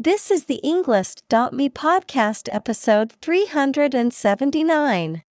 This 0.00 0.30
is 0.30 0.44
the 0.44 0.60
Englist.me 0.62 1.70
podcast 1.70 2.48
episode 2.52 3.14
379. 3.20 5.24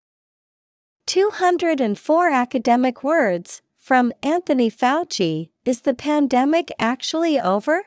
204 1.06 2.30
academic 2.30 3.02
words 3.02 3.62
from 3.78 4.12
Anthony 4.22 4.70
Fauci 4.70 5.52
Is 5.64 5.84
the 5.84 5.94
pandemic 5.94 6.70
actually 6.78 7.40
over? 7.40 7.84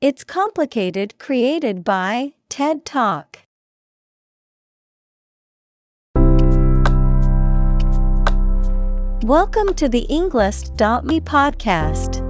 It's 0.00 0.24
complicated, 0.24 1.18
created 1.18 1.84
by 1.84 2.32
TED 2.48 2.86
Talk. 2.86 3.40
Welcome 9.22 9.74
to 9.74 9.90
the 9.90 10.06
Englist.me 10.08 11.20
podcast. 11.20 12.29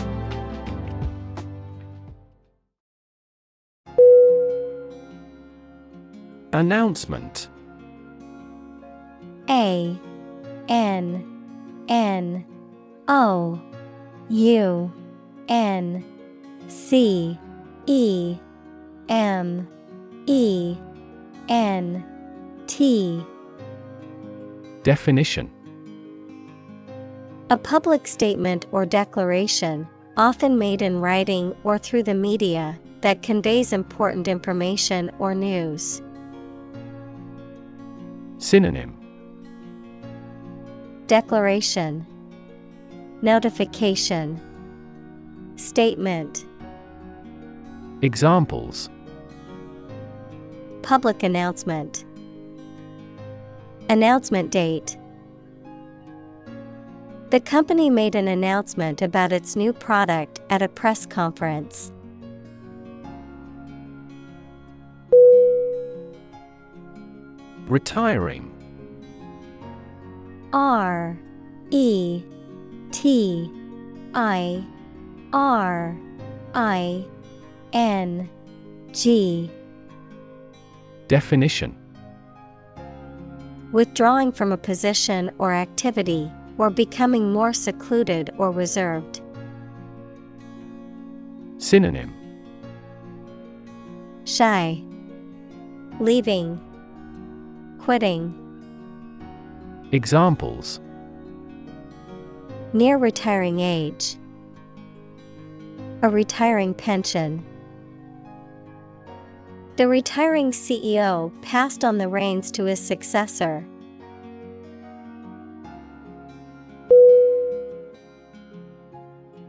Announcement. 6.53 7.47
A 9.49 9.97
N 10.67 11.85
N 11.87 12.45
O 13.07 13.61
U 14.29 14.91
N 15.47 16.03
C 16.67 17.39
E 17.85 18.37
M 19.07 19.67
E 20.27 20.75
N 21.47 22.03
T. 22.67 23.25
Definition. 24.83 25.49
A 27.49 27.57
public 27.57 28.07
statement 28.07 28.65
or 28.71 28.85
declaration, 28.85 29.87
often 30.17 30.57
made 30.57 30.81
in 30.81 30.99
writing 30.99 31.55
or 31.63 31.77
through 31.77 32.03
the 32.03 32.13
media, 32.13 32.79
that 33.01 33.23
conveys 33.23 33.73
important 33.73 34.27
information 34.27 35.11
or 35.19 35.33
news. 35.33 36.01
Synonym. 38.41 38.97
Declaration. 41.05 42.07
Notification. 43.21 44.41
Statement. 45.57 46.47
Examples. 48.01 48.89
Public 50.81 51.21
announcement. 51.21 52.03
Announcement 53.89 54.49
date. 54.49 54.97
The 57.29 57.39
company 57.39 57.91
made 57.91 58.15
an 58.15 58.27
announcement 58.27 59.03
about 59.03 59.31
its 59.31 59.55
new 59.55 59.71
product 59.71 60.41
at 60.49 60.63
a 60.63 60.67
press 60.67 61.05
conference. 61.05 61.91
Retiring 67.71 68.51
R 70.51 71.17
E 71.69 72.21
T 72.91 73.49
I 74.13 74.61
R 75.31 75.97
I 76.53 77.05
N 77.71 78.29
G 78.91 79.49
Definition 81.07 81.73
Withdrawing 83.71 84.33
from 84.33 84.51
a 84.51 84.57
position 84.57 85.31
or 85.37 85.53
activity, 85.53 86.29
or 86.57 86.69
becoming 86.69 87.31
more 87.31 87.53
secluded 87.53 88.31
or 88.37 88.51
reserved. 88.51 89.21
Synonym 91.57 92.13
Shy. 94.25 94.83
Leaving. 96.01 96.59
Quitting. 97.81 98.37
Examples 99.91 100.79
Near 102.73 102.97
retiring 102.97 103.59
age. 103.59 104.17
A 106.03 106.09
retiring 106.09 106.75
pension. 106.75 107.43
The 109.77 109.87
retiring 109.87 110.51
CEO 110.51 111.31
passed 111.41 111.83
on 111.83 111.97
the 111.97 112.07
reins 112.07 112.51
to 112.51 112.65
his 112.65 112.79
successor. 112.79 113.65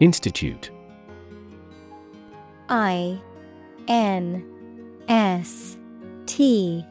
Institute 0.01 0.71
I 2.71 3.21
N 3.89 4.43
S 5.07 5.77
T 6.25 6.83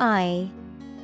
I 0.00 0.50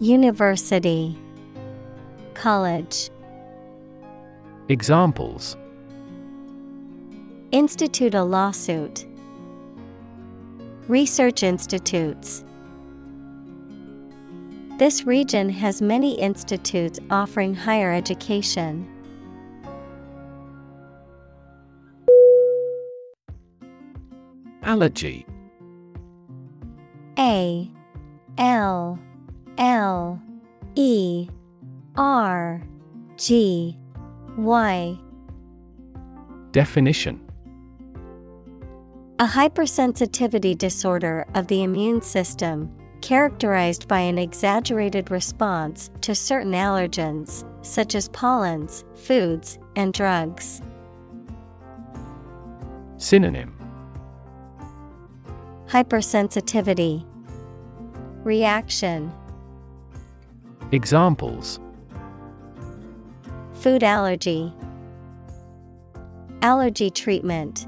University, 0.00 1.18
College. 2.34 3.10
Examples 4.68 5.56
Institute 7.50 8.14
a 8.14 8.22
lawsuit. 8.22 9.06
Research 10.86 11.42
institutes. 11.42 12.44
This 14.78 15.04
region 15.04 15.48
has 15.50 15.82
many 15.82 16.14
institutes 16.20 17.00
offering 17.10 17.56
higher 17.56 17.92
education. 17.92 18.86
Allergy 24.62 25.26
A 27.18 27.68
L 28.36 29.00
L 29.58 30.22
E 30.76 31.28
R 31.96 32.62
G 33.16 33.76
Y. 34.36 34.98
Definition. 36.52 37.20
A 39.18 39.26
hypersensitivity 39.26 40.56
disorder 40.56 41.26
of 41.34 41.48
the 41.48 41.64
immune 41.64 42.00
system, 42.00 42.70
characterized 43.00 43.88
by 43.88 43.98
an 43.98 44.16
exaggerated 44.16 45.10
response 45.10 45.90
to 46.02 46.14
certain 46.14 46.52
allergens, 46.52 47.44
such 47.66 47.96
as 47.96 48.08
pollens, 48.10 48.84
foods, 48.94 49.58
and 49.74 49.92
drugs. 49.92 50.62
Synonym. 52.96 53.56
Hypersensitivity, 55.66 57.04
Reaction, 58.22 59.12
Examples 60.70 61.60
Food 63.54 63.82
allergy. 63.82 64.52
Allergy 66.42 66.90
treatment. 66.90 67.66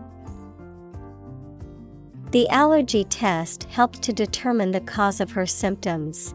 The 2.30 2.48
allergy 2.50 3.04
test 3.04 3.64
helped 3.64 4.02
to 4.02 4.12
determine 4.12 4.70
the 4.70 4.82
cause 4.82 5.20
of 5.20 5.32
her 5.32 5.46
symptoms. 5.46 6.34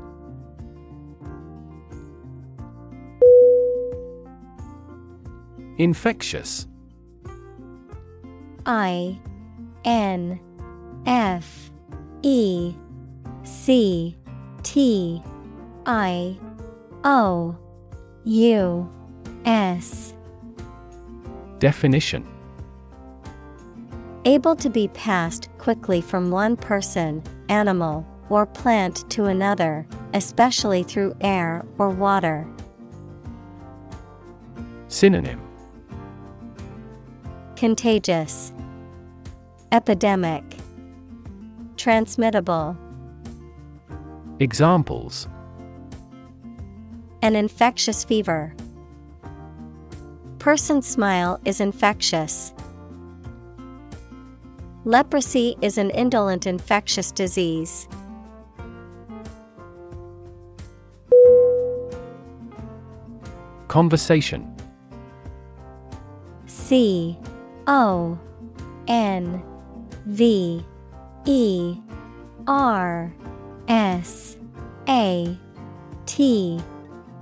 Infectious. 5.78 6.68
I 8.66 9.20
N 9.86 10.40
F 11.06 11.72
E 12.24 12.74
C 13.44 14.18
T 14.64 15.22
I 15.86 16.38
O 17.08 17.56
U 18.24 18.90
S. 19.46 20.16
Definition 21.60 22.28
Able 24.26 24.56
to 24.56 24.72
be 24.72 24.88
passed 24.88 25.50
quickly 25.60 26.02
from 26.02 26.32
one 26.32 26.58
person, 26.58 27.22
animal, 27.48 28.04
or 28.30 28.48
plant 28.48 29.08
to 29.12 29.26
another, 29.26 29.86
especially 30.16 30.82
through 30.82 31.16
air 31.22 31.64
or 31.78 31.92
water. 31.92 32.48
Synonym 34.88 35.40
Contagious, 37.56 38.52
Epidemic, 39.72 40.44
Transmittable. 41.78 42.76
Examples 44.40 45.28
An 47.26 47.36
infectious 47.36 48.04
fever. 48.04 48.54
Person's 50.38 50.86
smile 50.86 51.40
is 51.44 51.60
infectious. 51.60 52.54
Leprosy 54.84 55.56
is 55.60 55.80
an 55.80 55.90
indolent 55.90 56.46
infectious 56.46 57.12
disease. 57.12 57.88
Conversation 63.70 64.56
C 66.46 67.18
O 67.66 68.20
N 68.88 69.44
V 70.06 70.64
E 71.26 71.76
R 72.46 73.12
S 73.68 74.38
A 74.88 75.36
T 76.06 76.62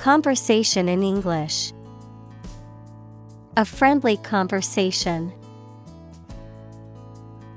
Conversation 0.00 0.88
in 0.88 1.02
English 1.02 1.74
A 3.58 3.66
friendly 3.66 4.16
conversation. 4.16 5.30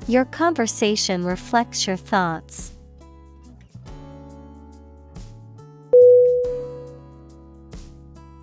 Your 0.10 0.26
conversation 0.26 1.24
reflects 1.24 1.88
your 1.88 1.96
thoughts. 1.96 2.74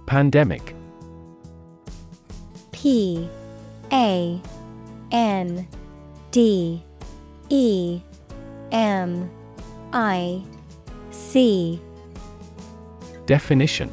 Pandemic 0.06 0.74
P 2.72 3.28
A 3.92 4.40
N 5.12 5.68
D 6.30 6.82
E 7.50 8.00
M 8.72 9.30
I 9.92 10.42
C 11.10 11.82
Definition. 13.30 13.92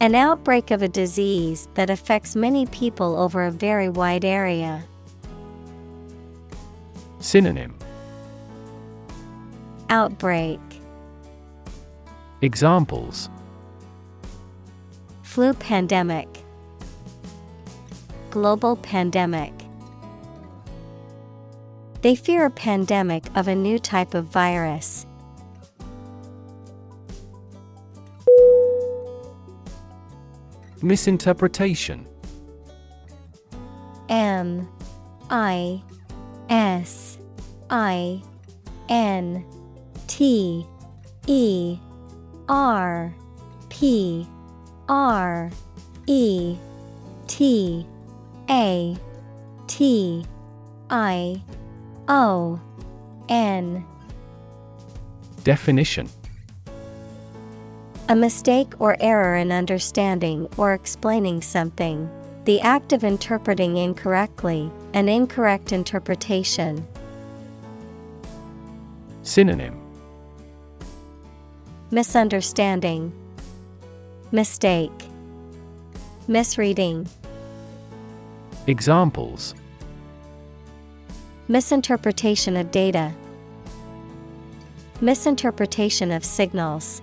An 0.00 0.16
outbreak 0.16 0.72
of 0.72 0.82
a 0.82 0.88
disease 0.88 1.68
that 1.74 1.88
affects 1.88 2.34
many 2.34 2.66
people 2.66 3.16
over 3.16 3.44
a 3.44 3.52
very 3.52 3.88
wide 3.88 4.24
area. 4.24 4.82
Synonym. 7.20 7.78
Outbreak. 9.88 10.58
Examples. 12.42 13.30
Flu 15.22 15.54
pandemic. 15.54 16.42
Global 18.30 18.74
pandemic. 18.74 19.52
They 22.02 22.16
fear 22.16 22.46
a 22.46 22.50
pandemic 22.50 23.22
of 23.36 23.46
a 23.46 23.54
new 23.54 23.78
type 23.78 24.14
of 24.14 24.24
virus. 24.24 25.06
Misinterpretation. 30.82 32.06
M 34.08 34.68
I 35.30 35.82
S 36.48 37.18
I 37.70 38.22
N 38.88 39.44
T 40.06 40.66
E 41.26 41.78
R 42.48 43.14
P 43.68 44.26
R 44.88 45.50
E 46.06 46.56
T 47.26 47.86
A 48.48 48.96
T 49.66 50.24
I 50.90 51.42
O 52.08 52.60
N. 53.28 53.84
Definition 55.44 56.08
A 58.10 58.16
mistake 58.16 58.72
or 58.78 58.96
error 59.00 59.36
in 59.36 59.52
understanding 59.52 60.48
or 60.56 60.72
explaining 60.72 61.42
something. 61.42 62.08
The 62.46 62.58
act 62.62 62.94
of 62.94 63.04
interpreting 63.04 63.76
incorrectly, 63.76 64.72
an 64.94 65.10
incorrect 65.10 65.72
interpretation. 65.72 66.86
Synonym 69.22 69.78
Misunderstanding, 71.90 73.12
Mistake, 74.32 74.90
Misreading, 76.26 77.06
Examples 78.66 79.54
Misinterpretation 81.46 82.56
of 82.56 82.70
data, 82.70 83.12
Misinterpretation 85.02 86.10
of 86.10 86.24
signals. 86.24 87.02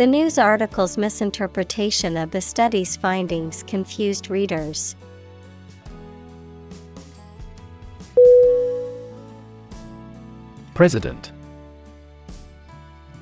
The 0.00 0.06
news 0.06 0.38
article's 0.38 0.96
misinterpretation 0.96 2.16
of 2.16 2.30
the 2.30 2.40
study's 2.40 2.96
findings 2.96 3.62
confused 3.64 4.30
readers. 4.30 4.96
President. 10.72 11.32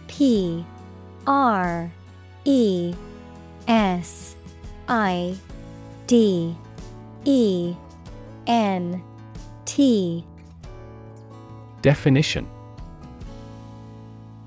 P. 0.07 0.65
R. 1.27 1.91
E. 2.45 2.95
S. 3.67 4.37
I. 4.87 5.35
D. 6.07 6.57
E. 7.25 7.75
N. 8.47 9.03
T. 9.65 10.25
Definition 11.83 12.49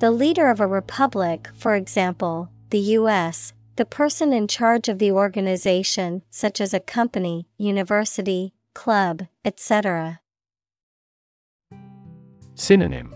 The 0.02 0.10
leader 0.10 0.50
of 0.50 0.60
a 0.60 0.66
republic, 0.66 1.48
for 1.54 1.76
example, 1.76 2.50
the 2.72 2.80
U.S., 2.98 3.54
the 3.76 3.86
person 3.86 4.34
in 4.34 4.48
charge 4.48 4.90
of 4.90 4.98
the 4.98 5.12
organization, 5.12 6.24
such 6.32 6.60
as 6.60 6.74
a 6.74 6.80
company, 6.80 7.48
university, 7.56 8.56
club, 8.74 9.28
etc. 9.46 10.20
Synonym. 12.56 13.14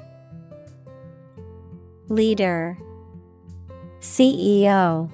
Leader. 2.07 2.77
CEO 3.99 5.11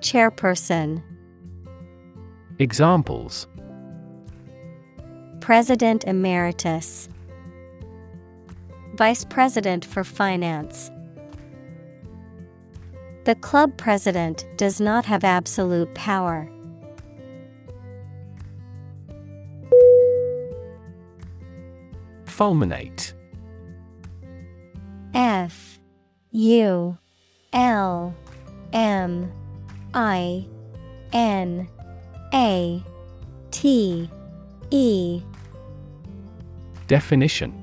Chairperson. 0.00 1.04
Examples. 2.58 3.46
President 5.38 6.02
Emeritus 6.02 7.08
Vice 8.98 9.24
President 9.24 9.84
for 9.84 10.02
Finance 10.02 10.90
The 13.26 13.36
club 13.36 13.78
president 13.78 14.44
does 14.56 14.80
not 14.80 15.04
have 15.04 15.22
absolute 15.22 15.94
power. 15.94 16.50
Fulminate. 22.24 23.12
F 25.14 25.78
U 26.32 26.98
L 27.52 28.16
M 28.72 29.32
I 29.94 30.44
N 31.12 31.68
A 32.34 32.82
T 33.52 34.10
E 34.72 35.22
Definition 36.88 37.57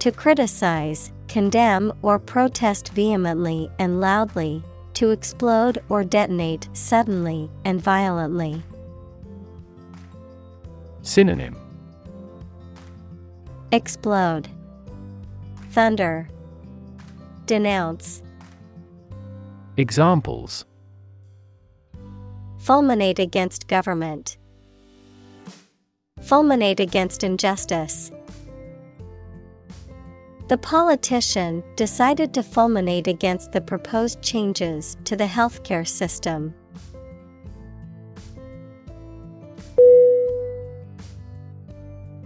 To 0.00 0.12
criticize, 0.12 1.12
condemn, 1.28 1.92
or 2.02 2.18
protest 2.18 2.92
vehemently 2.92 3.70
and 3.78 4.00
loudly, 4.00 4.62
to 4.94 5.10
explode 5.10 5.82
or 5.88 6.04
detonate 6.04 6.68
suddenly 6.72 7.50
and 7.64 7.80
violently. 7.80 8.62
Synonym 11.02 11.56
Explode, 13.72 14.48
Thunder, 15.70 16.28
Denounce. 17.46 18.22
Examples 19.76 20.64
Fulminate 22.58 23.18
against 23.18 23.68
government. 23.68 24.38
Fulminate 26.20 26.80
against 26.80 27.22
injustice. 27.22 28.10
The 30.48 30.58
politician 30.58 31.64
decided 31.74 32.32
to 32.34 32.42
fulminate 32.42 33.08
against 33.08 33.50
the 33.50 33.60
proposed 33.60 34.22
changes 34.22 34.96
to 35.02 35.16
the 35.16 35.24
healthcare 35.26 35.86
system. 35.86 36.54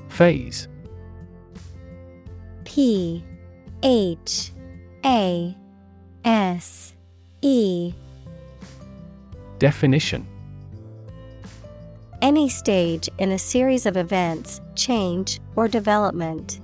Phase 0.08 0.68
P 2.64 3.24
H 3.82 4.52
A 5.02 5.56
S 6.22 6.92
E 7.40 7.94
Definition 9.58 10.26
Any 12.20 12.50
stage 12.50 13.08
in 13.16 13.32
a 13.32 13.38
series 13.38 13.86
of 13.86 13.96
events, 13.96 14.60
change, 14.74 15.40
or 15.56 15.68
development. 15.68 16.60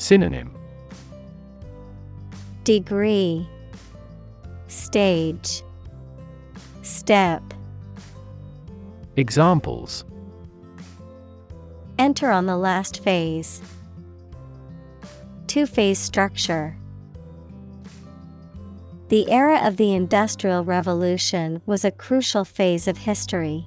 Synonym 0.00 0.50
Degree 2.64 3.46
Stage 4.66 5.62
Step 6.80 7.42
Examples 9.16 10.04
Enter 11.98 12.30
on 12.30 12.46
the 12.46 12.56
last 12.56 13.04
phase. 13.04 13.60
Two 15.46 15.66
phase 15.66 15.98
structure. 15.98 16.78
The 19.08 19.30
era 19.30 19.60
of 19.62 19.76
the 19.76 19.92
Industrial 19.92 20.64
Revolution 20.64 21.60
was 21.66 21.84
a 21.84 21.90
crucial 21.90 22.46
phase 22.46 22.88
of 22.88 22.96
history. 22.96 23.66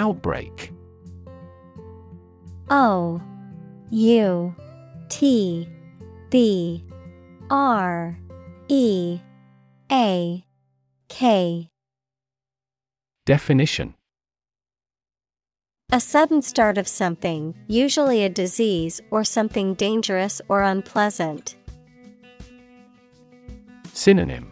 Outbreak. 0.00 0.72
O 2.70 3.20
U 3.90 4.54
T 5.10 5.68
B 6.30 6.82
R 7.50 8.18
E 8.68 9.20
A 9.92 10.42
K. 11.10 11.68
Definition. 13.26 13.92
A 15.92 16.00
sudden 16.00 16.40
start 16.40 16.78
of 16.78 16.88
something, 16.88 17.54
usually 17.66 18.24
a 18.24 18.30
disease 18.30 19.02
or 19.10 19.22
something 19.22 19.74
dangerous 19.74 20.40
or 20.48 20.62
unpleasant. 20.62 21.56
Synonym. 23.92 24.50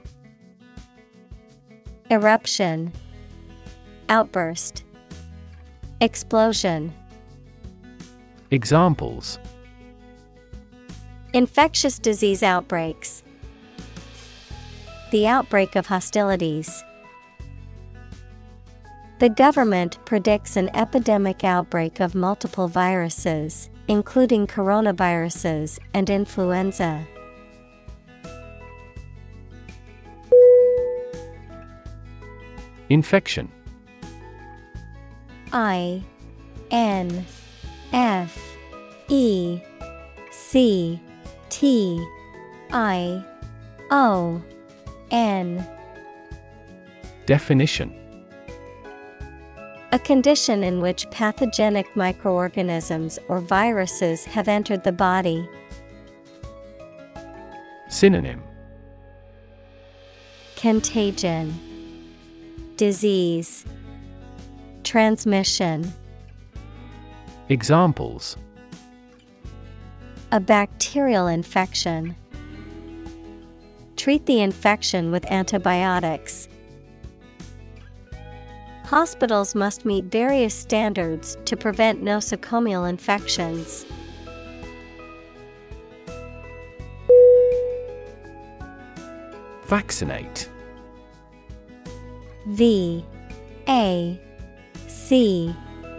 Eruption, 2.10 2.92
Outburst, 4.10 4.84
Explosion. 6.00 6.94
Examples 8.52 9.40
Infectious 11.32 11.98
disease 11.98 12.44
outbreaks. 12.44 13.24
The 15.10 15.26
outbreak 15.26 15.74
of 15.74 15.86
hostilities. 15.86 16.84
The 19.18 19.28
government 19.28 19.98
predicts 20.04 20.56
an 20.56 20.70
epidemic 20.76 21.42
outbreak 21.42 21.98
of 21.98 22.14
multiple 22.14 22.68
viruses, 22.68 23.68
including 23.88 24.46
coronaviruses 24.46 25.80
and 25.94 26.08
influenza. 26.08 27.04
Infection 32.88 33.50
I 35.52 36.02
N 36.70 37.24
F 37.92 38.38
E 39.08 39.60
C 40.30 41.00
T 41.48 42.06
I 42.70 43.24
O 43.90 44.42
N 45.10 45.66
Definition. 47.26 47.94
A 49.90 49.98
condition 49.98 50.62
in 50.62 50.80
which 50.82 51.10
pathogenic 51.10 51.94
microorganisms 51.96 53.18
or 53.28 53.40
viruses 53.40 54.26
have 54.26 54.48
entered 54.48 54.84
the 54.84 54.92
body. 54.92 55.48
Synonym. 57.88 58.42
Contagion, 60.56 61.54
Disease, 62.76 63.64
Transmission. 64.88 65.92
Examples 67.50 68.38
A 70.32 70.40
bacterial 70.40 71.26
infection. 71.26 72.16
Treat 73.96 74.24
the 74.24 74.40
infection 74.40 75.10
with 75.10 75.26
antibiotics. 75.26 76.48
Hospitals 78.84 79.54
must 79.54 79.84
meet 79.84 80.06
various 80.06 80.54
standards 80.54 81.36
to 81.44 81.54
prevent 81.54 82.02
nosocomial 82.02 82.88
infections. 82.88 83.84
Vaccinate 89.66 90.48
V 92.46 93.04
A 93.68 94.18
C 95.08 95.56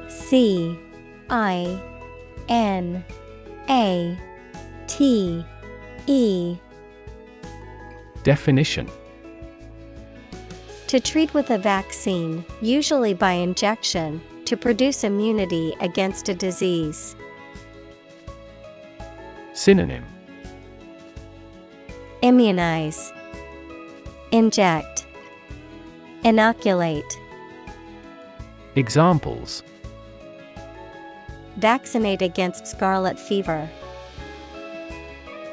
C 0.08 0.78
I 1.32 1.82
N 2.48 3.04
A 3.68 4.16
T 4.86 5.44
E. 6.06 6.58
Definition. 8.22 8.88
To 10.86 11.00
treat 11.00 11.34
with 11.34 11.50
a 11.50 11.58
vaccine, 11.58 12.46
usually 12.62 13.16
by 13.16 13.32
injection, 13.32 14.22
to 14.46 14.56
produce 14.56 15.04
immunity 15.04 15.76
against 15.82 16.30
a 16.30 16.36
disease. 16.36 17.16
Synonym. 19.54 20.06
Immunize, 22.22 23.12
Inject, 24.32 25.08
Inoculate. 26.24 27.18
Examples 28.76 29.64
Vaccinate 31.58 32.22
against 32.22 32.68
scarlet 32.68 33.20
fever. 33.20 33.68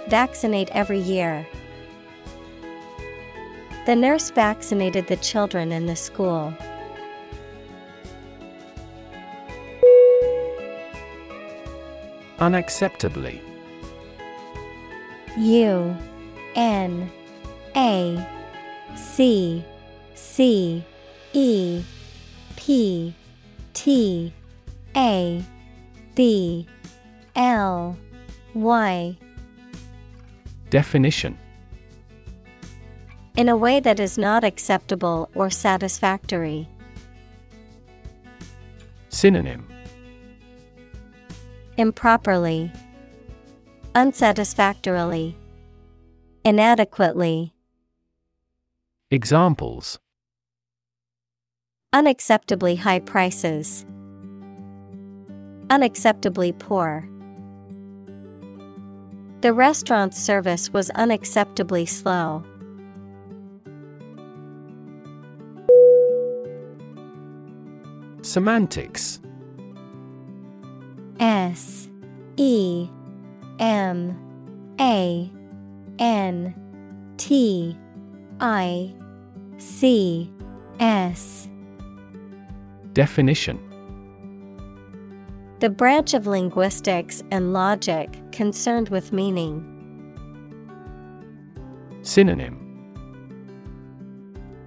Vaccinate 0.08 0.68
every 0.70 1.00
year. 1.00 1.46
The 3.86 3.96
nurse 3.96 4.30
vaccinated 4.30 5.06
the 5.06 5.16
children 5.16 5.72
in 5.72 5.86
the 5.86 5.96
school. 5.96 6.52
Unacceptably 12.38 13.40
U 15.38 15.96
N 16.54 17.10
A 17.74 18.28
C 18.94 19.64
C 20.14 20.84
E 21.32 21.82
P 22.66 23.14
T 23.74 24.32
A 24.96 25.44
B 26.16 26.66
L 27.36 27.96
Y. 28.54 29.16
Definition. 30.68 31.38
In 33.36 33.48
a 33.48 33.56
way 33.56 33.78
that 33.78 34.00
is 34.00 34.18
not 34.18 34.42
acceptable 34.42 35.30
or 35.36 35.48
satisfactory. 35.48 36.68
Synonym. 39.10 39.64
Improperly, 41.76 42.72
Unsatisfactorily, 43.94 45.36
Inadequately. 46.44 47.52
Examples 49.12 50.00
Unacceptably 51.96 52.76
high 52.76 52.98
prices. 52.98 53.86
Unacceptably 55.68 56.52
poor. 56.58 57.08
The 59.40 59.54
restaurant's 59.54 60.22
service 60.22 60.70
was 60.74 60.90
unacceptably 60.90 61.88
slow. 61.88 62.44
Semantics. 68.20 69.18
S. 71.18 71.88
E. 72.36 72.90
M. 73.58 74.18
A. 74.78 75.32
N. 75.98 77.14
T. 77.16 77.78
I. 78.38 78.94
C. 79.56 80.30
S 80.78 81.48
Definition. 82.96 83.60
The 85.60 85.68
branch 85.68 86.14
of 86.14 86.26
linguistics 86.26 87.22
and 87.30 87.52
logic 87.52 88.18
concerned 88.32 88.88
with 88.88 89.12
meaning. 89.12 89.62
Synonym. 92.00 92.56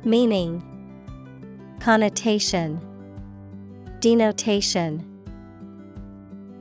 Meaning. 0.03 0.61
Connotation. 1.79 2.79
Denotation. 3.99 5.03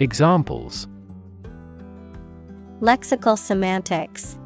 Examples. 0.00 0.88
Lexical 2.80 3.36
semantics. 3.36 4.38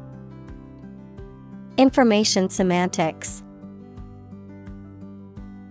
Information 1.77 2.49
semantics 2.49 3.42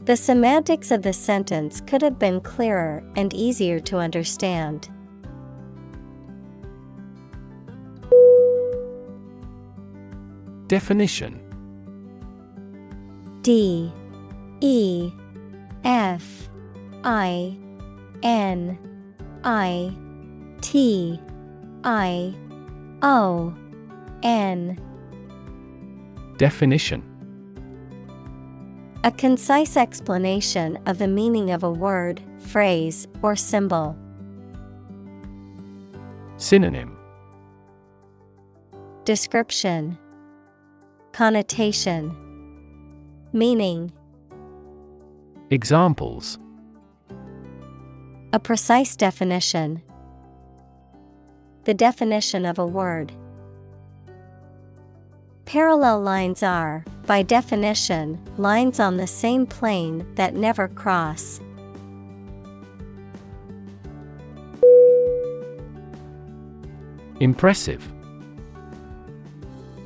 The 0.04 0.16
semantics 0.16 0.90
of 0.90 1.02
the 1.02 1.12
sentence 1.12 1.80
could 1.80 2.02
have 2.02 2.18
been 2.18 2.40
clearer 2.40 3.04
and 3.14 3.32
easier 3.32 3.78
to 3.80 3.98
understand. 3.98 4.88
Definition. 10.66 11.38
D. 13.42 13.92
E. 14.60 15.12
F. 15.84 16.48
I. 17.04 17.56
N. 18.24 18.78
I. 19.44 19.94
T. 20.62 21.20
I. 21.84 22.34
O. 23.02 23.54
N. 24.24 24.80
Definition 26.38 27.11
A 29.04 29.10
concise 29.10 29.76
explanation 29.76 30.78
of 30.86 30.98
the 30.98 31.08
meaning 31.08 31.50
of 31.50 31.64
a 31.64 31.70
word, 31.70 32.22
phrase, 32.38 33.08
or 33.20 33.34
symbol. 33.34 33.96
Synonym 36.36 36.96
Description 39.04 39.98
Connotation 41.10 42.16
Meaning 43.32 43.90
Examples 45.50 46.38
A 48.32 48.38
precise 48.38 48.94
definition. 48.94 49.82
The 51.64 51.74
definition 51.74 52.46
of 52.46 52.60
a 52.60 52.66
word. 52.66 53.12
Parallel 55.44 56.00
lines 56.00 56.42
are, 56.42 56.84
by 57.06 57.22
definition, 57.22 58.18
lines 58.38 58.80
on 58.80 58.96
the 58.96 59.06
same 59.06 59.46
plane 59.46 60.06
that 60.14 60.34
never 60.34 60.68
cross. 60.68 61.40
Impressive. 67.20 67.86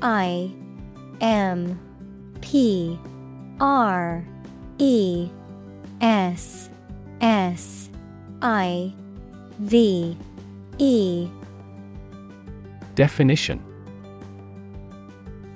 I 0.03 0.53
M 1.21 1.79
P 2.41 2.99
R 3.61 4.25
E 4.79 5.29
S 6.01 6.71
S 7.21 7.91
I 8.43 8.93
V 9.59 10.17
E. 10.79 11.29
Definition 12.95 13.63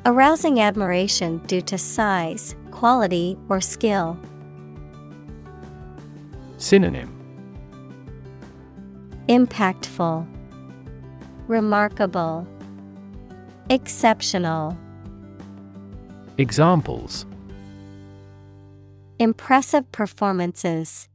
Arousing 0.06 0.60
admiration 0.60 1.38
due 1.46 1.60
to 1.60 1.76
size, 1.76 2.54
quality, 2.70 3.36
or 3.50 3.60
skill. 3.60 4.18
Synonym 6.56 7.14
Impactful, 9.28 10.26
Remarkable, 11.48 12.48
Exceptional. 13.68 14.74
Examples 16.38 17.26
Impressive 19.18 19.92
performances. 19.92 21.10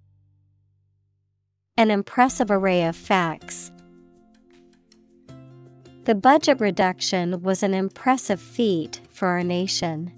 An 1.75 1.89
impressive 1.89 2.51
array 2.51 2.83
of 2.83 2.95
facts. 2.95 3.71
The 6.05 6.13
budget 6.13 6.61
reduction 6.61 7.41
was 7.41 7.63
an 7.63 7.73
impressive 7.73 8.39
feat 8.39 9.01
for 9.09 9.27
our 9.27 9.41
nation. 9.41 10.11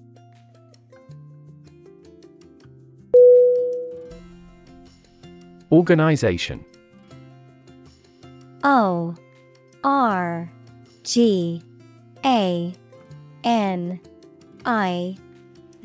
Organization. 5.71 6.65
O 8.65 9.15
R 9.85 10.51
G 11.03 11.61
A 12.25 12.73
N 13.45 14.01
I 14.65 15.17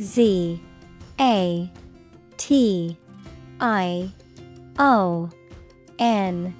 Z 0.01 0.61
A 1.21 1.71
T 2.39 2.99
I 3.61 4.11
O 4.81 5.31
N. 6.01 6.57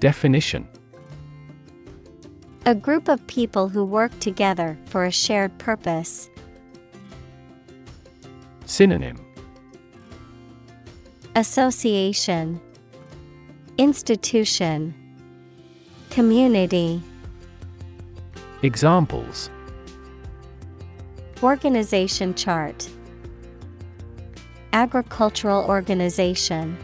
Definition 0.00 0.68
A 2.68 2.74
group 2.74 3.08
of 3.08 3.26
people 3.28 3.70
who 3.70 3.82
work 3.82 4.12
together 4.20 4.76
for 4.84 5.06
a 5.06 5.10
shared 5.10 5.56
purpose. 5.56 6.28
Synonym. 8.66 9.16
Association. 11.34 12.60
Institution. 13.78 14.92
Community. 16.10 17.02
Examples. 18.60 19.48
Organization 21.42 22.34
chart. 22.34 22.86
Agricultural 24.74 25.64
organization 25.64 26.76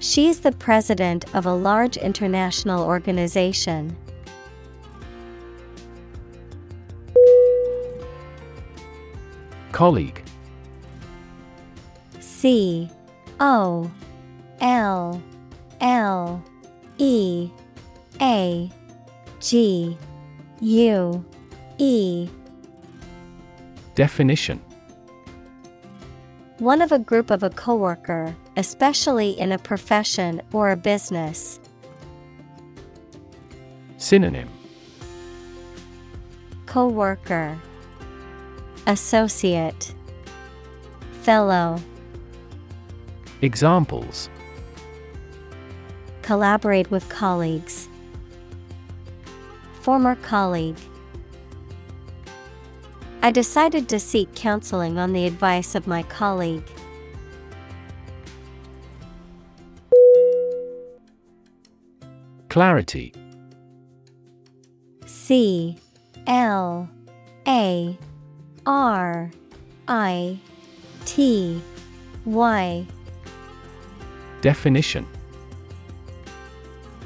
She's 0.00 0.40
the 0.40 0.52
president 0.52 1.24
of 1.34 1.44
a 1.44 1.52
large 1.52 1.96
international 1.96 2.84
organization. 2.84 3.96
Colleague. 9.72 10.22
C 12.20 12.88
O 13.40 13.90
L 14.60 15.22
L 15.80 16.44
E 16.98 17.50
A 18.20 18.70
G 19.40 19.96
U 20.60 21.24
E. 21.78 22.28
Definition. 23.96 24.60
One 26.58 26.82
of 26.82 26.92
a 26.92 26.98
group 26.98 27.30
of 27.30 27.42
a 27.42 27.50
coworker, 27.50 28.34
especially 28.58 29.30
in 29.38 29.52
a 29.52 29.58
profession 29.58 30.42
or 30.52 30.72
a 30.72 30.76
business. 30.76 31.60
Synonym 33.98 34.48
Coworker 36.66 37.56
Associate 38.88 39.94
Fellow 41.22 41.80
Examples 43.42 44.28
Collaborate 46.22 46.90
with 46.90 47.08
colleagues. 47.08 47.88
Former 49.82 50.16
colleague. 50.16 50.76
I 53.22 53.30
decided 53.30 53.88
to 53.88 54.00
seek 54.00 54.34
counseling 54.34 54.98
on 54.98 55.12
the 55.12 55.26
advice 55.26 55.76
of 55.76 55.86
my 55.86 56.02
colleague. 56.02 56.68
Clarity. 62.48 63.12
C 65.04 65.76
L 66.26 66.88
A 67.46 67.98
R 68.64 69.30
I 69.86 70.38
T 71.04 71.60
Y. 72.24 72.86
Definition. 74.40 75.06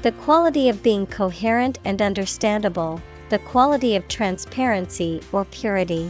The 0.01 0.13
quality 0.13 0.69
of 0.69 0.81
being 0.81 1.05
coherent 1.07 1.79
and 1.83 2.01
understandable, 2.01 3.01
the 3.29 3.39
quality 3.39 3.95
of 3.95 4.07
transparency 4.07 5.21
or 5.33 5.43
purity. 5.45 6.09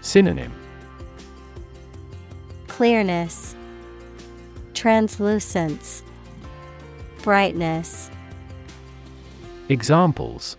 Synonym. 0.00 0.52
Clearness, 2.66 3.54
Translucence, 4.74 6.02
Brightness. 7.22 8.10
Examples 9.68 10.56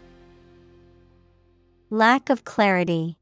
Lack 1.89 2.29
of 2.29 2.45
clarity. 2.45 3.17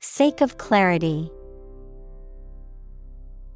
Sake 0.00 0.40
of 0.40 0.56
clarity. 0.56 1.30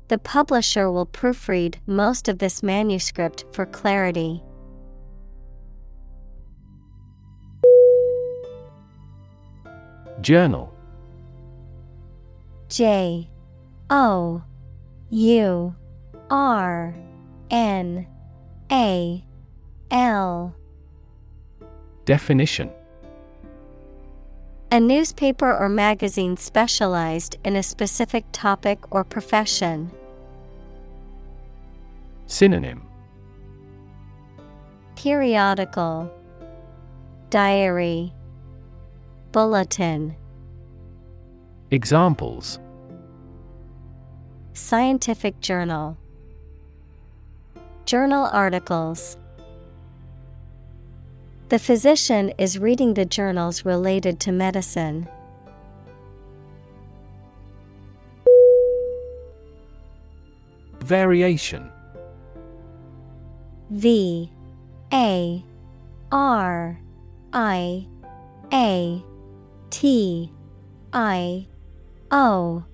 The 0.08 0.18
publisher 0.18 0.90
will 0.92 1.06
proofread 1.06 1.76
most 1.86 2.28
of 2.28 2.38
this 2.38 2.62
manuscript 2.62 3.46
for 3.52 3.64
clarity. 3.64 4.42
Journal 10.20 10.72
J 12.68 13.30
O 13.88 14.42
U 15.10 15.74
R 16.30 16.94
N 17.50 18.06
A 18.70 19.24
L. 19.90 20.54
Definition. 22.04 22.70
A 24.70 24.80
newspaper 24.80 25.56
or 25.56 25.68
magazine 25.68 26.36
specialized 26.36 27.36
in 27.44 27.54
a 27.54 27.62
specific 27.62 28.24
topic 28.32 28.78
or 28.90 29.04
profession. 29.04 29.90
Synonym. 32.26 32.82
Periodical. 34.96 36.10
Diary. 37.30 38.12
Bulletin. 39.30 40.16
Examples. 41.70 42.58
Scientific 44.54 45.38
Journal 45.40 45.96
Journal 47.86 48.30
articles. 48.32 49.18
The 51.50 51.58
physician 51.58 52.32
is 52.38 52.58
reading 52.58 52.94
the 52.94 53.04
journals 53.04 53.66
related 53.66 54.18
to 54.20 54.32
medicine. 54.32 55.06
Variation. 60.80 61.70
V. 63.68 64.32
A. 64.90 65.44
R. 66.10 66.80
I. 67.34 67.86
A. 68.50 69.04
T. 69.68 70.32
I. 70.94 71.46
O. 72.10 72.64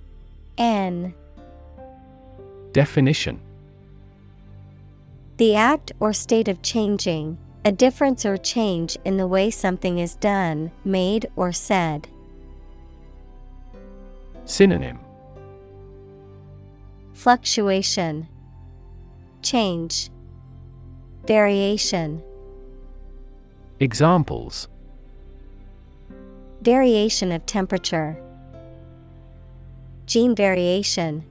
N. 0.57 1.15
Definition 2.73 3.41
The 5.41 5.55
act 5.55 5.93
or 6.01 6.13
state 6.13 6.49
of 6.49 6.61
changing, 6.61 7.39
a 7.65 7.73
difference 7.73 8.27
or 8.27 8.37
change 8.37 8.99
in 9.07 9.17
the 9.17 9.27
way 9.27 9.51
something 9.51 9.99
is 9.99 10.17
done, 10.17 10.71
made, 10.85 11.31
or 11.35 11.51
said. 11.51 12.09
Synonym 14.45 14.99
Fluctuation, 17.15 18.29
Change, 19.41 20.11
Variation. 21.27 22.23
Examples 23.79 24.69
Variation 26.61 27.33
of 27.33 27.47
temperature, 27.47 28.23
Gene 30.05 30.35
variation. 30.35 31.25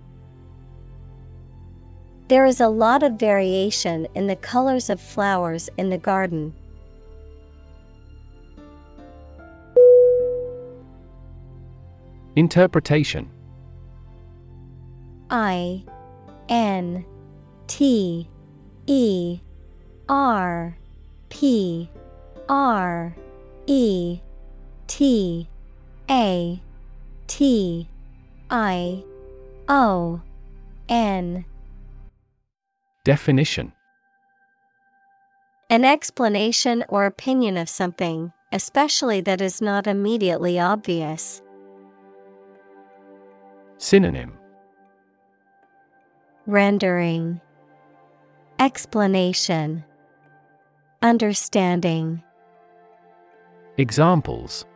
There 2.29 2.45
is 2.45 2.61
a 2.61 2.67
lot 2.67 3.01
of 3.01 3.13
variation 3.13 4.07
in 4.13 4.27
the 4.27 4.35
colors 4.35 4.87
of 4.91 5.01
flowers 5.01 5.67
in 5.77 5.89
the 5.89 5.97
garden. 5.97 6.53
Interpretation 12.35 13.31
I 15.31 15.83
N 16.49 17.03
T 17.65 18.29
E 18.85 19.39
R 20.07 20.77
P 21.29 21.89
R 22.47 23.15
E 23.65 24.19
T 24.85 25.49
A 26.07 26.61
T 27.25 27.87
I 28.51 29.03
O 29.67 30.21
N 30.87 31.45
Definition 33.09 33.73
An 35.67 35.83
explanation 35.83 36.85
or 36.89 37.07
opinion 37.07 37.57
of 37.57 37.67
something, 37.67 38.31
especially 38.51 39.19
that 39.21 39.41
is 39.41 39.63
not 39.63 39.87
immediately 39.87 40.59
obvious. 40.59 41.41
Synonym 43.79 44.37
Rendering 46.45 47.41
Explanation 48.59 49.83
Understanding 51.01 52.21
Examples 53.77 54.67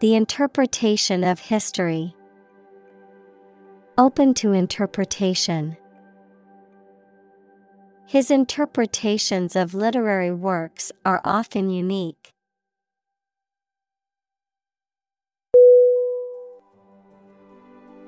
The 0.00 0.16
interpretation 0.16 1.22
of 1.22 1.38
history. 1.38 2.12
Open 3.96 4.34
to 4.34 4.52
interpretation. 4.52 5.76
His 8.10 8.28
interpretations 8.28 9.54
of 9.54 9.72
literary 9.72 10.32
works 10.32 10.90
are 11.06 11.20
often 11.24 11.70
unique. 11.70 12.32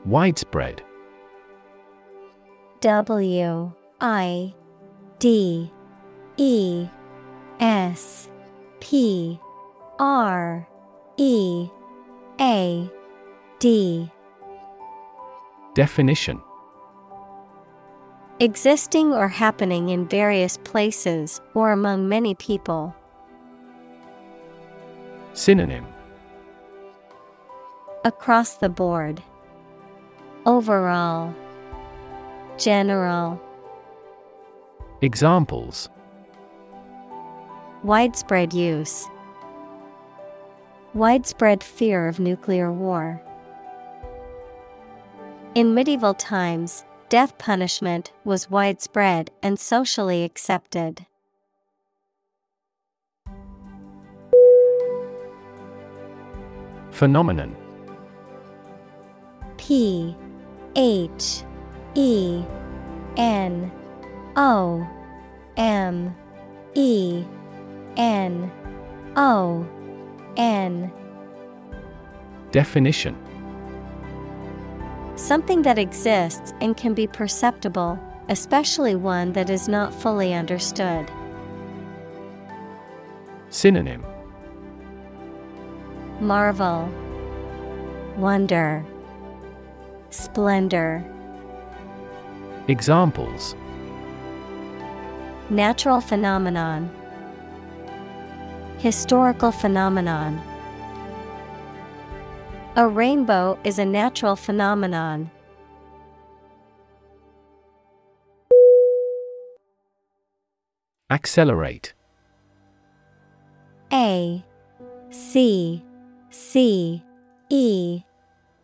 Widespread. 0.04 0.82
W 2.80 3.72
I 4.00 4.54
D 5.20 5.70
E 6.36 6.88
S 7.60 8.28
P 8.80 9.38
R 10.00 10.66
E 11.16 11.68
A 12.40 12.90
D. 13.60 14.10
Definition 15.76 16.42
Existing 18.42 19.12
or 19.12 19.28
happening 19.28 19.90
in 19.90 20.08
various 20.08 20.56
places 20.64 21.40
or 21.54 21.70
among 21.70 22.08
many 22.08 22.34
people. 22.34 22.92
Synonym 25.32 25.86
Across 28.04 28.54
the 28.54 28.68
board. 28.68 29.22
Overall. 30.44 31.32
General. 32.58 33.40
Examples 35.02 35.88
Widespread 37.84 38.52
use. 38.52 39.06
Widespread 40.94 41.62
fear 41.62 42.08
of 42.08 42.18
nuclear 42.18 42.72
war. 42.72 43.22
In 45.54 45.74
medieval 45.74 46.14
times, 46.14 46.84
death 47.12 47.36
punishment 47.36 48.10
was 48.24 48.48
widespread 48.48 49.30
and 49.42 49.60
socially 49.60 50.24
accepted. 50.24 51.04
Phenomenon. 56.90 57.54
P 59.58 60.16
H 60.74 61.42
E 61.94 62.42
N 63.18 63.70
O 64.36 64.88
M 65.58 66.16
E 66.74 67.22
N 67.98 68.50
O 69.16 69.68
N. 70.38 70.90
Definition 72.52 73.14
Something 75.22 75.62
that 75.62 75.78
exists 75.78 76.52
and 76.60 76.76
can 76.76 76.94
be 76.94 77.06
perceptible, 77.06 77.96
especially 78.28 78.96
one 78.96 79.32
that 79.34 79.50
is 79.50 79.68
not 79.68 79.94
fully 79.94 80.34
understood. 80.34 81.08
Synonym 83.48 84.04
Marvel, 86.18 86.88
Wonder, 88.16 88.84
Splendor. 90.10 91.04
Examples 92.66 93.54
Natural 95.50 96.00
phenomenon, 96.00 96.90
Historical 98.78 99.52
phenomenon. 99.52 100.42
A 102.74 102.88
rainbow 102.88 103.58
is 103.64 103.78
a 103.78 103.84
natural 103.84 104.34
phenomenon. 104.34 105.30
Accelerate. 111.10 111.92
A 113.92 114.42
C 115.10 115.84
C 116.30 117.04
E 117.50 118.02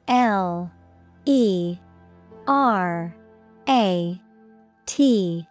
L 0.09 0.73
E 1.27 1.77
R 2.47 3.15
A 3.69 4.21
T 4.87 5.47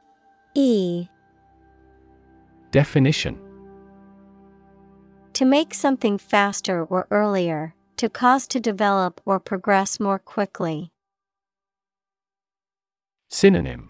E. 0.55 1.07
Definition. 2.71 3.39
To 5.33 5.45
make 5.45 5.75
something 5.75 6.17
faster 6.17 6.83
or 6.83 7.05
earlier, 7.11 7.75
to 7.97 8.09
cause 8.09 8.47
to 8.47 8.59
develop 8.59 9.19
or 9.25 9.39
progress 9.39 9.99
more 9.99 10.19
quickly. 10.19 10.91
Synonym 13.29 13.89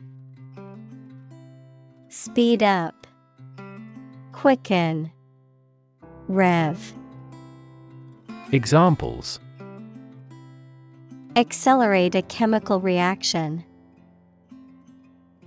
Speed 2.10 2.64
up, 2.64 3.06
Quicken, 4.32 5.12
Rev. 6.28 6.94
Examples 8.52 9.40
Accelerate 11.36 12.16
a 12.16 12.24
chemical 12.24 12.80
reaction. 12.80 13.64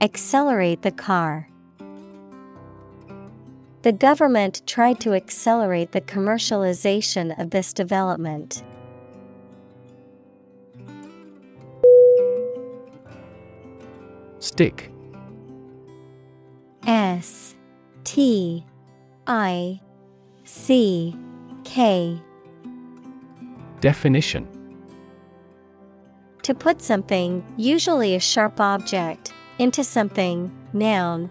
Accelerate 0.01 0.83
the 0.83 0.93
car. 0.93 1.50
The 3.83 3.93
government 3.93 4.61
tried 4.67 5.01
to 5.01 5.15
accelerate 5.15 5.93
the 5.93 6.03
commercialization 6.03 7.39
of 7.41 7.51
this 7.51 7.73
development. 7.73 8.63
Stick. 14.39 14.91
S 16.87 17.55
T 18.05 18.67
I 19.27 19.81
C 20.45 21.17
K. 21.65 22.21
Definition. 23.81 24.47
To 26.43 26.55
put 26.55 26.83
something, 26.83 27.45
usually 27.57 28.15
a 28.15 28.21
sharp 28.21 28.61
object, 28.61 29.33
into 29.59 29.85
something, 29.85 30.51
noun, 30.73 31.31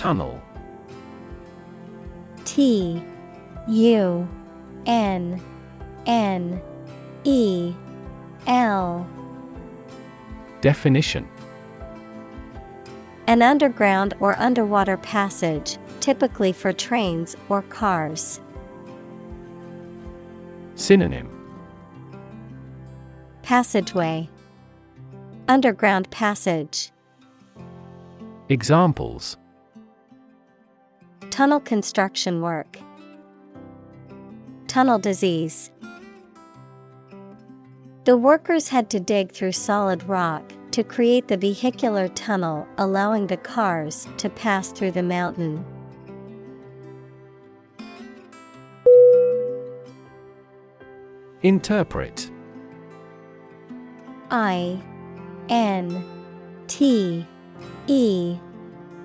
Tunnel. 0.00 0.40
T 2.46 3.02
U 3.68 4.28
N 4.86 5.42
N 6.06 6.62
E 7.24 7.74
L. 8.46 9.06
Definition. 10.62 11.28
An 13.26 13.42
underground 13.42 14.14
or 14.20 14.38
underwater 14.40 14.96
passage, 14.96 15.76
typically 16.00 16.54
for 16.54 16.72
trains 16.72 17.36
or 17.50 17.60
cars. 17.60 18.40
Synonym. 20.76 21.28
Passageway. 23.42 24.30
Underground 25.46 26.10
passage. 26.10 26.90
Examples 28.48 29.36
Tunnel 31.30 31.60
construction 31.60 32.42
work. 32.42 32.78
Tunnel 34.66 34.98
disease. 34.98 35.70
The 38.04 38.16
workers 38.16 38.68
had 38.68 38.90
to 38.90 39.00
dig 39.00 39.30
through 39.30 39.52
solid 39.52 40.02
rock 40.08 40.42
to 40.72 40.82
create 40.82 41.28
the 41.28 41.36
vehicular 41.36 42.08
tunnel 42.08 42.66
allowing 42.78 43.28
the 43.28 43.36
cars 43.36 44.08
to 44.18 44.28
pass 44.28 44.72
through 44.72 44.90
the 44.90 45.02
mountain. 45.02 45.64
Interpret 51.42 52.30
I 54.30 54.80
N 55.48 56.04
T 56.66 57.26
E 57.86 58.36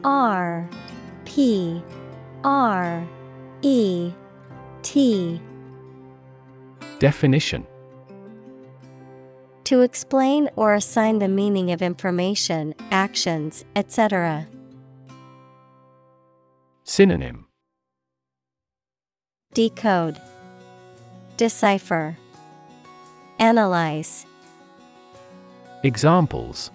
R 0.04 0.70
P 1.26 1.82
R 2.46 3.04
E 3.64 4.14
T. 4.84 5.42
Definition. 7.00 7.66
To 9.64 9.82
explain 9.82 10.50
or 10.56 10.76
assign 10.76 11.18
the 11.18 11.28
meaning 11.28 11.72
of 11.72 11.82
information, 11.82 12.76
actions, 12.92 13.66
etc. 13.76 14.46
Synonym. 16.84 17.48
Decode, 19.56 20.22
Decipher, 21.38 22.16
Analyze, 23.40 24.28
Examples. 25.82 26.70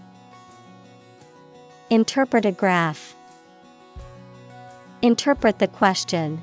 Interpret 1.91 2.45
a 2.45 2.53
graph. 2.53 3.15
Interpret 5.03 5.59
the 5.59 5.69
question. 5.69 6.43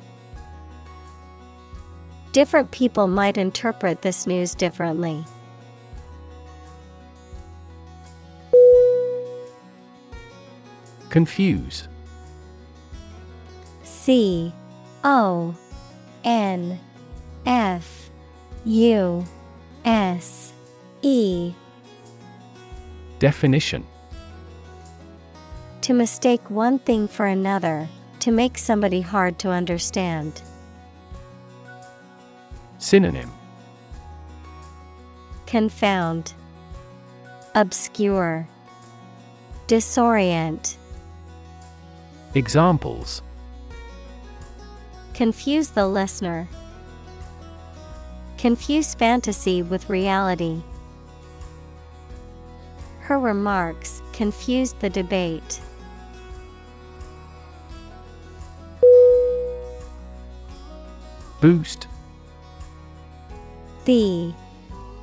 Different 2.32 2.72
people 2.72 3.08
might 3.08 3.38
interpret 3.38 4.02
this 4.02 4.26
news 4.26 4.56
differently. 4.56 5.24
Confuse 11.10 11.88
C 13.84 14.54
O 15.04 15.56
N 16.24 16.80
F 17.46 18.10
U 18.66 19.24
S 19.86 20.54
E 21.02 21.54
Definition 23.20 23.86
To 25.82 25.94
mistake 25.94 26.50
one 26.50 26.80
thing 26.80 27.08
for 27.08 27.26
another, 27.26 27.88
to 28.28 28.34
make 28.34 28.58
somebody 28.58 29.00
hard 29.00 29.40
to 29.40 29.50
understand. 29.52 30.42
Synonym 32.78 33.32
Confound, 35.46 36.34
Obscure, 37.56 38.46
Disorient. 39.68 40.76
Examples 42.36 43.22
Confuse 45.14 45.70
the 45.70 45.88
listener. 45.88 46.50
Confuse 48.38 48.94
fantasy 48.94 49.62
with 49.62 49.90
reality. 49.90 50.62
Her 53.00 53.18
remarks 53.18 54.02
confused 54.12 54.82
the 54.82 54.90
debate. 54.90 55.62
Boost. 61.40 61.88
B 63.86 64.34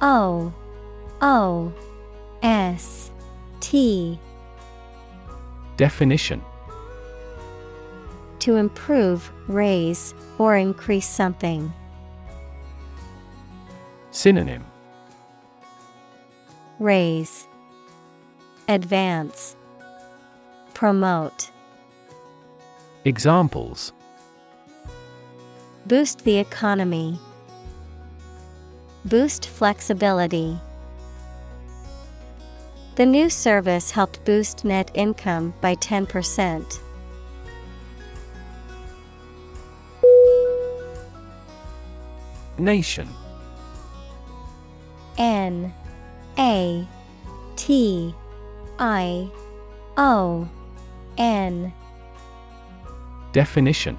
O 0.02 0.52
O 1.22 1.72
S 2.42 3.10
T 3.60 4.18
Definition 5.76 6.42
To 8.40 8.56
improve, 8.56 9.30
raise, 9.48 10.14
or 10.38 10.56
increase 10.56 11.08
something. 11.08 11.72
Synonym 14.10 14.64
Raise, 16.78 17.46
Advance, 18.68 19.56
Promote. 20.74 21.50
Examples 23.04 23.92
Boost 25.86 26.24
the 26.24 26.38
economy. 26.38 27.18
Boost 29.04 29.46
flexibility. 29.46 30.58
The 32.94 33.04
new 33.04 33.28
service 33.28 33.90
helped 33.90 34.24
boost 34.24 34.64
net 34.64 34.90
income 34.94 35.52
by 35.60 35.74
10%. 35.74 36.80
Nation 42.56 43.08
N 45.18 45.74
A 46.38 46.88
T 47.56 48.14
I 48.78 49.30
O 49.98 50.48
N 51.18 51.74
Definition 53.32 53.98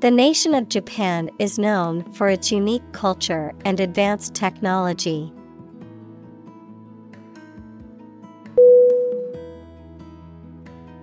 The 0.00 0.10
nation 0.10 0.54
of 0.54 0.70
Japan 0.70 1.28
is 1.38 1.58
known 1.58 2.10
for 2.14 2.30
its 2.30 2.50
unique 2.50 2.90
culture 2.92 3.52
and 3.66 3.78
advanced 3.80 4.34
technology. 4.34 5.30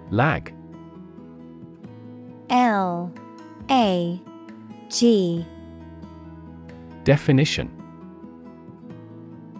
Lag. 0.10 0.52
L. 2.50 3.14
A. 3.70 4.20
G. 4.90 5.46
Definition. 7.04 7.72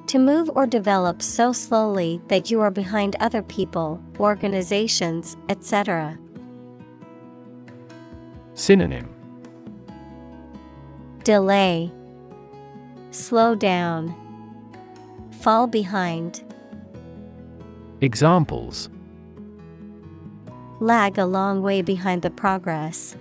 To 0.08 0.18
move 0.18 0.50
or 0.56 0.66
develop 0.66 1.22
so 1.22 1.52
slowly 1.52 2.20
that 2.30 2.50
you 2.50 2.60
are 2.62 2.72
behind 2.72 3.16
other 3.20 3.44
people, 3.44 4.02
organizations, 4.20 5.38
etc. 5.48 6.18
Synonym 8.56 9.17
Delay, 11.28 11.92
Slow 13.12 13.54
down, 13.54 14.16
Fall 15.42 15.68
behind, 15.68 16.42
Examples 18.00 18.88
lag 20.80 21.18
a 21.18 21.26
long 21.26 21.62
way 21.62 21.82
behind 21.82 22.22
the 22.22 22.30
progress. 22.30 23.18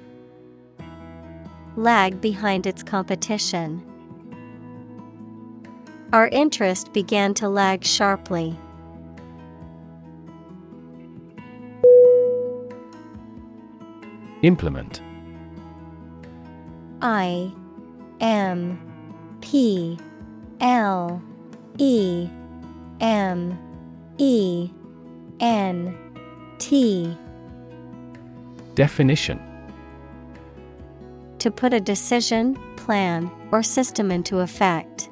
Lag 1.74 2.20
behind 2.20 2.64
its 2.64 2.84
competition. 2.84 3.82
Our 6.12 6.28
interest 6.28 6.92
began 6.92 7.34
to 7.34 7.48
lag 7.48 7.82
sharply. 7.82 8.56
Implement 14.42 15.02
I 17.02 17.52
M 18.20 18.78
P 19.40 19.98
L 20.60 21.22
E 21.78 22.28
M 23.00 23.58
E 24.18 24.70
N 25.40 25.96
T. 26.58 27.16
Definition. 28.74 29.40
To 31.38 31.50
put 31.50 31.72
a 31.72 31.80
decision, 31.80 32.56
plan, 32.76 33.30
or 33.52 33.62
system 33.62 34.10
into 34.10 34.40
effect. 34.40 35.10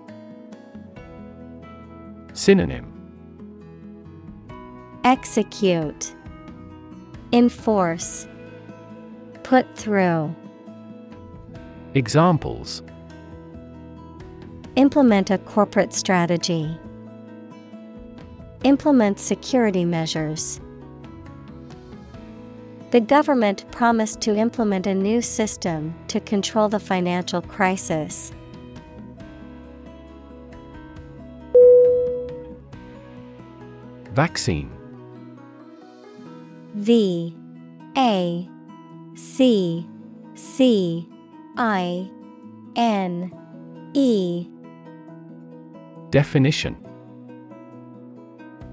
Synonym. 2.33 2.91
Execute, 5.05 6.15
Enforce, 7.33 8.27
Put 9.45 9.77
through. 9.77 10.35
Examples 11.93 12.83
Implement 14.77 15.31
a 15.31 15.39
corporate 15.39 15.95
strategy. 15.95 16.77
Implement 18.65 19.21
security 19.21 19.85
measures. 19.85 20.61
The 22.91 23.01
government 23.01 23.71
promised 23.71 24.21
to 24.23 24.35
implement 24.35 24.89
a 24.89 24.95
new 24.95 25.23
system 25.23 25.95
to 26.09 26.19
control 26.19 26.69
the 26.69 26.81
financial 26.81 27.41
crisis. 27.41 28.33
Vaccine 34.13 34.71
V 36.75 37.37
A 37.97 38.49
C 39.15 39.89
C 40.35 41.09
I 41.57 42.11
N 42.75 43.33
E 43.93 44.49
Definition 46.15 46.77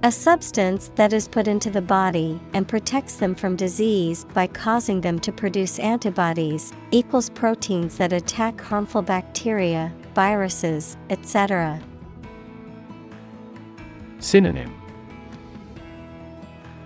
A 0.03 0.11
substance 0.11 0.91
that 0.93 1.11
is 1.11 1.27
put 1.27 1.47
into 1.47 1.71
the 1.71 1.81
body 1.81 2.39
and 2.53 2.67
protects 2.67 3.15
them 3.15 3.33
from 3.33 3.55
disease 3.55 4.27
by 4.31 4.45
causing 4.45 5.01
them 5.01 5.17
to 5.21 5.31
produce 5.31 5.79
antibodies, 5.79 6.71
equals 6.91 7.31
proteins 7.31 7.97
that 7.97 8.13
attack 8.13 8.61
harmful 8.61 9.01
bacteria, 9.01 9.91
viruses, 10.13 10.97
etc. 11.09 11.81
Synonym 14.19 14.79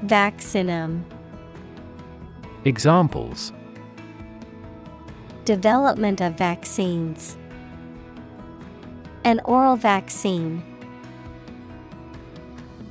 Vaccinum 0.06 1.04
Examples 2.64 3.52
Development 5.44 6.22
of 6.22 6.38
vaccines. 6.38 7.36
An 9.26 9.42
oral 9.44 9.76
vaccine. 9.76 10.64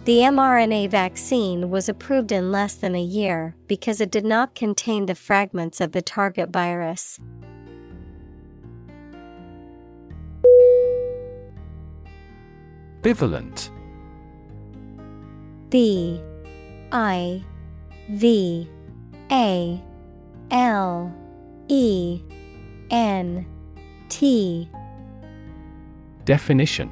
The 0.04 0.18
mRNA 0.18 0.90
vaccine 0.90 1.70
was 1.70 1.88
approved 1.88 2.32
in 2.32 2.50
less 2.50 2.74
than 2.74 2.96
a 2.96 3.00
year 3.00 3.54
because 3.68 4.00
it 4.00 4.10
did 4.10 4.24
not 4.24 4.56
contain 4.56 5.06
the 5.06 5.14
fragments 5.14 5.80
of 5.80 5.92
the 5.92 6.02
target 6.02 6.50
virus. 6.50 7.20
Bivalent 13.02 13.70
B 15.70 16.20
I 16.90 17.44
V 18.10 18.68
A 19.30 19.80
L 20.50 21.14
E 21.68 22.20
N 22.90 23.46
T 24.08 24.68
Definition 26.24 26.90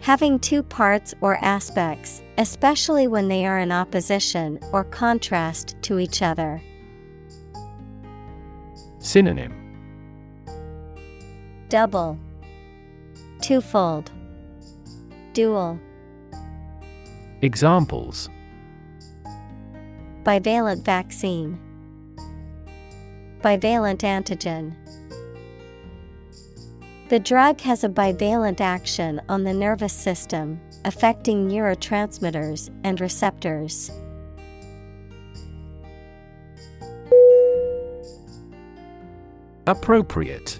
Having 0.00 0.40
two 0.40 0.62
parts 0.62 1.14
or 1.20 1.36
aspects, 1.42 2.22
especially 2.38 3.06
when 3.06 3.26
they 3.26 3.46
are 3.46 3.58
in 3.58 3.72
opposition 3.72 4.60
or 4.72 4.84
contrast 4.84 5.76
to 5.82 5.98
each 5.98 6.22
other. 6.22 6.62
Synonym 8.98 9.52
Double, 11.68 12.18
Twofold, 13.40 14.12
Dual. 15.32 15.80
Examples 17.42 18.28
Bivalent 20.22 20.84
vaccine, 20.84 21.58
Bivalent 23.40 24.02
antigen. 24.02 24.76
The 27.14 27.20
drug 27.20 27.60
has 27.60 27.84
a 27.84 27.88
bivalent 27.88 28.60
action 28.60 29.20
on 29.28 29.44
the 29.44 29.54
nervous 29.54 29.92
system, 29.92 30.60
affecting 30.84 31.48
neurotransmitters 31.48 32.70
and 32.82 33.00
receptors. 33.00 33.88
Appropriate 39.68 40.58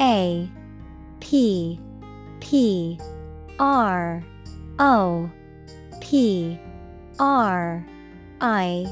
A 0.00 0.48
P 1.18 1.80
P 2.38 3.00
R 3.58 4.22
O 4.78 5.28
P 6.00 6.60
R 7.18 7.84
I 8.40 8.86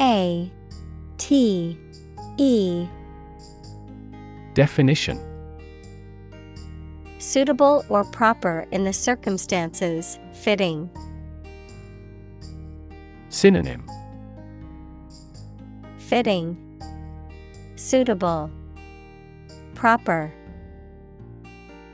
A 0.00 0.52
T 1.18 1.76
E 2.36 2.86
Definition 4.54 5.20
Suitable 7.18 7.84
or 7.88 8.04
proper 8.04 8.66
in 8.70 8.84
the 8.84 8.92
circumstances, 8.92 10.18
fitting. 10.32 10.88
Synonym 13.30 13.84
Fitting, 15.98 16.56
Suitable, 17.74 18.50
Proper. 19.74 20.32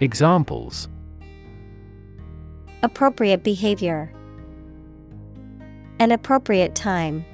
Examples 0.01 0.89
Appropriate 2.83 3.43
behavior. 3.43 4.13
An 5.99 6.13
appropriate 6.13 6.75
time. 6.75 7.25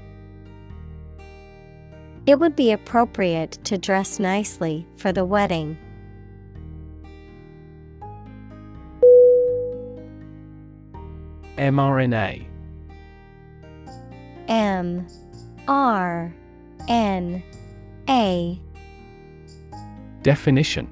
It 2.27 2.41
would 2.41 2.57
be 2.57 2.72
appropriate 2.72 3.53
to 3.64 3.79
dress 3.79 4.18
nicely 4.18 4.85
for 4.97 5.12
the 5.12 5.24
wedding. 5.24 5.79
mRNA 11.57 12.45
M 14.49 15.07
R 15.68 16.35
N 16.89 17.43
A. 18.09 18.61
Definition. 20.22 20.91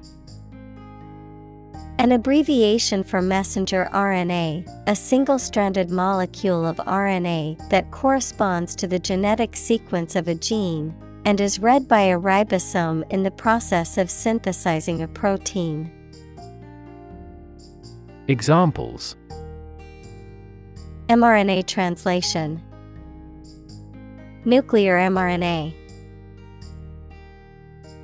An 1.97 2.13
abbreviation 2.13 3.03
for 3.03 3.21
messenger 3.21 3.89
RNA, 3.93 4.67
a 4.87 4.95
single 4.95 5.39
stranded 5.39 5.89
molecule 5.89 6.65
of 6.65 6.77
RNA 6.77 7.69
that 7.69 7.91
corresponds 7.91 8.75
to 8.77 8.87
the 8.87 8.99
genetic 8.99 9.55
sequence 9.55 10.15
of 10.15 10.27
a 10.27 10.35
gene 10.35 10.93
and 11.25 11.41
is 11.41 11.59
read 11.59 11.87
by 11.87 12.01
a 12.01 12.19
ribosome 12.19 13.03
in 13.11 13.23
the 13.23 13.31
process 13.31 13.97
of 13.97 14.09
synthesizing 14.09 15.01
a 15.01 15.07
protein. 15.07 15.91
Examples 18.27 19.15
mRNA 21.09 21.67
translation 21.67 22.61
Nuclear 24.45 24.97
mRNA 24.97 25.73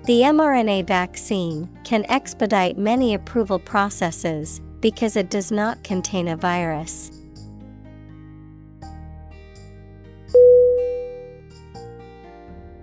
The 0.05 0.21
mRNA 0.21 0.87
vaccine 0.87 1.69
can 1.83 2.05
expedite 2.09 2.77
many 2.77 3.13
approval 3.13 3.59
processes 3.59 4.61
because 4.79 5.15
it 5.15 5.29
does 5.29 5.51
not 5.51 5.83
contain 5.83 6.27
a 6.27 6.37
virus. 6.37 7.20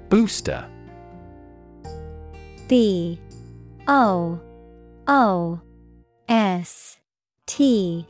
Booster. 0.09 0.67
B 2.67 3.21
O 3.87 4.41
O 5.07 5.61
S 6.29 6.99
T 7.47 8.07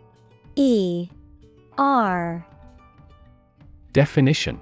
E 0.55 1.09
R. 1.77 2.47
Definition. 3.93 4.61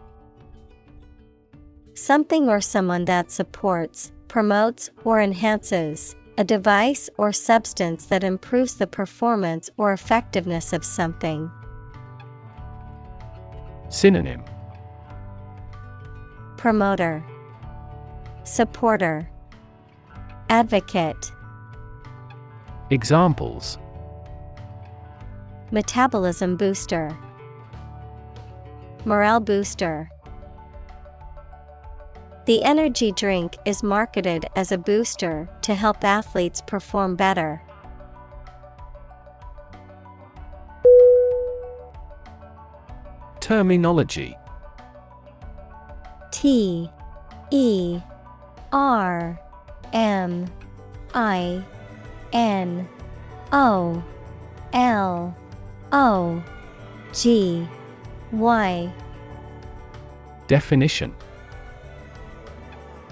Something 1.94 2.48
or 2.48 2.60
someone 2.60 3.04
that 3.06 3.30
supports, 3.30 4.12
promotes, 4.28 4.90
or 5.04 5.20
enhances, 5.20 6.14
a 6.38 6.44
device 6.44 7.08
or 7.18 7.32
substance 7.32 8.06
that 8.06 8.24
improves 8.24 8.74
the 8.74 8.86
performance 8.86 9.68
or 9.76 9.92
effectiveness 9.92 10.72
of 10.72 10.84
something. 10.84 11.50
Synonym 13.88 14.42
Promoter, 16.66 17.22
Supporter, 18.42 19.30
Advocate. 20.50 21.30
Examples 22.90 23.78
Metabolism 25.70 26.56
booster, 26.56 27.16
Morale 29.04 29.38
booster. 29.38 30.10
The 32.46 32.64
energy 32.64 33.12
drink 33.12 33.56
is 33.64 33.84
marketed 33.84 34.46
as 34.56 34.72
a 34.72 34.78
booster 34.78 35.48
to 35.62 35.72
help 35.72 36.02
athletes 36.02 36.62
perform 36.66 37.14
better. 37.14 37.62
Terminology 43.38 44.36
T 46.36 46.90
E 47.50 47.98
R 48.70 49.40
M 49.94 50.46
I 51.14 51.64
N 52.30 52.86
O 53.52 54.04
L 54.74 55.34
O 55.92 56.44
G 57.14 57.66
Y 58.32 58.92
Definition 60.46 61.14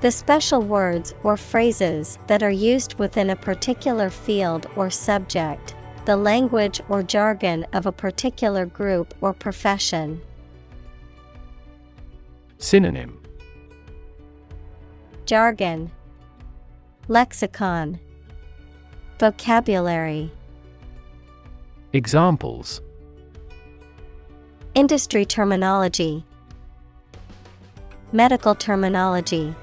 The 0.03 0.11
special 0.11 0.61
words 0.61 1.15
or 1.23 1.39
phrases 1.39 2.19
that 2.27 2.43
are 2.43 2.51
used 2.51 2.99
within 2.99 3.31
a 3.31 3.37
particular 3.37 4.11
field 4.11 4.67
or 4.77 4.91
subject, 4.91 5.75
the 6.05 6.19
language 6.19 6.83
or 6.91 7.03
jargon 7.03 7.65
of 7.73 7.87
a 7.87 7.93
particular 7.93 8.67
group 8.67 9.15
or 9.23 9.33
profession. 9.33 10.21
Synonym. 12.65 13.21
Jargon. 15.27 15.91
Lexicon. 17.09 18.01
Vocabulary. 19.19 20.33
Examples. 21.93 22.81
Industry 24.75 25.27
terminology. 25.27 26.25
Medical 28.13 28.55
terminology. 28.55 29.55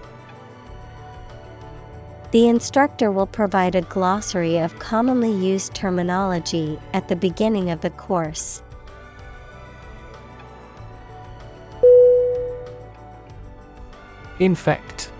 The 2.29 2.47
instructor 2.49 3.11
will 3.11 3.25
provide 3.25 3.73
a 3.73 3.81
glossary 3.81 4.59
of 4.59 4.77
commonly 4.77 5.31
used 5.31 5.73
terminology 5.73 6.79
at 6.93 7.07
the 7.07 7.15
beginning 7.15 7.71
of 7.71 7.81
the 7.81 7.89
course. 7.89 8.61
Infect. 14.41 15.11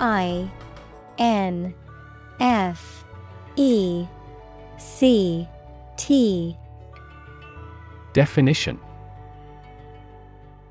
I 0.00 0.50
N 1.16 1.72
F 2.40 3.04
E 3.54 4.04
C 4.78 5.46
T. 5.96 6.56
Definition. 8.12 8.80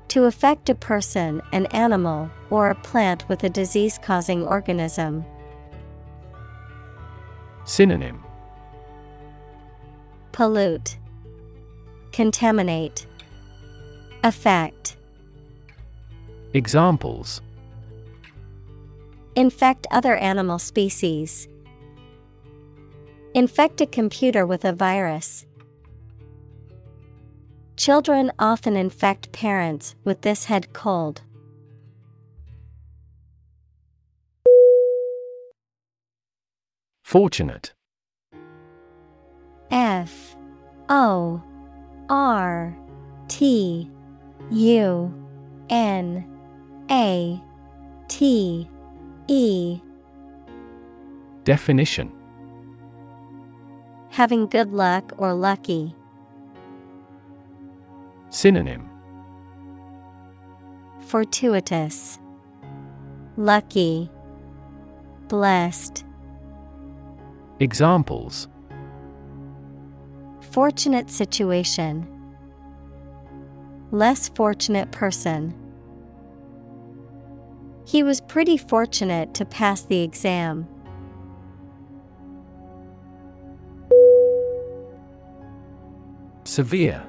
To 0.08 0.24
affect 0.24 0.68
a 0.68 0.74
person, 0.74 1.40
an 1.54 1.64
animal, 1.66 2.30
or 2.50 2.68
a 2.68 2.74
plant 2.74 3.26
with 3.26 3.42
a 3.42 3.48
disease 3.48 3.98
causing 4.02 4.46
organism. 4.46 5.24
Synonym. 7.64 8.22
Pollute, 10.32 10.98
Contaminate, 12.12 13.06
Affect. 14.22 14.98
Examples 16.52 17.42
Infect 19.36 19.86
other 19.92 20.16
animal 20.16 20.58
species. 20.58 21.46
Infect 23.34 23.80
a 23.80 23.86
computer 23.86 24.44
with 24.44 24.64
a 24.64 24.72
virus. 24.72 25.46
Children 27.76 28.32
often 28.40 28.74
infect 28.74 29.30
parents 29.30 29.94
with 30.02 30.22
this 30.22 30.46
head 30.46 30.72
cold. 30.72 31.22
Fortunate 37.04 37.72
F 39.70 40.34
O 40.88 41.40
R 42.08 42.76
T 43.28 43.88
U 44.50 45.14
N 45.68 46.39
A 46.90 47.40
T 48.08 48.68
E 49.28 49.80
Definition 51.44 52.10
Having 54.10 54.48
good 54.48 54.72
luck 54.72 55.12
or 55.16 55.32
lucky. 55.32 55.94
Synonym 58.30 58.88
Fortuitous, 61.06 62.18
Lucky, 63.36 64.10
Blessed. 65.28 66.04
Examples 67.60 68.48
Fortunate 70.52 71.08
situation. 71.08 72.06
Less 73.92 74.28
fortunate 74.30 74.90
person. 74.90 75.59
He 77.90 78.04
was 78.04 78.20
pretty 78.20 78.56
fortunate 78.56 79.34
to 79.34 79.44
pass 79.44 79.82
the 79.82 80.00
exam. 80.02 80.68
Severe. 86.44 87.02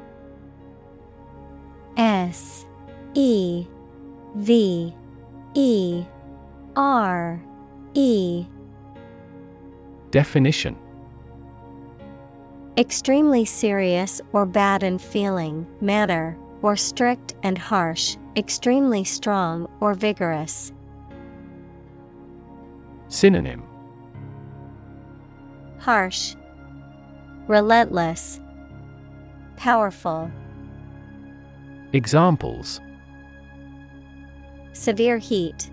S 1.97 2.65
E 3.13 3.67
V 4.33 4.95
E 5.53 6.03
R 6.75 7.39
E. 7.93 8.47
Definition. 10.09 10.75
Extremely 12.75 13.45
serious 13.45 14.19
or 14.33 14.47
bad 14.47 14.81
in 14.81 14.97
feeling, 14.97 15.67
manner, 15.79 16.35
or 16.63 16.75
strict 16.75 17.35
and 17.43 17.59
harsh, 17.59 18.17
extremely 18.35 19.03
strong 19.03 19.69
or 19.79 19.93
vigorous. 19.93 20.71
Synonym 23.07 23.63
Harsh, 25.79 26.35
Relentless, 27.47 28.39
Powerful. 29.57 30.31
Examples 31.93 32.79
Severe 34.73 35.17
heat. 35.17 35.69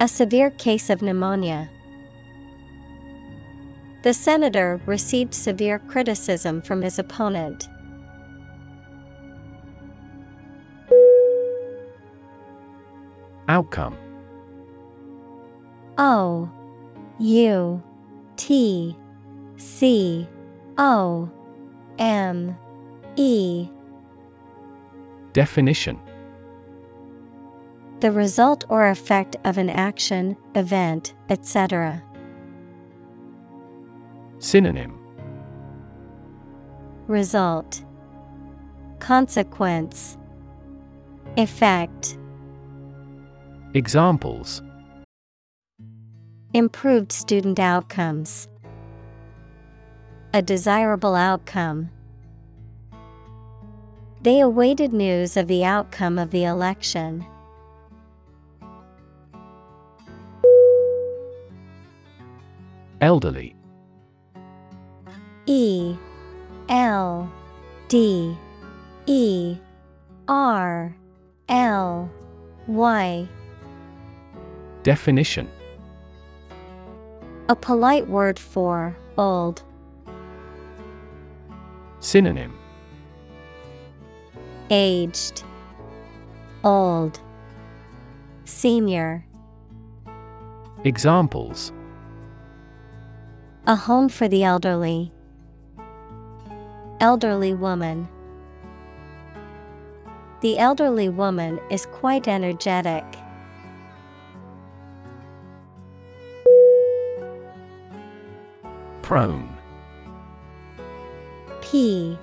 A 0.00 0.08
severe 0.08 0.50
case 0.50 0.90
of 0.90 1.02
pneumonia. 1.02 1.70
The 4.02 4.12
senator 4.12 4.80
received 4.84 5.32
severe 5.32 5.78
criticism 5.78 6.60
from 6.60 6.82
his 6.82 6.98
opponent. 6.98 7.68
Outcome. 13.48 13.96
O 15.98 16.50
U 17.18 17.82
T 18.36 18.96
C 19.56 20.28
O 20.78 21.30
M 21.98 22.56
E. 23.16 23.68
Definition. 25.32 26.00
The 28.00 28.10
result 28.10 28.64
or 28.68 28.88
effect 28.88 29.36
of 29.44 29.56
an 29.56 29.70
action, 29.70 30.36
event, 30.54 31.14
etc. 31.28 32.02
Synonym. 34.38 34.98
Result. 37.06 37.84
Consequence. 38.98 40.18
Effect 41.36 42.18
Examples 43.76 44.62
Improved 46.52 47.10
student 47.10 47.58
outcomes. 47.58 48.48
A 50.32 50.40
desirable 50.40 51.16
outcome. 51.16 51.90
They 54.22 54.38
awaited 54.38 54.92
news 54.92 55.36
of 55.36 55.48
the 55.48 55.64
outcome 55.64 56.20
of 56.20 56.30
the 56.30 56.44
election. 56.44 57.26
Elderly 63.00 63.56
E 65.46 65.96
L 66.68 67.28
D 67.88 68.36
E 69.06 69.56
R 70.28 70.96
L 71.48 72.08
Y 72.68 73.28
Definition 74.84 75.48
A 77.48 77.56
polite 77.56 78.06
word 78.06 78.38
for 78.38 78.94
old. 79.16 79.62
Synonym 82.00 82.52
Aged, 84.68 85.42
Old, 86.62 87.18
Senior. 88.44 89.24
Examples 90.84 91.72
A 93.66 93.74
home 93.74 94.10
for 94.10 94.28
the 94.28 94.44
elderly. 94.44 95.10
Elderly 97.00 97.54
woman. 97.54 98.06
The 100.42 100.58
elderly 100.58 101.08
woman 101.08 101.58
is 101.70 101.86
quite 101.86 102.28
energetic. 102.28 103.02
Prone. 109.04 109.54
P 111.60 112.18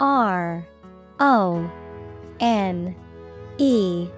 R 0.00 0.66
O 1.20 1.70
N 2.40 2.96
E. 3.58 4.08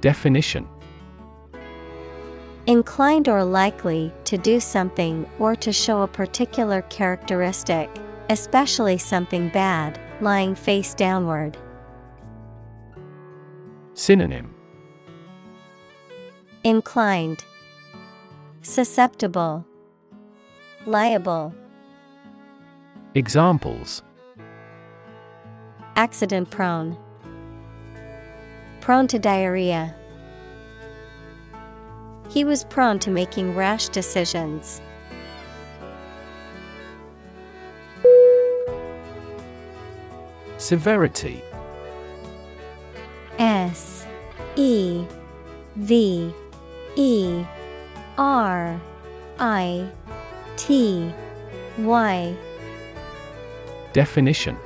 Definition. 0.00 0.66
Inclined 2.66 3.28
or 3.28 3.44
likely 3.44 4.12
to 4.24 4.36
do 4.36 4.58
something 4.58 5.24
or 5.38 5.54
to 5.54 5.72
show 5.72 6.02
a 6.02 6.08
particular 6.08 6.82
characteristic, 6.82 7.88
especially 8.28 8.98
something 8.98 9.50
bad, 9.50 10.00
lying 10.20 10.56
face 10.56 10.94
downward. 10.94 11.56
Synonym. 13.94 14.52
Inclined, 16.64 17.44
Susceptible, 18.62 19.64
Liable, 20.86 21.54
Examples 23.14 24.02
Accident 25.96 26.50
prone, 26.50 26.96
Prone 28.80 29.06
to 29.08 29.18
diarrhea. 29.18 29.94
He 32.30 32.44
was 32.44 32.64
prone 32.64 32.98
to 33.00 33.10
making 33.10 33.54
rash 33.54 33.88
decisions. 33.88 34.80
Severity 40.56 41.42
S 43.38 44.06
E 44.56 45.04
V 45.76 46.32
E 46.96 47.44
R 48.16 48.80
I 49.38 49.90
T 50.66 51.10
Y 51.78 52.36
Definition 53.94 54.58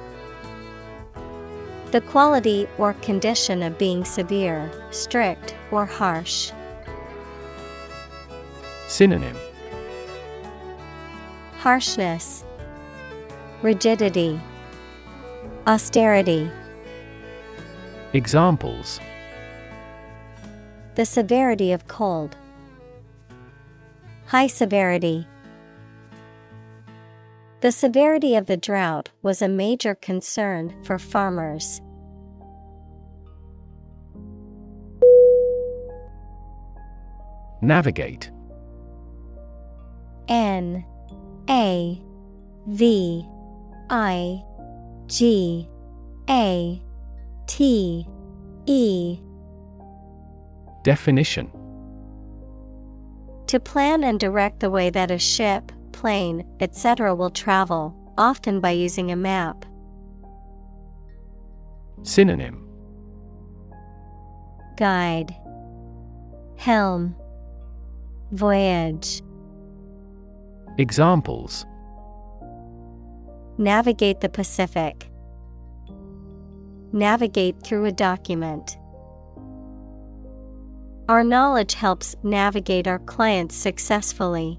The 1.92 2.01
quality 2.01 2.66
or 2.78 2.95
condition 2.95 3.62
of 3.62 3.78
being 3.78 4.05
severe, 4.05 4.72
strict, 4.90 5.55
or 5.70 5.86
harsh. 5.86 6.51
Synonym 8.88 9.36
Harshness, 11.59 12.45
Rigidity, 13.62 14.40
Austerity. 15.68 16.51
Examples 18.12 18.99
The 20.97 21.07
severity 21.07 21.70
of 21.70 21.86
cold. 21.86 22.36
High 24.26 24.49
severity. 24.49 25.28
The 27.64 27.72
severity 27.72 28.36
of 28.36 28.44
the 28.44 28.58
drought 28.58 29.08
was 29.22 29.40
a 29.40 29.48
major 29.48 29.94
concern 29.94 30.84
for 30.84 30.98
farmers. 30.98 31.80
Navigate. 37.62 38.30
N 40.28 40.84
A 41.48 42.02
V 42.66 43.26
I 43.88 44.42
G 45.06 45.66
A 46.28 46.82
T 47.46 48.06
E. 48.66 49.18
Definition. 50.82 51.50
To 53.46 53.58
plan 53.58 54.04
and 54.04 54.20
direct 54.20 54.60
the 54.60 54.68
way 54.68 54.90
that 54.90 55.10
a 55.10 55.18
ship, 55.18 55.72
plane, 55.95 56.45
etc. 56.61 57.14
will 57.14 57.30
travel, 57.30 57.95
often 58.18 58.61
by 58.61 58.72
using 58.72 59.11
a 59.11 59.16
map. 59.16 59.64
Synonym 62.03 62.68
Guide 64.76 65.34
Helm 66.59 67.14
Voyage 68.32 69.22
Examples 70.76 71.64
Navigate 73.57 74.20
the 74.20 74.28
Pacific. 74.28 75.09
Navigate 76.92 77.62
through 77.62 77.84
a 77.84 77.92
document. 77.92 78.76
Our 81.09 81.22
knowledge 81.22 81.74
helps 81.74 82.16
navigate 82.24 82.88
our 82.88 82.99
clients 82.99 83.55
successfully. 83.55 84.59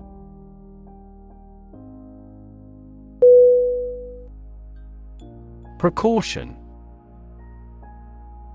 Precaution. 5.86 6.58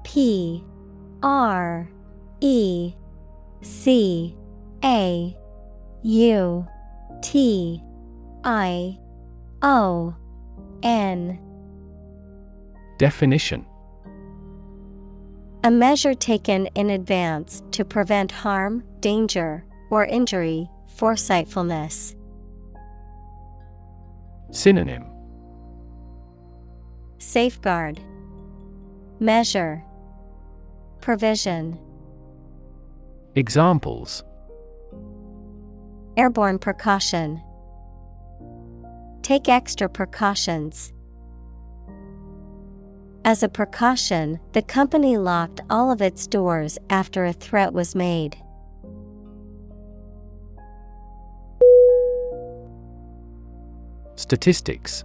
P 0.03 0.65
R 1.23 1.89
E 2.41 2.93
C 3.63 4.37
A 4.83 5.37
U 6.03 6.67
T 7.23 7.81
I 8.43 8.99
O 9.63 10.13
N. 10.83 11.39
Definition. 12.99 13.65
A 15.63 15.71
measure 15.71 16.15
taken 16.15 16.67
in 16.75 16.91
advance 16.91 17.63
to 17.71 17.85
prevent 17.85 18.33
harm, 18.33 18.83
danger, 18.99 19.65
or 19.89 20.05
injury, 20.05 20.69
foresightfulness. 20.97 22.17
Synonym 24.51 25.20
Safeguard. 27.21 28.01
Measure. 29.21 29.85
Provision. 31.03 31.79
Examples. 33.35 34.25
Airborne 36.17 36.59
precaution. 36.59 37.43
Take 39.21 39.51
extra 39.51 39.87
precautions. 39.87 40.95
As 43.27 43.43
a 43.43 43.51
precaution, 43.51 44.41
the 44.53 44.63
company 44.63 45.19
locked 45.19 45.61
all 45.69 45.93
of 45.93 46.01
its 46.01 46.27
doors 46.27 46.79
after 46.89 47.27
a 47.27 47.35
threat 47.35 47.75
was 47.75 47.95
made. 47.95 48.35
Statistics 54.17 55.05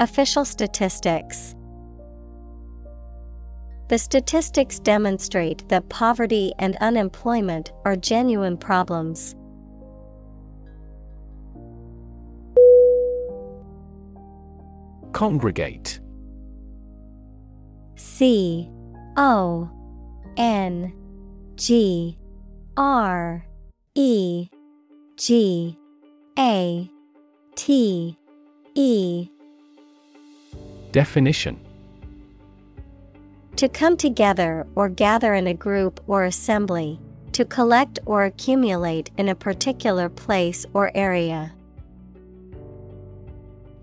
Official 0.00 0.44
statistics. 0.44 1.54
The 3.88 3.98
statistics 3.98 4.80
demonstrate 4.80 5.68
that 5.68 5.88
poverty 5.88 6.52
and 6.58 6.76
unemployment 6.80 7.70
are 7.84 7.94
genuine 7.94 8.56
problems. 8.56 9.36
Congregate 15.12 16.00
C 17.94 18.68
O 19.16 19.70
N 20.36 20.92
G 21.54 22.18
R 22.76 23.46
E 23.94 24.48
G 25.16 25.78
A 26.36 26.90
T 27.54 28.18
E 28.74 29.28
Definition. 30.94 31.58
To 33.56 33.68
come 33.68 33.96
together 33.96 34.64
or 34.76 34.88
gather 34.88 35.34
in 35.34 35.48
a 35.48 35.52
group 35.52 36.00
or 36.06 36.22
assembly, 36.22 37.00
to 37.32 37.44
collect 37.44 37.98
or 38.06 38.22
accumulate 38.22 39.10
in 39.18 39.28
a 39.28 39.34
particular 39.34 40.08
place 40.08 40.64
or 40.72 40.92
area. 40.94 41.52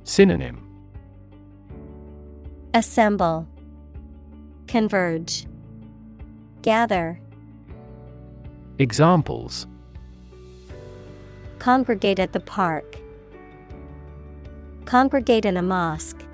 Synonym. 0.06 0.66
Assemble, 2.74 3.46
Converge, 4.68 5.48
Gather, 6.62 7.20
Examples. 8.80 9.68
Congregate 11.60 12.20
at 12.20 12.32
the 12.32 12.40
park, 12.40 12.96
Congregate 14.86 15.44
in 15.44 15.58
a 15.58 15.62
mosque. 15.62 16.26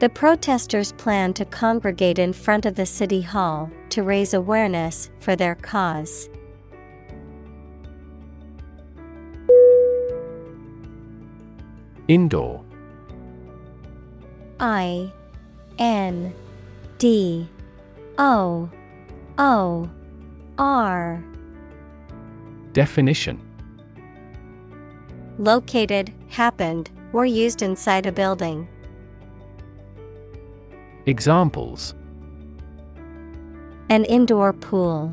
The 0.00 0.08
protesters 0.08 0.92
plan 0.92 1.34
to 1.34 1.44
congregate 1.44 2.18
in 2.18 2.32
front 2.32 2.64
of 2.64 2.74
the 2.74 2.86
city 2.86 3.20
hall 3.20 3.70
to 3.90 4.02
raise 4.02 4.32
awareness 4.32 5.10
for 5.20 5.36
their 5.36 5.54
cause. 5.56 6.30
Indoor 12.08 12.64
I 14.58 15.12
N 15.78 16.32
D 16.96 17.46
O 18.16 18.70
O 19.36 19.90
R 20.56 21.22
Definition 22.72 23.38
Located, 25.36 26.10
happened, 26.28 26.90
or 27.12 27.26
used 27.26 27.60
inside 27.60 28.06
a 28.06 28.12
building. 28.12 28.66
Examples. 31.10 31.92
An 33.88 34.04
indoor 34.04 34.52
pool. 34.52 35.12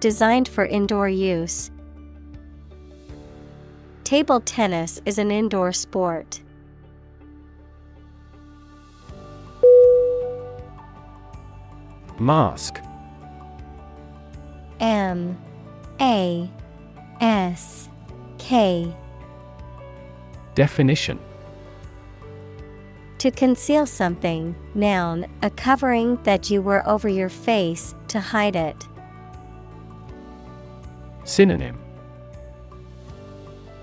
Designed 0.00 0.48
for 0.48 0.64
indoor 0.64 1.08
use. 1.08 1.70
Table 4.02 4.40
tennis 4.40 5.00
is 5.06 5.18
an 5.18 5.30
indoor 5.30 5.72
sport. 5.72 6.40
Mask. 12.18 12.80
M. 14.80 15.38
A. 16.00 16.50
S. 17.20 17.88
K. 18.38 18.92
Definition 20.56 21.20
To 23.20 23.30
conceal 23.30 23.84
something, 23.84 24.54
noun, 24.74 25.26
a 25.42 25.50
covering 25.50 26.16
that 26.22 26.50
you 26.50 26.62
wear 26.62 26.88
over 26.88 27.06
your 27.06 27.28
face 27.28 27.94
to 28.08 28.18
hide 28.18 28.56
it. 28.56 28.88
Synonym 31.24 31.78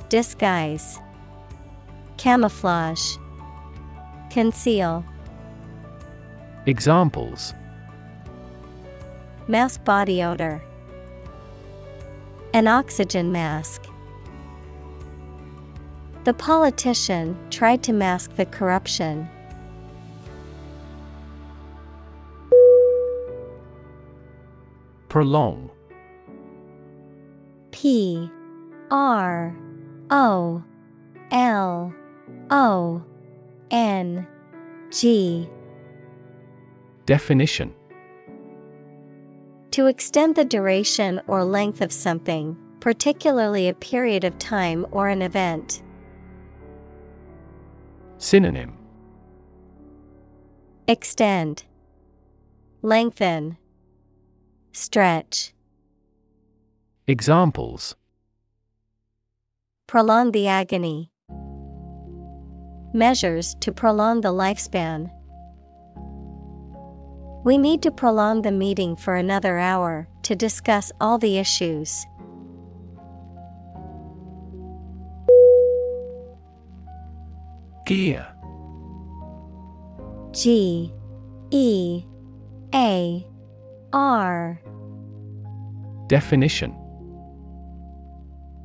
Disguise, 0.09 0.99
Camouflage, 2.17 3.17
Conceal. 4.31 5.05
Examples 6.65 7.53
Mask 9.47 9.83
body 9.83 10.23
odor. 10.23 10.63
An 12.55 12.67
oxygen 12.67 13.31
mask. 13.31 13.86
The 16.28 16.34
politician 16.34 17.38
tried 17.49 17.84
to 17.84 17.93
mask 17.93 18.36
the 18.36 18.45
corruption. 18.45 19.30
Prolong 25.07 25.69
P 27.71 28.30
R 28.91 29.55
O 30.09 30.61
L 31.32 31.93
O 32.49 33.03
N 33.71 34.28
G 34.91 35.49
Definition 37.05 37.73
To 39.71 39.86
extend 39.86 40.36
the 40.36 40.43
duration 40.43 41.21
or 41.25 41.45
length 41.45 41.80
of 41.80 41.93
something, 41.93 42.57
particularly 42.82 43.69
a 43.69 43.73
period 43.73 44.25
of 44.25 44.38
time 44.38 44.86
or 44.91 45.07
an 45.07 45.21
event. 45.21 45.84
Synonym 48.20 48.74
Extend, 50.88 51.65
Lengthen, 52.82 53.57
Stretch. 54.72 55.53
Examples 57.05 57.95
Prolong 59.86 60.32
the 60.32 60.47
agony. 60.47 61.11
Measures 62.93 63.55
to 63.59 63.72
prolong 63.72 64.22
the 64.22 64.34
lifespan. 64.34 65.11
We 67.45 67.57
need 67.57 67.84
to 67.84 67.91
prolong 67.91 68.41
the 68.41 68.51
meeting 68.51 68.95
for 68.95 69.15
another 69.15 69.59
hour 69.59 70.07
to 70.24 70.36
discuss 70.36 70.91
all 70.99 71.20
the 71.20 71.38
issues. 71.38 72.05
Gear 77.88 78.27
G 80.33 80.93
E 81.51 82.03
A 82.75 83.25
R. 83.93 84.61
Definition. 86.07 86.75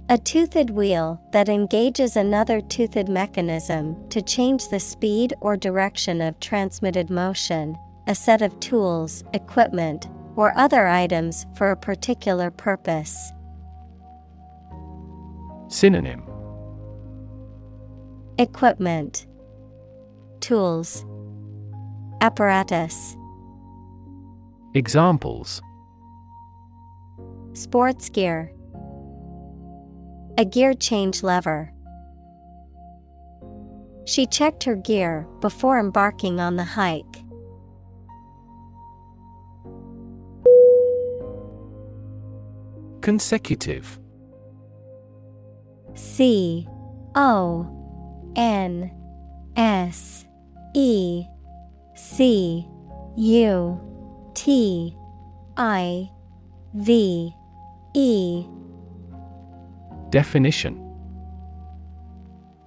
A 0.08 0.18
toothed 0.18 0.70
wheel 0.70 1.22
that 1.32 1.48
engages 1.48 2.16
another 2.16 2.60
toothed 2.60 3.08
mechanism 3.08 3.96
to 4.08 4.20
change 4.20 4.66
the 4.68 4.80
speed 4.80 5.34
or 5.40 5.56
direction 5.56 6.20
of 6.20 6.40
transmitted 6.40 7.08
motion, 7.08 7.76
a 8.08 8.16
set 8.16 8.42
of 8.42 8.58
tools, 8.58 9.22
equipment, 9.34 10.08
or 10.34 10.52
other 10.58 10.88
items 10.88 11.46
for 11.54 11.70
a 11.70 11.76
particular 11.76 12.50
purpose. 12.50 13.32
Synonym 15.68 16.24
Equipment 18.38 19.26
Tools 20.40 21.04
Apparatus 22.22 23.14
Examples 24.74 25.60
Sports 27.52 28.08
gear 28.08 28.50
A 30.38 30.46
gear 30.46 30.72
change 30.72 31.22
lever. 31.22 31.70
She 34.06 34.24
checked 34.26 34.64
her 34.64 34.76
gear 34.76 35.26
before 35.42 35.78
embarking 35.78 36.40
on 36.40 36.56
the 36.56 36.64
hike. 36.64 37.04
Consecutive 43.02 43.98
C 45.94 46.66
O 47.14 47.78
N 48.36 48.90
S 49.56 50.26
E 50.74 51.24
C 51.94 52.66
U 53.16 53.80
T 54.34 54.96
I 55.56 56.10
V 56.74 57.34
E. 57.94 58.46
Definition. 60.10 60.78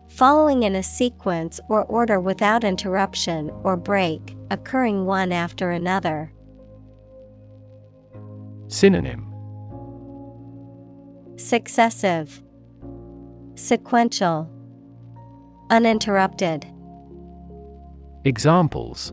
Following 0.08 0.64
in 0.64 0.76
a 0.76 0.84
sequence 0.84 1.60
or 1.68 1.84
order 1.86 2.20
without 2.20 2.64
interruption 2.64 3.50
or 3.64 3.76
break, 3.76 4.36
occurring 4.50 5.06
one 5.06 5.32
after 5.32 5.72
another. 5.72 6.32
Synonym. 8.68 9.32
Successive, 11.38 12.42
Sequential, 13.56 14.50
Uninterrupted. 15.72 16.68
Examples 18.24 19.12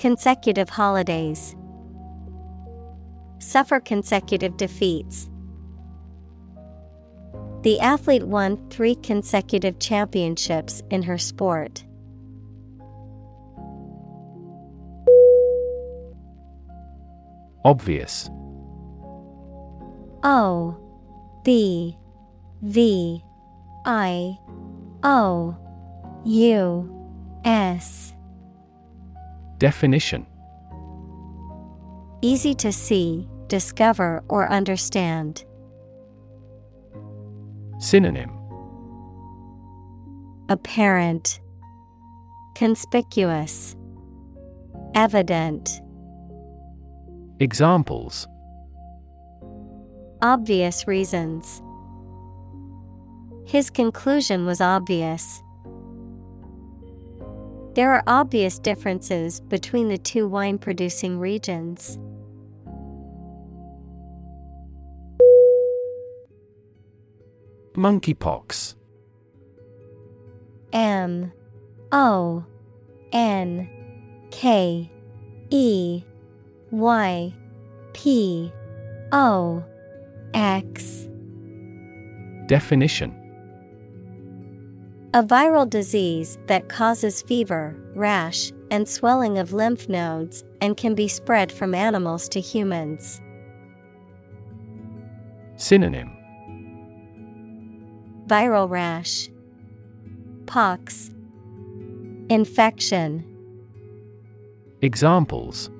Consecutive 0.00 0.68
holidays. 0.68 1.54
Suffer 3.38 3.78
consecutive 3.78 4.56
defeats. 4.56 5.30
The 7.62 7.78
athlete 7.80 8.24
won 8.24 8.68
three 8.68 8.96
consecutive 8.96 9.78
championships 9.78 10.82
in 10.90 11.02
her 11.02 11.18
sport. 11.18 11.84
Obvious 17.64 18.28
O 20.24 20.76
B 21.44 21.96
V 22.62 23.22
I 23.84 24.38
O 25.02 25.56
U 26.24 27.40
S 27.44 28.14
Definition 29.58 30.26
Easy 32.20 32.52
to 32.56 32.72
see, 32.72 33.28
discover, 33.46 34.24
or 34.28 34.50
understand. 34.50 35.44
Synonym 37.78 38.30
Apparent, 40.48 41.40
Conspicuous, 42.56 43.76
Evident. 44.94 45.80
Examples 47.38 48.26
Obvious 50.22 50.88
reasons. 50.88 51.62
His 53.48 53.70
conclusion 53.70 54.44
was 54.44 54.60
obvious. 54.60 55.42
There 57.72 57.90
are 57.90 58.02
obvious 58.06 58.58
differences 58.58 59.40
between 59.40 59.88
the 59.88 59.96
two 59.96 60.28
wine 60.28 60.58
producing 60.58 61.18
regions. 61.18 61.98
Monkeypox. 67.72 68.74
M. 70.74 71.32
O. 71.90 72.44
N. 73.12 73.70
K. 74.30 74.90
E. 75.48 76.02
Y. 76.70 77.34
P. 77.94 78.52
O. 79.10 79.64
X. 80.34 81.08
Definition 82.46 83.17
A 85.14 85.22
viral 85.22 85.68
disease 85.68 86.36
that 86.48 86.68
causes 86.68 87.22
fever, 87.22 87.74
rash, 87.94 88.52
and 88.70 88.86
swelling 88.86 89.38
of 89.38 89.54
lymph 89.54 89.88
nodes 89.88 90.44
and 90.60 90.76
can 90.76 90.94
be 90.94 91.08
spread 91.08 91.50
from 91.50 91.74
animals 91.74 92.28
to 92.28 92.40
humans. 92.40 93.22
Synonym. 95.56 96.14
Viral 98.26 98.68
rash, 98.68 99.30
Pox, 100.44 101.10
Infection, 102.28 103.24
Examples. 104.82 105.70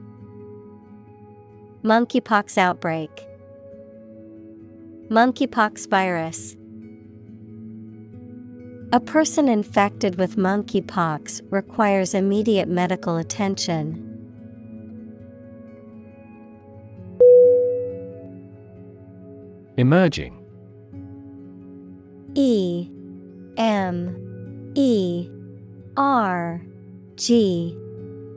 Monkeypox 1.84 2.56
outbreak, 2.56 3.10
Monkeypox 5.10 5.86
virus. 5.90 6.56
A 8.90 9.00
person 9.00 9.50
infected 9.50 10.16
with 10.16 10.36
monkeypox 10.36 11.42
requires 11.50 12.14
immediate 12.14 12.68
medical 12.68 13.18
attention. 13.18 14.02
Emerging. 19.76 20.42
E 22.34 22.88
M 23.58 24.72
E 24.74 25.28
R 25.98 26.62
G 27.16 27.76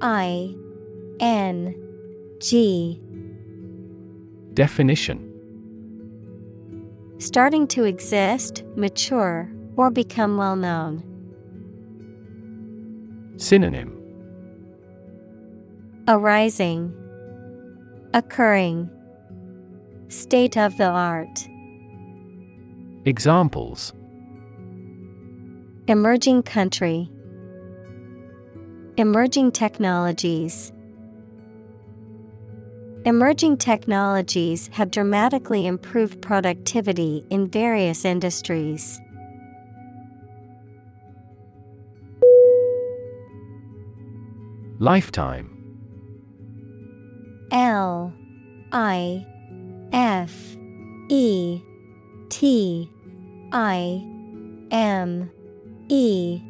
I 0.01 0.53
N 1.21 1.75
G. 2.41 3.01
Definition. 4.53 5.27
Starting 7.19 7.67
to 7.67 7.85
exist, 7.85 8.63
mature, 8.75 9.50
or 9.77 9.89
become 9.89 10.37
well 10.37 10.55
known. 10.55 11.03
Synonym 13.37 13.97
Arising, 16.07 16.93
Occurring, 18.13 18.89
State 20.09 20.57
of 20.57 20.77
the 20.77 20.85
art. 20.85 21.47
Examples 23.05 23.93
Emerging 25.87 26.43
country. 26.43 27.09
Emerging 28.97 29.51
technologies. 29.51 30.71
Emerging 33.05 33.57
technologies 33.57 34.69
have 34.73 34.91
dramatically 34.91 35.65
improved 35.65 36.21
productivity 36.21 37.25
in 37.31 37.47
various 37.47 38.05
industries. 38.05 39.01
Lifetime. 44.81 45.47
L 47.51 48.11
I 48.71 49.23
F 49.93 50.33
E 51.07 51.61
T 52.29 52.89
I 53.51 54.03
M 54.71 55.29
E. 55.87 56.41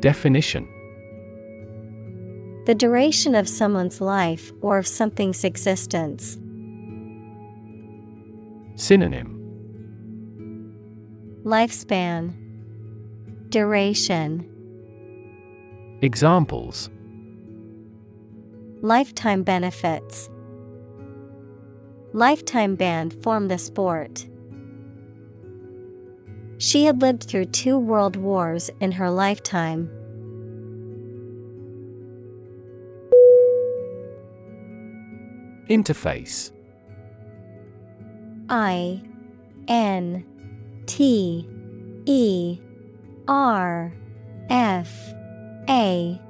Definition. 0.00 0.68
The 2.66 2.74
duration 2.74 3.34
of 3.34 3.48
someone's 3.48 4.02
life 4.02 4.52
or 4.60 4.76
of 4.76 4.86
something's 4.86 5.44
existence. 5.44 6.36
Synonym. 8.74 9.32
Lifespan. 11.42 12.34
Duration 13.48 14.52
Examples 16.02 16.90
Lifetime 18.82 19.42
benefits. 19.42 20.28
Lifetime 22.12 22.76
ban 22.76 23.08
form 23.10 23.48
the 23.48 23.56
sport. 23.56 24.26
She 26.58 26.84
had 26.84 27.00
lived 27.00 27.24
through 27.24 27.46
two 27.46 27.78
world 27.78 28.16
wars 28.16 28.70
in 28.78 28.92
her 28.92 29.10
lifetime. 29.10 29.90
Interface 35.70 36.52
I 38.50 39.00
N 39.66 40.24
T 40.84 41.48
E 42.04 42.60
R 43.26 43.94
F 44.50 45.15
A 45.68 46.20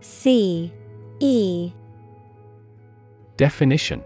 C 0.00 0.72
E 1.20 1.72
Definition 3.36 4.02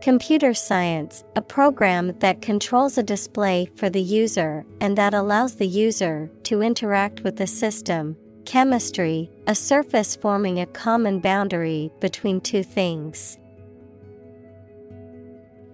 Computer 0.00 0.54
science, 0.54 1.24
a 1.36 1.42
program 1.42 2.18
that 2.20 2.40
controls 2.40 2.96
a 2.96 3.02
display 3.02 3.70
for 3.76 3.90
the 3.90 4.00
user 4.00 4.64
and 4.80 4.96
that 4.96 5.12
allows 5.12 5.56
the 5.56 5.66
user 5.66 6.30
to 6.44 6.62
interact 6.62 7.20
with 7.20 7.36
the 7.36 7.46
system. 7.46 8.16
Chemistry, 8.46 9.30
a 9.46 9.54
surface 9.54 10.16
forming 10.16 10.58
a 10.58 10.66
common 10.66 11.20
boundary 11.20 11.90
between 12.00 12.40
two 12.40 12.62
things. 12.62 13.36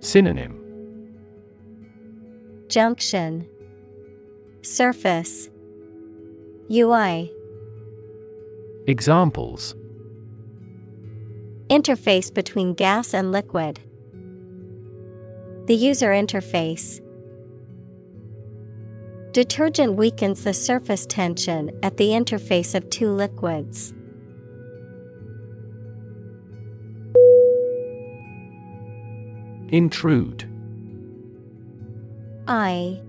Synonym 0.01 0.61
Junction, 2.69 3.47
Surface, 4.63 5.49
UI. 6.71 7.33
Examples 8.87 9.75
Interface 11.69 12.33
between 12.33 12.75
gas 12.75 13.15
and 13.15 13.33
liquid. 13.33 13.81
The 15.67 15.75
user 15.75 16.11
interface. 16.11 17.01
Detergent 19.33 19.95
weakens 19.95 20.45
the 20.45 20.55
surface 20.55 21.07
tension 21.07 21.71
at 21.83 21.97
the 21.97 22.09
interface 22.09 22.75
of 22.75 22.89
two 22.91 23.11
liquids. 23.11 23.93
Intrude 29.69 30.49
I 32.49 33.01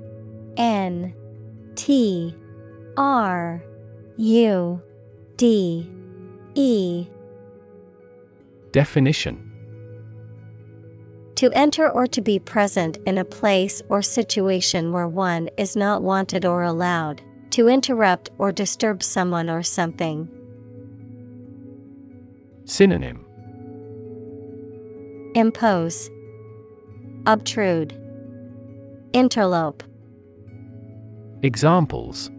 N 0.58 1.14
T 1.76 2.36
R 2.98 3.64
U 4.18 4.82
D 5.36 5.88
E. 6.56 7.08
Definition. 8.72 9.44
To 11.36 11.52
enter 11.52 11.88
or 11.88 12.08
to 12.08 12.22
be 12.22 12.40
present 12.40 12.98
in 13.06 13.20
a 13.20 13.24
place 13.24 13.84
or 13.90 14.02
situation 14.02 14.92
where 14.92 15.08
one 15.08 15.50
is 15.58 15.76
not 15.76 16.02
wanted 16.02 16.44
or 16.44 16.64
allowed, 16.64 17.22
to 17.52 17.68
interrupt 17.70 18.32
or 18.40 18.52
disturb 18.52 19.04
someone 19.04 19.48
or 19.48 19.62
something. 19.62 20.28
Synonym. 22.66 23.24
Impose, 25.36 26.10
Obtrude, 27.26 27.94
Interlope. 29.14 29.84
Examples 31.44 32.32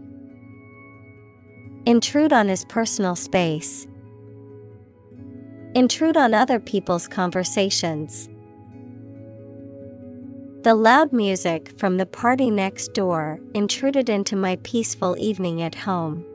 Intrude 1.89 2.35
on 2.35 2.49
his 2.49 2.67
personal 2.67 3.17
space. 3.17 3.87
Intrude 5.75 6.19
on 6.19 6.35
other 6.35 6.61
people's 6.61 7.09
conversations. 7.09 8.29
The 10.65 10.75
loud 10.75 11.15
music 11.15 11.73
from 11.79 11.97
the 11.97 12.05
party 12.05 12.51
next 12.51 12.93
door 12.93 13.41
intruded 13.55 14.11
into 14.11 14.37
my 14.37 14.57
peaceful 14.65 15.17
evening 15.19 15.63
at 15.63 15.75
home. 15.75 16.27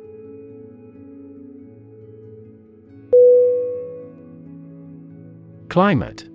Climate 5.70 6.28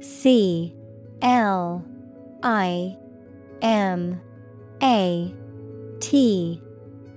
C 0.00 0.74
L 1.22 1.84
I 2.42 2.96
M 3.62 4.20
A 4.82 5.32
T 6.00 6.60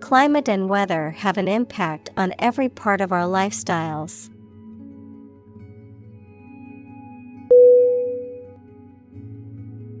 Climate 0.00 0.48
and 0.48 0.68
weather 0.68 1.10
have 1.10 1.38
an 1.38 1.46
impact 1.46 2.10
on 2.16 2.34
every 2.38 2.68
part 2.68 3.00
of 3.00 3.12
our 3.12 3.22
lifestyles. 3.22 4.30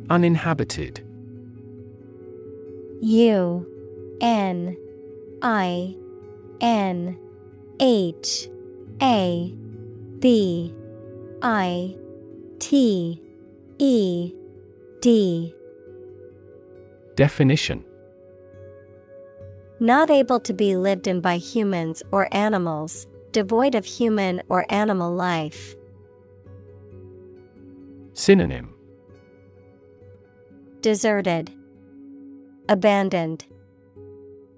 Uninhabited. 0.08 1.06
U 3.02 3.66
N 4.20 4.76
I 5.42 5.94
N 6.60 7.18
H 7.78 8.48
A 9.00 9.54
B 10.18 10.74
I 11.42 11.96
T 12.58 13.22
E 13.78 14.34
D. 15.00 15.54
Definition 17.14 17.84
Not 19.82 20.10
able 20.10 20.40
to 20.40 20.52
be 20.52 20.76
lived 20.76 21.06
in 21.06 21.22
by 21.22 21.38
humans 21.38 22.02
or 22.12 22.28
animals, 22.32 23.06
devoid 23.32 23.74
of 23.74 23.86
human 23.86 24.42
or 24.50 24.66
animal 24.68 25.14
life. 25.14 25.74
Synonym. 28.12 28.74
Deserted, 30.82 31.50
Abandoned, 32.68 33.46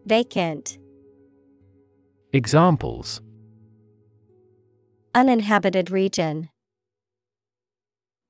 Vacant, 0.06 0.78
Examples. 2.32 3.20
Uninhabited 5.14 5.90
region, 5.92 6.48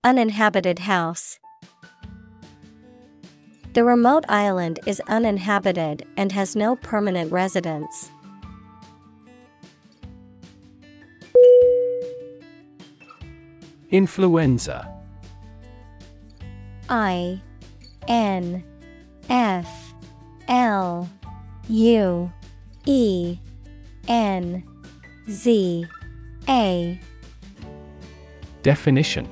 Uninhabited 0.05 0.80
house. 0.80 1.38
The 3.74 3.84
remote 3.84 4.26
island 4.28 4.80
is 4.84 5.00
uninhabited 5.08 6.06
and 6.18 6.30
has 6.32 6.54
no 6.54 6.76
permanent 6.76 7.32
residents. 7.32 8.10
Influenza. 13.90 14.92
I 16.90 17.40
N 18.08 18.62
F 19.30 19.94
L 20.48 21.08
U 21.68 22.32
E 22.84 23.38
N 24.06 24.64
Z 25.30 25.86
A. 26.46 27.00
Definition 28.62 29.26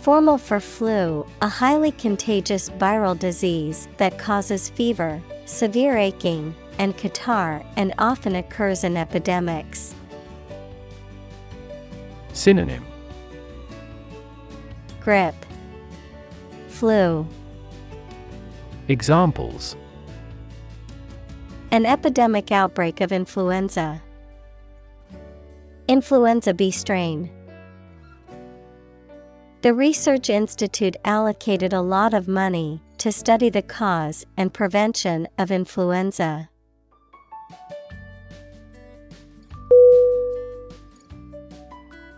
Formal 0.00 0.38
for 0.38 0.60
flu, 0.60 1.26
a 1.42 1.48
highly 1.48 1.92
contagious 1.92 2.70
viral 2.70 3.18
disease 3.18 3.86
that 3.98 4.18
causes 4.18 4.70
fever, 4.70 5.20
severe 5.44 5.94
aching, 5.94 6.54
and 6.78 6.96
catarrh 6.96 7.62
and 7.76 7.92
often 7.98 8.34
occurs 8.36 8.82
in 8.82 8.96
epidemics. 8.96 9.94
Synonym 12.32 12.82
Grippe 15.02 15.34
Flu 16.68 17.26
Examples 18.88 19.76
An 21.72 21.84
epidemic 21.84 22.50
outbreak 22.50 23.02
of 23.02 23.12
influenza. 23.12 24.00
Influenza 25.88 26.54
B 26.54 26.70
strain. 26.70 27.30
The 29.62 29.74
Research 29.74 30.30
Institute 30.30 30.96
allocated 31.04 31.74
a 31.74 31.82
lot 31.82 32.14
of 32.14 32.26
money 32.26 32.80
to 32.96 33.12
study 33.12 33.50
the 33.50 33.60
cause 33.60 34.24
and 34.34 34.54
prevention 34.54 35.28
of 35.36 35.50
influenza. 35.50 36.48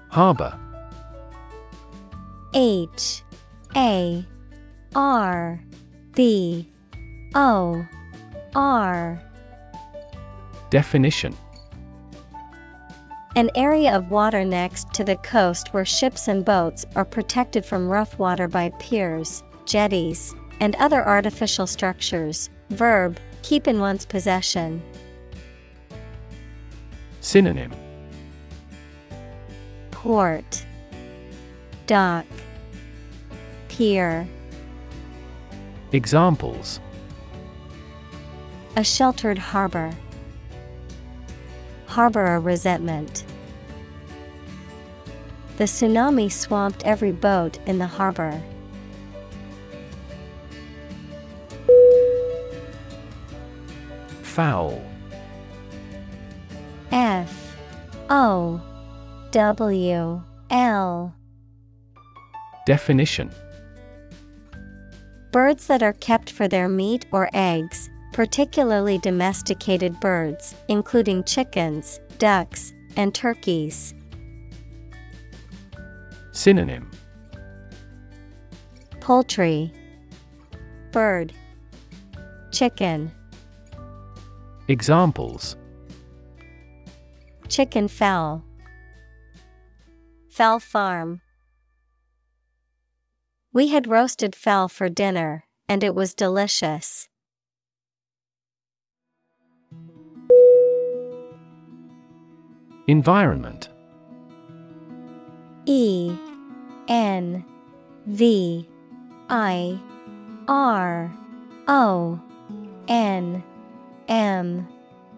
Harbor. 0.09 0.57
H 2.55 3.25
A 3.75 4.25
R 4.95 5.61
B 6.15 6.71
O 7.35 7.85
R. 8.55 9.21
Definition 10.71 11.37
An 13.35 13.51
area 13.55 13.97
of 13.97 14.11
water 14.11 14.45
next 14.45 14.93
to 14.93 15.05
the 15.05 15.17
coast 15.17 15.73
where 15.73 15.87
ships 15.87 16.29
and 16.29 16.45
boats 16.45 16.85
are 16.95 17.05
protected 17.05 17.65
from 17.65 17.89
rough 17.89 18.19
water 18.19 18.47
by 18.47 18.71
piers, 18.79 19.43
jetties, 19.65 20.35
and 20.61 20.77
other 20.77 21.03
artificial 21.07 21.67
structures. 21.67 22.51
Verb, 22.69 23.19
keep 23.41 23.67
in 23.67 23.81
one's 23.81 24.05
possession. 24.05 24.83
Synonym 27.23 27.73
Port, 29.91 30.67
Dock, 31.87 32.27
Pier. 33.69 34.29
Examples 35.93 36.81
A 38.77 38.85
sheltered 38.85 39.39
harbor. 39.39 39.91
Harbor 41.93 42.37
a 42.37 42.41
resentment. 42.41 43.23
The 45.59 45.65
tsunami 45.65 46.33
swamped 46.33 46.87
every 46.87 47.13
boat 47.13 47.59
in 47.67 47.77
the 47.77 47.87
harbor. 47.87 48.41
Fowl. 54.23 54.83
F. 56.91 57.59
O. 58.09 58.63
W. 59.33 60.23
L. 60.49 61.15
Definition. 62.65 63.31
Birds 65.31 65.67
that 65.67 65.83
are 65.83 65.93
kept 65.93 66.31
for 66.31 66.49
their 66.49 66.71
meat 66.71 67.05
or 67.13 67.29
eggs, 67.35 67.91
particularly 68.13 68.99
domesticated 68.99 69.99
birds, 70.01 70.55
including 70.69 71.25
chickens, 71.25 72.01
ducks, 72.19 72.73
and 72.97 73.15
turkeys. 73.15 73.95
Synonym 76.33 76.91
Poultry, 79.01 79.73
Bird, 80.93 81.33
Chicken, 82.53 83.11
Examples 84.69 85.57
Chicken 87.49 87.89
fowl, 87.89 88.45
Fowl 90.31 90.61
farm. 90.61 91.21
We 93.53 93.69
had 93.69 93.87
roasted 93.87 94.35
fowl 94.35 94.69
for 94.69 94.89
dinner, 94.89 95.45
and 95.69 95.85
it 95.85 95.95
was 95.95 96.15
delicious. 96.15 97.09
Environment. 102.89 103.69
E 105.67 106.13
N 106.89 107.45
V 108.07 108.69
I 109.29 109.79
R 110.49 111.13
O 111.69 112.21
N 112.89 113.43
M 114.09 114.69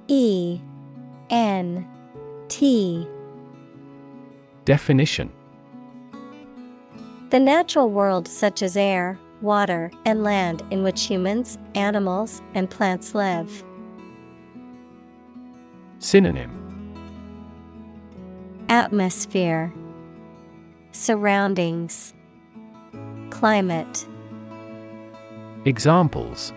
E 0.08 0.60
N 1.30 1.88
T. 2.48 3.08
Definition. 4.66 5.32
The 7.30 7.40
natural 7.40 7.90
world, 7.90 8.28
such 8.28 8.62
as 8.62 8.76
air, 8.76 9.18
water, 9.40 9.90
and 10.04 10.22
land, 10.22 10.62
in 10.70 10.82
which 10.82 11.06
humans, 11.06 11.58
animals, 11.74 12.42
and 12.54 12.70
plants 12.70 13.14
live. 13.14 13.64
Synonym 15.98 16.63
Atmosphere, 18.68 19.72
Surroundings, 20.92 22.14
Climate, 23.30 24.06
Examples 25.66 26.52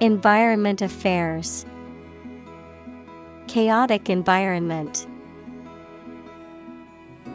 Environment 0.00 0.80
Affairs, 0.82 1.66
Chaotic 3.46 4.08
environment. 4.08 5.06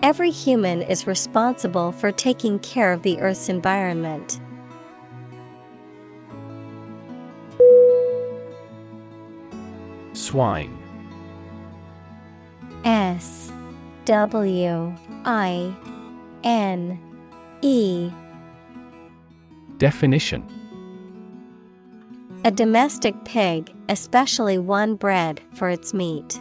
Every 0.01 0.31
human 0.31 0.81
is 0.81 1.05
responsible 1.05 1.91
for 1.91 2.11
taking 2.11 2.57
care 2.59 2.91
of 2.91 3.03
the 3.03 3.19
Earth's 3.19 3.49
environment. 3.49 4.39
Swine 10.13 10.80
S 12.85 13.51
W 14.05 14.95
I 15.25 15.75
N 16.43 16.99
E. 17.61 18.11
Definition. 19.77 20.45
A 22.43 22.51
domestic 22.51 23.13
pig, 23.23 23.71
especially 23.89 24.57
one 24.57 24.95
bred 24.95 25.41
for 25.53 25.69
its 25.69 25.93
meat. 25.93 26.39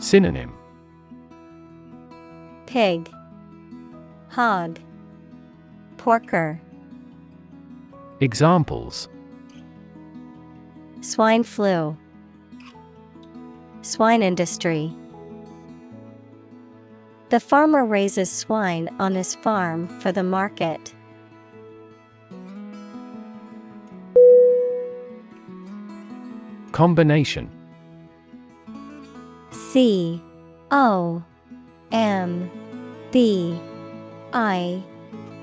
Synonym. 0.00 0.52
Pig, 2.66 3.08
Hog, 4.30 4.80
Porker, 5.98 6.60
Examples. 8.22 9.08
Swine 11.00 11.42
flu, 11.42 11.96
Swine 13.82 14.22
industry. 14.22 14.92
The 17.30 17.40
farmer 17.40 17.84
raises 17.84 18.30
swine 18.30 18.88
on 19.00 19.14
his 19.14 19.34
farm 19.34 19.88
for 20.00 20.12
the 20.12 20.22
market. 20.22 20.94
Combination 26.70 27.50
C 29.50 30.22
O 30.70 31.22
M 31.90 32.50
B 33.10 33.58
I 34.32 34.82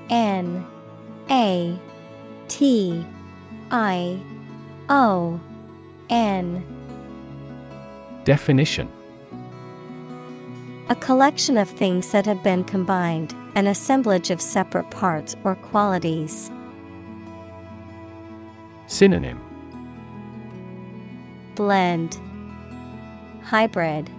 N 0.08 0.66
A 1.30 1.78
T 2.48 3.04
I 3.70 4.18
O 4.88 5.38
N 6.08 6.79
Definition. 8.24 8.88
A 10.88 10.94
collection 10.96 11.56
of 11.56 11.68
things 11.68 12.10
that 12.12 12.26
have 12.26 12.42
been 12.42 12.64
combined, 12.64 13.34
an 13.54 13.66
assemblage 13.66 14.30
of 14.30 14.40
separate 14.40 14.90
parts 14.90 15.36
or 15.44 15.54
qualities. 15.54 16.50
Synonym. 18.86 19.40
Blend, 21.54 22.20
Hybrid, 23.42 24.10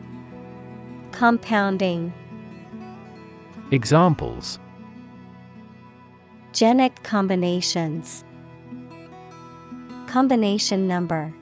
Compounding. 1.11 2.13
Examples. 3.69 4.59
Genic 6.53 7.03
combinations. 7.03 8.23
Combination 10.07 10.87
number 10.87 11.33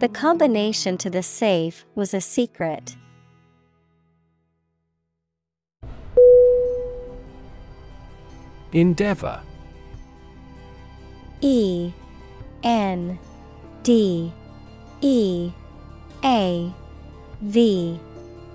The 0.00 0.08
combination 0.08 0.96
to 0.96 1.10
the 1.10 1.22
safe 1.22 1.84
was 1.94 2.14
a 2.14 2.22
secret. 2.22 2.96
Endeavor. 8.72 9.42
E 11.42 11.92
N 12.62 13.18
D 13.82 14.32
E 15.02 15.52
A 16.24 16.72
V 17.42 18.00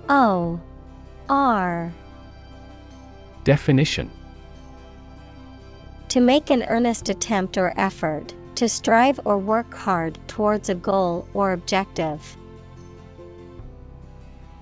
O 0.08 0.60
R. 1.28 1.92
Definition. 3.44 4.10
To 6.08 6.20
make 6.20 6.50
an 6.50 6.64
earnest 6.64 7.08
attempt 7.08 7.56
or 7.56 7.72
effort, 7.76 8.34
to 8.56 8.68
strive 8.68 9.20
or 9.24 9.38
work 9.38 9.72
hard 9.74 10.18
towards 10.28 10.68
a 10.68 10.74
goal 10.74 11.28
or 11.34 11.52
objective. 11.52 12.36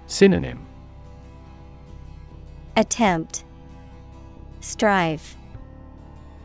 Synonym 0.07 0.67
Attempt 2.77 3.45
Strive 4.61 5.37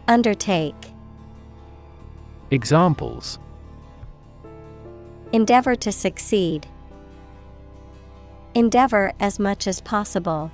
Undertake 0.07 0.75
Examples 2.51 3.39
Endeavor 5.31 5.75
to 5.75 5.91
succeed. 5.91 6.65
Endeavor 8.55 9.13
as 9.19 9.37
much 9.37 9.67
as 9.67 9.79
possible. 9.81 10.51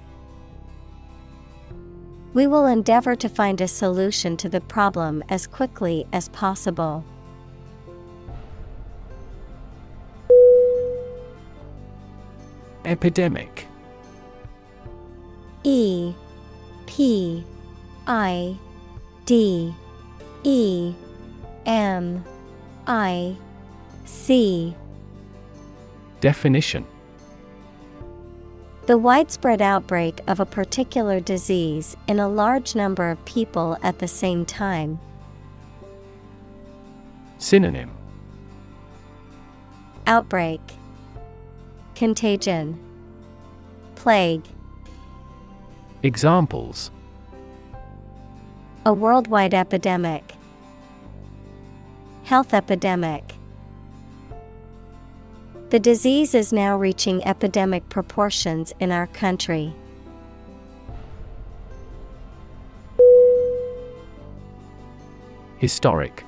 We 2.35 2.47
will 2.47 2.65
endeavor 2.65 3.15
to 3.15 3.29
find 3.29 3.61
a 3.61 3.67
solution 3.67 4.35
to 4.37 4.49
the 4.49 4.59
problem 4.59 5.23
as 5.29 5.47
quickly 5.47 6.05
as 6.11 6.27
possible. 6.27 7.05
Epidemic. 12.83 13.67
E 15.63 16.13
P 16.85 17.45
I 18.05 18.57
D 19.25 19.73
E 20.43 20.93
M 21.65 22.25
I 22.85 23.37
C. 24.03 24.75
Definition 26.19 26.85
The 28.85 28.99
widespread 28.99 29.63
outbreak 29.63 30.21
of 30.27 30.39
a 30.39 30.45
particular 30.45 31.19
disease 31.19 31.97
in 32.07 32.19
a 32.19 32.27
large 32.27 32.75
number 32.75 33.09
of 33.09 33.25
people 33.25 33.77
at 33.81 33.97
the 33.97 34.07
same 34.07 34.45
time. 34.45 34.99
Synonym 37.39 37.89
Outbreak 40.05 40.61
Contagion 41.95 42.77
Plague 43.95 44.45
Examples 46.03 46.91
A 48.85 48.93
worldwide 48.93 49.55
epidemic. 49.55 50.35
Health 52.23 52.53
epidemic. 52.53 53.33
The 55.75 55.79
disease 55.79 56.33
is 56.33 56.53
now 56.53 56.77
reaching 56.77 57.21
epidemic 57.25 57.89
proportions 57.89 58.73
in 58.79 58.93
our 58.93 59.07
country. 59.07 59.73
Historic 65.57 66.23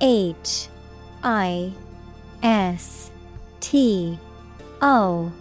H 0.00 0.66
I 1.22 1.72
S 2.42 3.12
T 3.60 4.18
O 4.82 5.32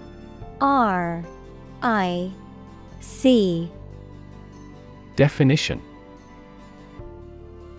R 0.61 1.26
I 1.82 2.32
C 2.99 3.72
Definition 5.16 5.82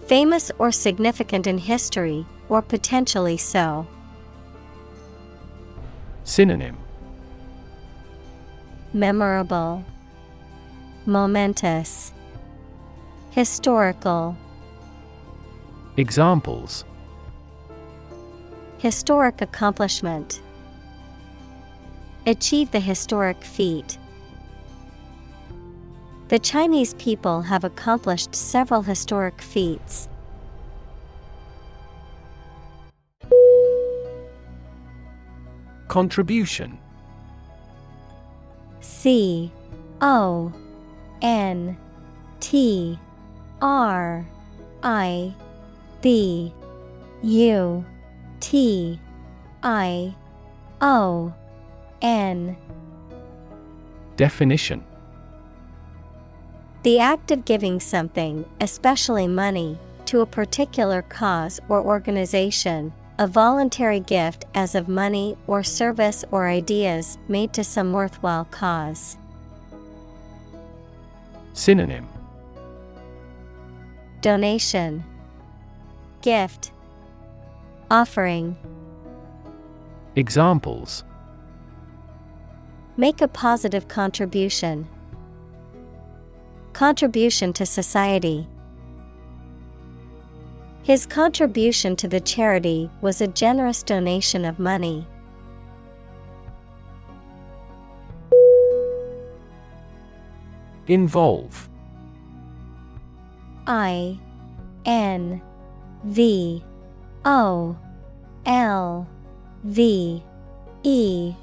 Famous 0.09 0.51
or 0.59 0.73
significant 0.73 1.47
in 1.47 1.57
history, 1.57 2.27
or 2.49 2.61
potentially 2.61 3.37
so. 3.37 3.87
Synonym 6.25 6.79
Memorable, 8.95 9.85
Momentous, 11.05 12.13
Historical. 13.31 14.35
Examples 15.99 16.87
Historic 18.79 19.43
accomplishment. 19.43 20.41
Achieve 22.27 22.71
the 22.71 22.81
historic 22.81 23.45
feat. 23.45 23.99
The 26.29 26.39
Chinese 26.39 26.95
people 26.95 27.43
have 27.43 27.65
accomplished 27.65 28.35
several 28.35 28.81
historic 28.81 29.43
feats. 29.43 30.09
Contribution. 35.89 36.79
C 38.81 39.53
O 40.01 40.53
N 41.23 41.77
T 42.41 42.99
R 43.63 44.27
I 44.83 45.35
B 46.01 46.53
U 47.23 47.85
T 48.41 49.01
I 49.63 50.15
O 50.81 51.33
N. 52.03 52.57
Definition. 54.17 54.85
The 56.83 56.99
act 56.99 57.31
of 57.31 57.47
giving 57.47 57.81
something, 57.81 58.45
especially 58.61 59.27
money, 59.27 59.79
to 60.05 60.21
a 60.21 60.27
particular 60.27 61.01
cause 61.01 61.59
or 61.71 61.81
organization, 61.81 62.93
a 63.19 63.27
voluntary 63.29 64.01
gift 64.01 64.45
as 64.55 64.75
of 64.75 64.89
money 64.89 65.37
or 65.47 65.63
service 65.63 66.25
or 66.33 66.49
ideas 66.49 67.17
made 67.29 67.53
to 67.53 67.63
some 67.63 67.93
worthwhile 67.93 68.45
cause. 68.47 69.17
Synonym 71.53 72.09
Donation, 74.21 75.05
Gift, 76.23 76.73
Offering. 77.91 78.57
Examples 80.17 81.05
Make 82.97 83.21
a 83.21 83.29
positive 83.29 83.87
contribution. 83.87 84.89
Contribution 86.73 87.53
to 87.53 87.67
society. 87.67 88.49
His 90.85 91.07
contribution 91.07 91.97
to 91.97 92.09
the 92.09 92.21
charity 92.21 92.91
was 93.01 93.23
a 93.23 93.27
generous 93.27 93.83
donation 93.83 94.45
of 94.45 94.59
money. 94.59 95.07
Involve. 100.87 101.71
I 103.67 104.19
N 104.85 105.41
V 106.05 106.63
O 107.25 107.79
L 108.45 109.09
V 109.63 110.23
E. 110.83 111.35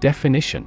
Definition 0.00 0.66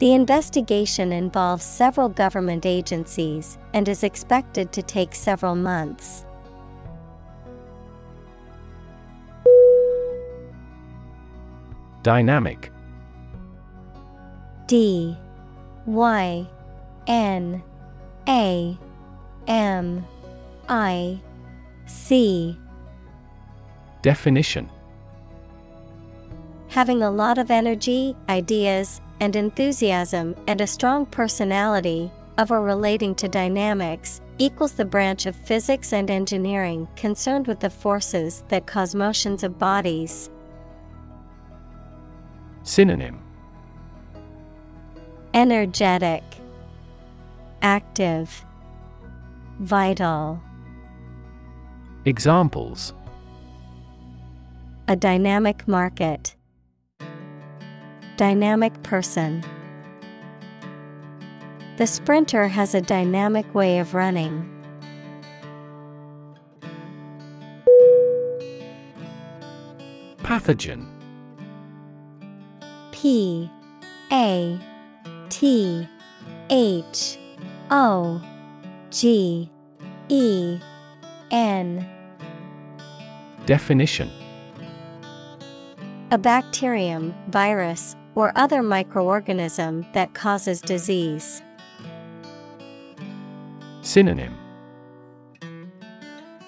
The 0.00 0.14
investigation 0.14 1.12
involves 1.12 1.62
several 1.62 2.08
government 2.08 2.64
agencies 2.64 3.58
and 3.74 3.86
is 3.86 4.02
expected 4.02 4.72
to 4.72 4.82
take 4.82 5.14
several 5.14 5.54
months. 5.54 6.24
Dynamic. 12.02 12.72
D. 14.66 15.18
Y. 15.84 16.48
N. 17.06 17.62
A. 18.26 18.78
M. 19.46 20.06
I. 20.66 21.20
C. 21.84 22.58
Definition. 24.00 24.70
Having 26.68 27.02
a 27.02 27.10
lot 27.10 27.36
of 27.36 27.50
energy, 27.50 28.16
ideas, 28.30 29.02
and 29.20 29.36
enthusiasm 29.36 30.34
and 30.46 30.60
a 30.60 30.66
strong 30.66 31.06
personality, 31.06 32.10
of 32.38 32.50
or 32.50 32.62
relating 32.62 33.14
to 33.14 33.28
dynamics, 33.28 34.20
equals 34.38 34.72
the 34.72 34.84
branch 34.84 35.26
of 35.26 35.36
physics 35.36 35.92
and 35.92 36.10
engineering 36.10 36.88
concerned 36.96 37.46
with 37.46 37.60
the 37.60 37.68
forces 37.68 38.42
that 38.48 38.66
cause 38.66 38.94
motions 38.94 39.44
of 39.44 39.58
bodies. 39.58 40.30
Synonym 42.62 43.20
Energetic, 45.34 46.24
Active, 47.62 48.44
Vital. 49.60 50.42
Examples 52.06 52.94
A 54.88 54.96
dynamic 54.96 55.68
market, 55.68 56.34
Dynamic 58.20 58.82
person. 58.82 59.42
The 61.78 61.86
sprinter 61.86 62.48
has 62.48 62.74
a 62.74 62.82
dynamic 62.82 63.54
way 63.54 63.78
of 63.78 63.94
running. 63.94 64.46
Pathogen 70.18 70.86
P 72.92 73.50
A 74.12 74.60
T 75.30 75.88
H 76.50 77.18
O 77.70 78.22
G 78.90 79.50
E 80.10 80.60
N 81.30 81.88
Definition 83.46 84.10
A 86.10 86.18
bacterium, 86.18 87.14
virus, 87.28 87.96
or 88.20 88.32
other 88.36 88.60
microorganism 88.60 89.90
that 89.94 90.12
causes 90.12 90.60
disease. 90.60 91.40
Synonym. 93.80 94.36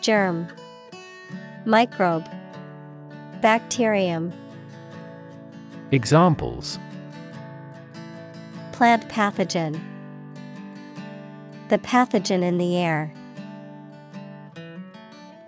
Germ. 0.02 0.46
Microbe. 1.64 2.28
Bacterium. 3.40 4.34
Examples. 5.92 6.78
Plant 8.72 9.08
pathogen. 9.08 9.80
The 11.70 11.78
pathogen 11.78 12.42
in 12.42 12.58
the 12.58 12.76
air. 12.76 13.10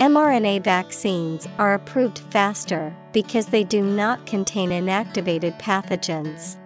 mRNA 0.01 0.65
vaccines 0.65 1.47
are 1.59 1.75
approved 1.75 2.21
faster 2.31 2.97
because 3.15 3.47
they 3.47 3.65
do 3.65 3.81
not 3.81 4.27
contain 4.27 4.69
inactivated 4.69 5.59
pathogens. 5.59 6.57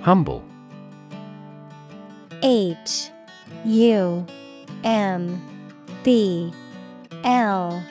Humble 0.00 0.42
H 2.42 3.10
U 3.66 4.24
M 4.84 5.42
B 6.04 6.52
L 7.24 7.84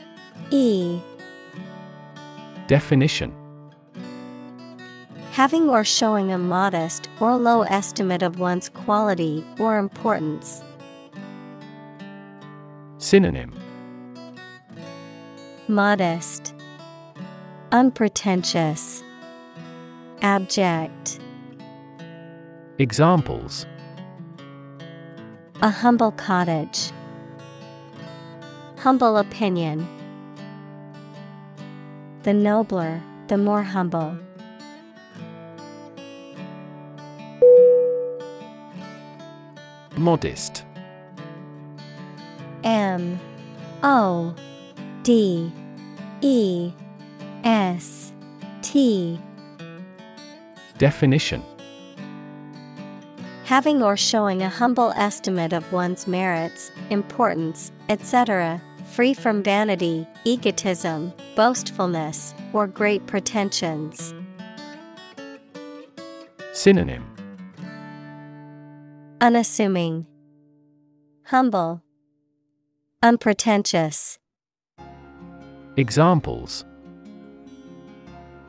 E 0.50 1.00
Definition 2.66 3.34
Having 5.34 5.70
or 5.70 5.84
showing 5.84 6.32
a 6.32 6.38
modest 6.38 7.10
or 7.20 7.36
low 7.36 7.62
estimate 7.64 8.24
of 8.24 8.40
one's 8.40 8.70
quality 8.70 9.46
or 9.60 9.78
importance. 9.78 10.64
Synonym 13.00 13.54
Modest, 15.68 16.56
Unpretentious, 17.72 19.04
Abject. 20.24 21.20
Examples 22.80 23.68
A 25.62 25.70
humble 25.70 26.12
cottage. 26.12 26.92
Humble 28.80 29.18
opinion. 29.18 29.88
The 32.24 32.34
nobler, 32.34 33.04
the 33.28 33.38
more 33.38 33.62
humble. 33.62 34.18
Modest 39.98 40.67
M 42.64 43.20
O 43.84 44.34
D 45.04 45.52
E 46.22 46.72
S 47.44 48.14
T 48.62 49.20
Definition 50.78 51.44
Having 53.46 53.82
or 53.82 53.96
showing 53.96 54.42
a 54.42 54.50
humble 54.50 54.92
estimate 54.98 55.54
of 55.54 55.72
one's 55.72 56.06
merits, 56.06 56.70
importance, 56.90 57.72
etc., 57.88 58.62
free 58.92 59.14
from 59.14 59.42
vanity, 59.42 60.06
egotism, 60.26 61.14
boastfulness, 61.36 62.34
or 62.52 62.68
great 62.68 63.06
pretensions. 63.08 64.14
Synonym 66.52 67.06
Unassuming, 69.22 70.06
Humble, 71.24 71.82
Unpretentious. 73.04 74.18
Examples 75.76 76.66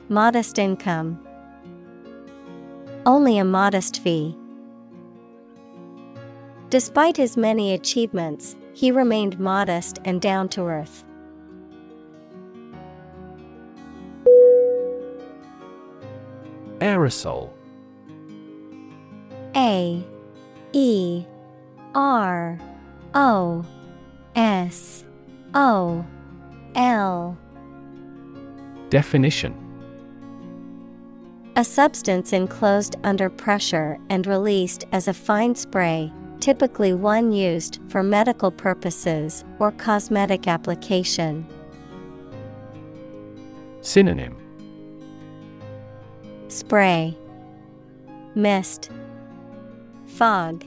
Modest 0.09 0.59
income. 0.59 1.23
Only 3.05 3.37
a 3.37 3.45
modest 3.45 4.01
fee. 4.01 4.35
Despite 6.71 7.19
his 7.19 7.37
many 7.37 7.75
achievements, 7.75 8.57
he 8.73 8.91
remained 8.91 9.39
modest 9.39 9.99
and 10.07 10.19
down 10.19 10.49
to 10.49 10.63
earth. 10.63 11.05
Aerosol 16.79 17.51
A 19.55 20.03
E 20.73 21.27
R 21.95 22.59
O 23.13 23.67
S 24.39 25.05
O 25.53 26.07
L. 26.77 27.37
Definition. 28.89 29.53
A 31.57 31.65
substance 31.65 32.33
enclosed 32.33 32.95
under 33.03 33.29
pressure 33.31 33.99
and 34.09 34.29
released 34.29 34.85
as 34.93 35.09
a 35.09 35.13
fine 35.13 35.57
spray, 35.57 36.13
typically 36.39 36.95
one 36.95 37.33
used 37.33 37.81
for 37.89 38.05
medical 38.05 38.53
purposes 38.53 39.45
or 39.59 39.73
cosmetic 39.73 40.47
application. 40.47 41.45
Synonym. 43.81 44.37
Spray, 46.47 47.19
Mist, 48.37 48.93
Fog. 50.07 50.65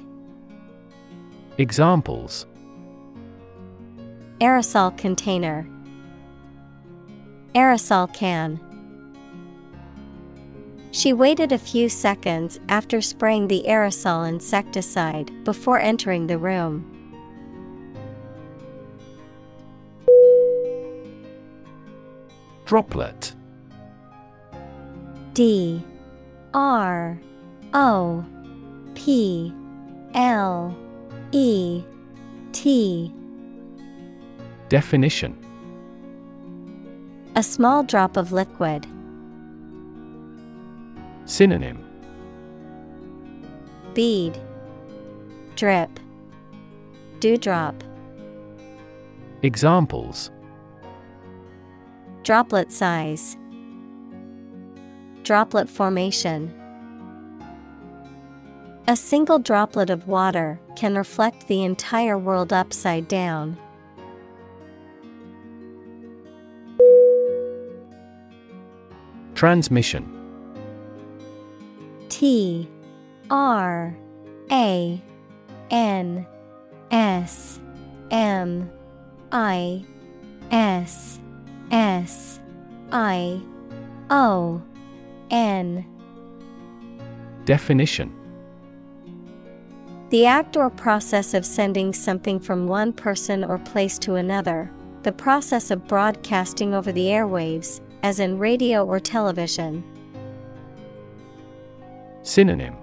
Examples 1.57 2.48
Aerosol 4.42 4.98
container, 4.98 5.68
Aerosol 7.54 8.12
can. 8.12 8.60
She 10.90 11.14
waited 11.14 11.52
a 11.52 11.60
few 11.60 11.90
seconds 11.90 12.60
after 12.68 13.02
spraying 13.02 13.50
the 13.50 13.64
aerosol 13.68 14.28
insecticide 14.28 15.44
before 15.44 15.80
entering 15.80 16.26
the 16.26 16.40
room. 16.40 16.88
Droplet. 22.66 23.36
D. 25.36 25.84
R. 26.56 27.22
O. 27.76 28.26
P. 28.96 29.54
L. 30.16 30.76
E. 31.32 31.84
T 32.54 33.14
Definition. 34.72 35.35
A 37.35 37.43
small 37.43 37.84
drop 37.84 38.15
of 38.15 38.31
liquid. 38.31 38.88
Synonym. 41.26 41.84
Bead. 43.93 44.39
Drip. 45.57 45.99
Dewdrop. 47.19 47.84
Examples. 49.41 50.31
Droplet 52.23 52.72
size, 52.72 53.35
Droplet 55.23 55.69
formation. 55.69 56.49
A 58.88 58.95
single 58.95 59.39
droplet 59.39 59.89
of 59.89 60.07
water 60.07 60.61
can 60.77 60.95
reflect 60.95 61.49
the 61.49 61.65
entire 61.65 62.18
world 62.18 62.53
upside 62.53 63.10
down. 63.10 63.57
Transmission. 69.42 70.06
T 72.10 72.70
R 73.32 73.98
A 74.52 75.02
N 75.72 76.28
S 76.92 77.60
M 78.12 78.70
I 79.32 79.84
S 80.52 81.20
S 81.72 82.40
I 82.92 83.42
O 84.12 84.62
N. 85.32 85.88
Definition. 87.46 88.14
The 90.12 90.28
act 90.28 90.56
or 90.56 90.70
process 90.70 91.34
of 91.34 91.48
sending 91.48 91.94
something 91.94 92.40
from 92.40 92.68
one 92.68 92.94
person 92.94 93.44
or 93.44 93.58
place 93.58 93.98
to 93.98 94.14
another, 94.14 94.72
the 95.02 95.12
process 95.12 95.72
of 95.72 95.88
broadcasting 95.88 96.76
over 96.76 96.92
the 96.92 97.06
airwaves, 97.06 97.82
as 98.03 98.19
in 98.19 98.38
radio 98.38 98.86
or 98.86 98.99
television. 98.99 99.84
Synonym 102.23 102.76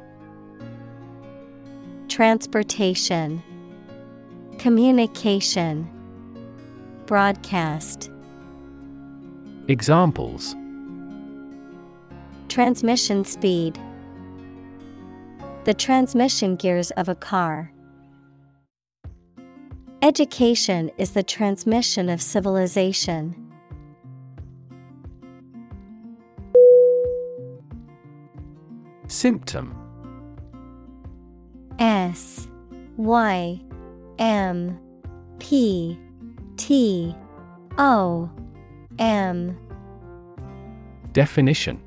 Transportation, 2.08 3.42
Communication, 4.58 5.88
Broadcast. 7.06 8.10
Examples 9.68 10.56
Transmission 12.48 13.24
speed, 13.24 13.78
The 15.64 15.74
transmission 15.74 16.56
gears 16.56 16.90
of 16.92 17.08
a 17.08 17.14
car. 17.14 17.70
Education 20.00 20.90
is 20.96 21.10
the 21.10 21.22
transmission 21.22 22.08
of 22.08 22.22
civilization. 22.22 23.47
Symptom? 29.18 29.74
S 31.80 32.46
Y 32.96 33.60
M 34.20 34.78
P 35.40 35.98
T 36.56 37.16
O 37.78 38.30
M. 39.00 39.58
Definition. 41.12 41.82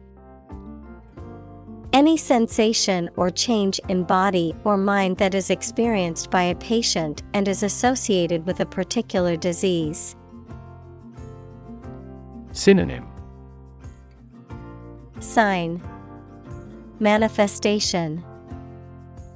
Any 1.93 2.17
sensation 2.17 3.09
or 3.15 3.29
change 3.29 3.79
in 3.87 4.03
body 4.03 4.53
or 4.65 4.75
mind 4.75 5.17
that 5.19 5.33
is 5.33 5.49
experienced 5.49 6.31
by 6.31 6.43
a 6.43 6.55
patient 6.55 7.23
and 7.33 7.47
is 7.47 7.63
associated 7.63 8.45
with 8.45 8.59
a 8.59 8.65
particular 8.65 9.37
disease. 9.37 10.17
Synonym. 12.51 13.07
Sign 15.21 15.81
Manifestation. 17.01 18.23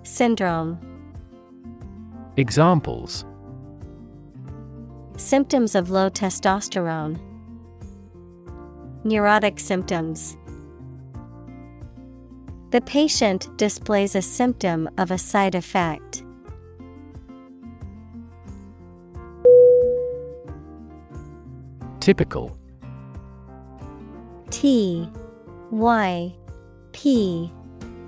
Syndrome. 0.04 0.78
Examples. 2.38 3.26
Symptoms 5.18 5.74
of 5.74 5.90
low 5.90 6.12
testosterone. 6.12 7.20
Neurotic 9.04 9.60
symptoms. 9.60 10.38
The 12.70 12.82
patient 12.82 13.50
displays 13.58 14.14
a 14.14 14.22
symptom 14.22 14.88
of 15.00 15.10
a 15.10 15.18
side 15.18 15.56
effect. 15.56 16.24
Typical. 22.00 22.56
T 24.52 25.10
Y 25.72 26.36
P 26.96 27.52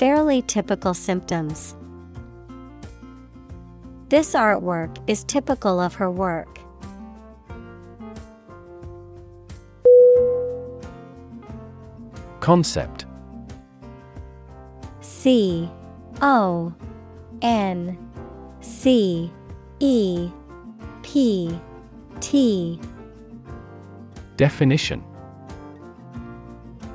Fairly 0.00 0.40
typical 0.40 0.94
symptoms. 0.94 1.76
This 4.08 4.32
artwork 4.32 4.96
is 5.06 5.24
typical 5.24 5.78
of 5.78 5.92
her 5.96 6.10
work. 6.10 6.58
Concept 12.40 13.04
C 15.02 15.68
O 16.22 16.72
N 17.42 17.98
C 18.62 19.30
E 19.80 20.30
P 21.02 21.60
T 22.20 22.80
Definition 24.38 25.04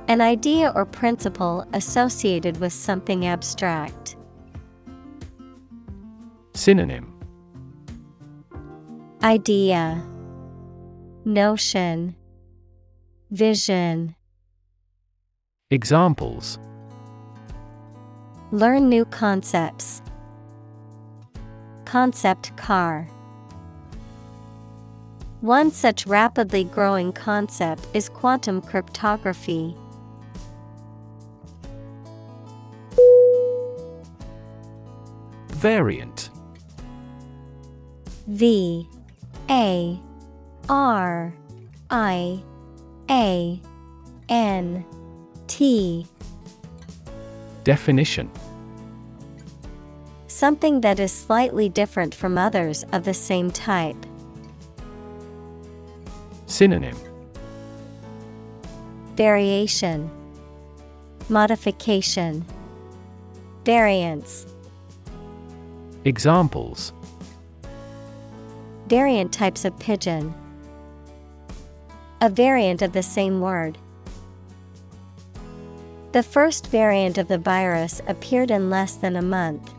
An 0.07 0.21
idea 0.21 0.71
or 0.75 0.85
principle 0.85 1.65
associated 1.73 2.59
with 2.59 2.71
something 2.71 3.25
abstract. 3.25 4.15
Synonym 6.53 7.11
Idea 9.23 10.03
Notion 11.25 12.15
Vision 13.31 14.15
Examples 15.71 16.59
Learn 18.51 18.87
new 18.87 19.05
concepts. 19.05 20.03
Concept 21.85 22.55
car. 22.57 23.07
One 25.41 25.71
such 25.71 26.05
rapidly 26.05 26.63
growing 26.63 27.11
concept 27.11 27.87
is 27.95 28.07
quantum 28.07 28.61
cryptography. 28.61 29.75
Variant. 35.55 36.29
V 38.27 38.87
A 39.49 39.99
R 40.67 41.33
I 41.89 42.43
A 43.09 43.61
N 44.27 44.85
T. 45.47 46.05
Definition. 47.63 48.29
Something 50.27 50.81
that 50.81 50.99
is 50.99 51.13
slightly 51.13 51.69
different 51.69 52.13
from 52.13 52.37
others 52.37 52.83
of 52.91 53.05
the 53.05 53.13
same 53.13 53.49
type. 53.49 54.05
Synonym. 56.47 56.97
Variation. 59.15 60.11
Modification. 61.29 62.45
Variance 63.63 64.45
Examples 66.05 66.93
Variant 68.87 69.33
types 69.33 69.65
of 69.65 69.77
pigeon. 69.79 70.35
A 72.21 72.29
variant 72.29 72.83
of 72.83 72.93
the 72.93 73.01
same 73.01 73.41
word. 73.41 73.79
The 76.11 76.21
first 76.21 76.67
variant 76.67 77.17
of 77.17 77.27
the 77.27 77.39
virus 77.39 78.03
appeared 78.07 78.51
in 78.51 78.69
less 78.69 78.93
than 78.93 79.15
a 79.15 79.21
month. 79.23 79.73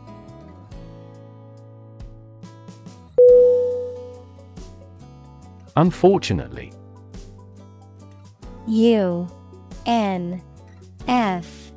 Unfortunately 5.77 6.73
U 8.67 9.27
N 9.85 10.41
F 11.07 11.71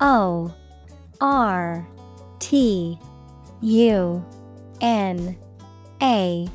O 0.00 0.52
R 1.20 1.86
T 2.40 2.98
U 3.62 4.24
N 4.80 5.36
A 6.02 6.48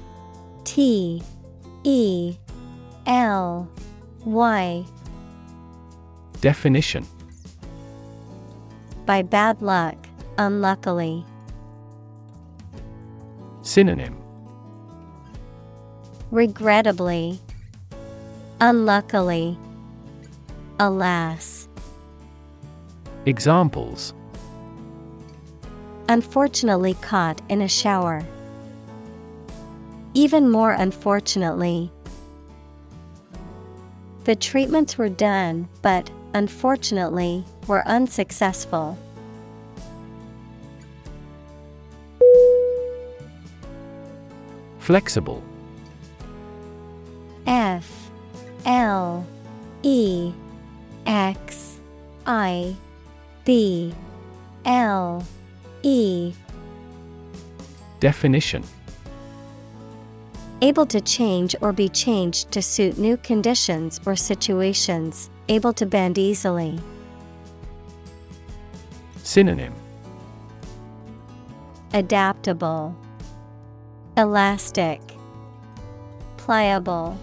T 0.65 1.23
E 1.83 2.35
L 3.05 3.69
Y. 4.25 4.85
Definition. 6.41 7.07
By 9.05 9.21
bad 9.21 9.61
luck, 9.61 9.95
unluckily. 10.37 11.23
Synonym. 13.61 14.17
Regrettably, 16.29 17.39
unluckily, 18.59 19.57
alas. 20.77 21.69
Examples 23.25 24.13
Unfortunately 26.09 26.93
caught 26.95 27.41
in 27.49 27.61
a 27.61 27.67
shower. 27.67 28.23
Even 30.13 30.49
more 30.49 30.71
unfortunately, 30.71 31.91
the 34.23 34.35
treatments 34.35 34.97
were 34.97 35.09
done, 35.09 35.67
but 35.81 36.09
unfortunately, 36.33 37.43
were 37.67 37.85
unsuccessful. 37.87 38.97
Flexible 44.79 45.43
F 47.45 48.09
L 48.65 49.25
E 49.83 50.31
X 51.05 51.79
I 52.25 52.75
B 53.43 53.93
L 54.65 55.25
E. 55.87 56.33
Definition. 58.01 58.61
Able 60.61 60.85
to 60.85 60.99
change 60.99 61.55
or 61.61 61.71
be 61.71 61.87
changed 61.87 62.51
to 62.51 62.61
suit 62.61 62.97
new 62.97 63.15
conditions 63.15 64.01
or 64.05 64.13
situations, 64.13 65.29
able 65.47 65.71
to 65.71 65.85
bend 65.85 66.17
easily. 66.17 66.77
Synonym. 69.23 69.73
Adaptable, 71.93 72.93
Elastic, 74.17 74.99
Pliable. 76.35 77.17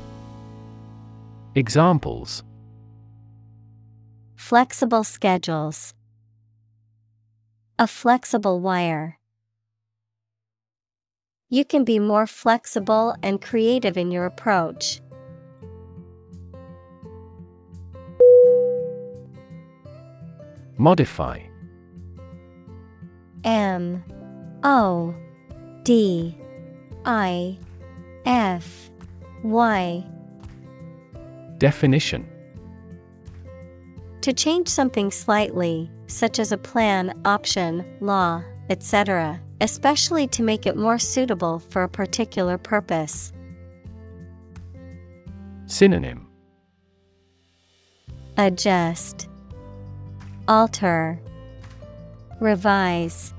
Examples. 1.55 2.43
Flexible 4.37 5.05
schedules. 5.05 5.93
A 7.77 7.89
flexible 7.89 8.61
wire. 8.61 9.19
You 11.49 11.65
can 11.65 11.83
be 11.83 11.99
more 11.99 12.25
flexible 12.25 13.17
and 13.21 13.43
creative 13.43 13.97
in 13.97 14.13
your 14.13 14.27
approach. 14.27 15.01
Modify 20.79 21.41
M 23.43 24.05
O 24.63 25.13
D 25.83 26.39
I 27.05 27.59
F 28.25 28.91
Y 29.43 30.07
Definition 31.59 32.29
To 34.25 34.33
change 34.33 34.69
something 34.69 35.11
slightly, 35.11 35.91
such 36.07 36.39
as 36.39 36.51
a 36.51 36.57
plan, 36.57 37.21
option, 37.27 37.85
law, 38.01 38.43
etc., 38.71 39.39
especially 39.61 40.27
to 40.29 40.43
make 40.43 40.65
it 40.65 40.79
more 40.79 40.99
suitable 40.99 41.59
for 41.59 41.83
a 41.83 41.91
particular 41.91 42.57
purpose. 42.57 43.35
Synonym 45.67 46.27
Adjust, 48.39 49.29
Alter, 50.49 51.21
Revise. 52.41 53.35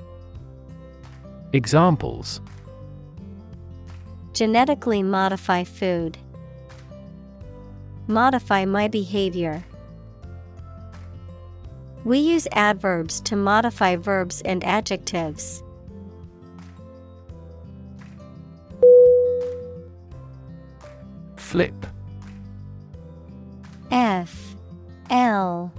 Examples 1.53 2.41
Genetically 4.33 5.01
modify 5.01 5.63
food. 5.63 6.19
Modify 8.05 8.65
my 8.65 8.87
behavior. 8.87 9.63
We 12.06 12.19
use 12.19 12.48
adverbs 12.52 13.19
to 13.22 13.36
modify 13.36 13.95
verbs 13.95 14.41
and 14.44 14.64
adjectives. 14.64 15.64
Flip 21.36 21.73
F 23.90 24.56
L 25.10 25.73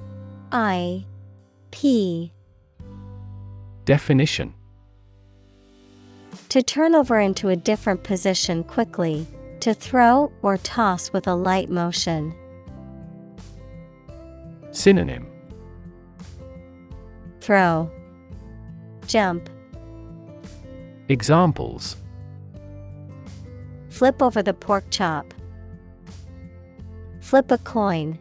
I 0.51 1.07
P 1.71 2.33
Definition 3.85 4.53
To 6.49 6.61
turn 6.61 6.97
over 6.97 7.21
into 7.21 7.51
a 7.51 7.57
different 7.57 8.03
position 8.03 8.65
quickly, 8.65 9.29
to 9.61 9.75
throw 9.75 10.33
or 10.43 10.57
toss 10.59 11.13
with 11.13 11.29
a 11.29 11.35
light 11.37 11.71
motion. 11.71 12.35
Synonym 14.73 15.36
Throw, 17.47 17.89
Jump, 19.07 19.49
Examples 21.09 21.97
Flip 23.89 24.21
over 24.21 24.43
the 24.43 24.53
pork 24.53 24.83
chop. 24.91 25.33
Flip 27.21 27.49
a 27.53 27.59
coin. 27.59 28.19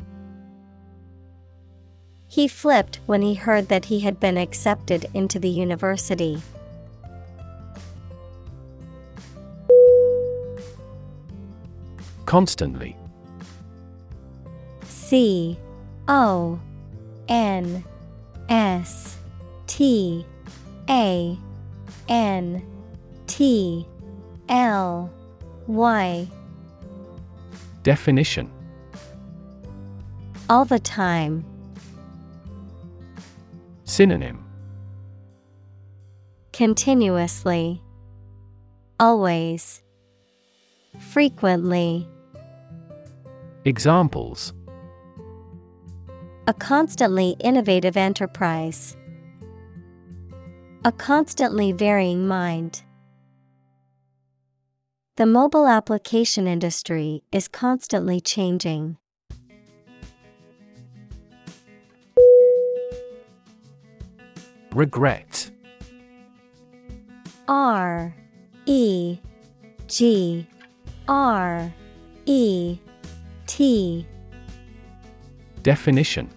He 2.28 2.48
flipped 2.48 3.00
when 3.08 3.24
he 3.24 3.34
heard 3.34 3.68
that 3.70 3.86
he 3.86 4.02
had 4.02 4.20
been 4.20 4.38
accepted 4.38 5.08
into 5.16 5.40
the 5.40 5.50
university. 5.50 6.40
Constantly 12.28 12.96
C 14.84 15.58
O 16.08 16.60
N 17.28 17.84
S 18.50 19.15
T 19.68 20.26
A 20.90 21.38
N 22.08 22.66
T 23.28 23.88
L 24.50 25.12
Y 25.68 26.28
Definition 27.84 28.52
All 30.50 30.66
the 30.66 30.80
time. 30.80 31.46
Synonym 33.84 34.46
Continuously. 36.54 37.82
Always. 38.98 39.82
Frequently. 41.00 42.08
Examples 43.66 44.54
A 46.48 46.54
constantly 46.54 47.36
innovative 47.40 47.98
enterprise. 47.98 48.96
A 50.86 50.92
constantly 50.92 51.72
varying 51.72 52.28
mind. 52.28 52.84
The 55.16 55.26
mobile 55.26 55.66
application 55.66 56.48
industry 56.48 57.24
is 57.32 57.48
constantly 57.48 58.22
changing. 58.22 58.98
Regret 64.76 65.50
R 67.48 68.16
E 68.68 69.18
G 69.88 70.48
R 71.08 71.74
E 72.28 72.78
T 73.48 74.06
Definition 75.64 76.30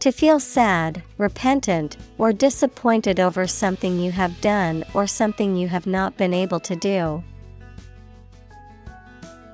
To 0.00 0.12
feel 0.12 0.38
sad, 0.38 1.02
repentant, 1.16 1.96
or 2.18 2.32
disappointed 2.32 3.18
over 3.18 3.48
something 3.48 3.98
you 3.98 4.12
have 4.12 4.40
done 4.40 4.84
or 4.94 5.08
something 5.08 5.56
you 5.56 5.66
have 5.68 5.86
not 5.86 6.16
been 6.16 6.32
able 6.32 6.60
to 6.60 6.76
do. 6.76 7.24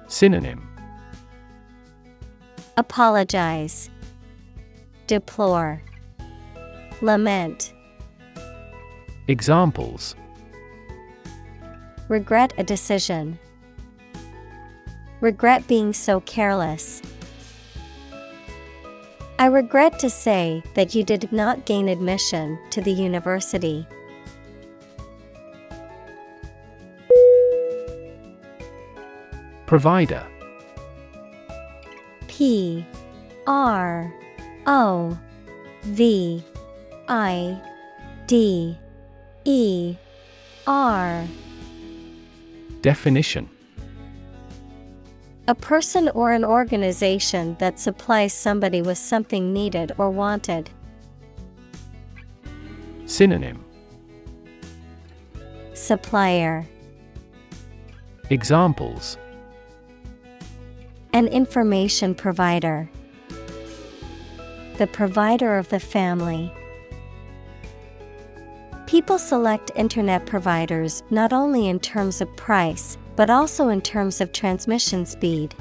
Synonym 0.07 0.69
Apologize, 2.77 3.89
Deplore, 5.07 5.83
Lament, 7.01 7.73
Examples 9.29 10.15
Regret 12.09 12.53
a 12.59 12.63
decision. 12.63 13.39
Regret 15.23 15.67
being 15.67 15.95
so 15.95 16.21
careless. 16.21 17.01
I 19.37 19.47
regret 19.47 19.99
to 19.99 20.09
say 20.09 20.63
that 20.75 20.95
you 20.95 21.03
did 21.03 21.33
not 21.33 21.67
gain 21.67 21.89
admission 21.89 22.59
to 22.71 22.81
the 22.81 22.93
university. 22.93 23.87
Provider. 29.67 30.25
P 32.29 32.87
R 33.47 34.15
O 34.67 35.19
V 35.83 36.45
I 37.09 37.61
D 38.27 38.79
E 39.45 39.97
R. 40.67 41.27
Definition 42.83 43.51
A 45.47 45.55
person 45.55 46.09
or 46.15 46.33
an 46.33 46.43
organization 46.43 47.55
that 47.59 47.79
supplies 47.79 48.33
somebody 48.33 48.81
with 48.81 48.97
something 48.97 49.53
needed 49.53 49.93
or 49.99 50.09
wanted. 50.09 50.71
Synonym 53.05 53.63
Supplier 55.75 56.67
Examples 58.31 59.19
An 61.13 61.29
information 61.29 62.15
provider. 62.15 62.89
The 64.79 64.87
provider 64.87 65.59
of 65.59 65.69
the 65.69 65.79
family. 65.79 66.51
People 68.87 69.19
select 69.19 69.73
internet 69.77 70.25
providers 70.25 71.03
not 71.11 71.35
only 71.35 71.69
in 71.69 71.81
terms 71.81 72.23
of 72.23 72.35
price, 72.35 72.97
but 73.17 73.31
also 73.31 73.69
in 73.69 73.81
terms 73.81 74.21
of 74.21 74.33
transmission 74.33 75.07
speed. 75.07 75.55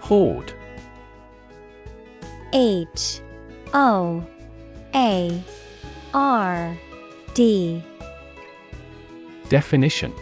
Hoard 0.00 0.52
H 2.52 3.20
O 3.72 4.24
A 4.94 5.42
R 6.12 6.76
D 7.34 7.82
Definition 9.48 10.12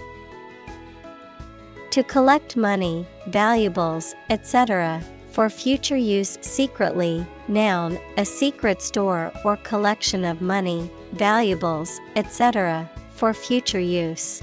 To 1.90 2.02
collect 2.04 2.56
money, 2.56 3.06
valuables, 3.28 4.14
etc., 4.28 5.02
for 5.30 5.48
future 5.48 5.96
use 5.96 6.38
secretly, 6.40 7.26
noun, 7.50 7.98
a 8.16 8.24
secret 8.24 8.80
store 8.80 9.32
or 9.44 9.56
collection 9.58 10.24
of 10.24 10.40
money, 10.40 10.90
valuables, 11.12 12.00
etc., 12.16 12.88
for 13.14 13.34
future 13.34 13.80
use. 13.80 14.42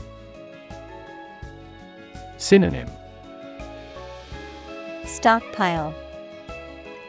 Synonym 2.37 2.87
Stockpile, 5.05 5.95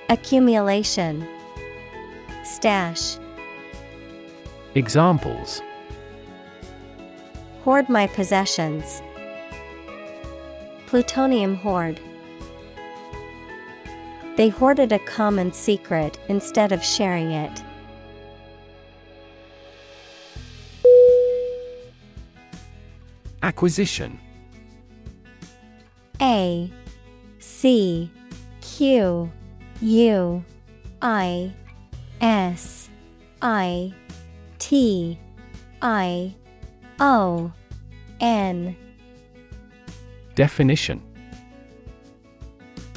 Accumulation, 0.09 1.29
Stash. 2.45 3.19
Examples 4.75 5.61
Hoard 7.65 7.91
my 7.91 8.07
possessions. 8.07 9.03
Plutonium 10.87 11.57
hoard. 11.57 12.01
They 14.39 14.51
hoarded 14.51 14.93
a 14.93 15.01
common 15.01 15.53
secret 15.53 16.17
instead 16.29 16.71
of 16.71 16.85
sharing 16.85 17.33
it. 17.33 17.61
Acquisition. 23.43 24.21
A 26.21 26.71
C 27.41 28.13
Q 28.61 29.29
U 29.81 30.45
I 31.03 31.53
S 32.21 32.89
I 33.43 33.93
T 34.61 35.19
I 35.83 36.33
O 37.01 37.53
N. 38.21 38.77
Definition 40.37 41.03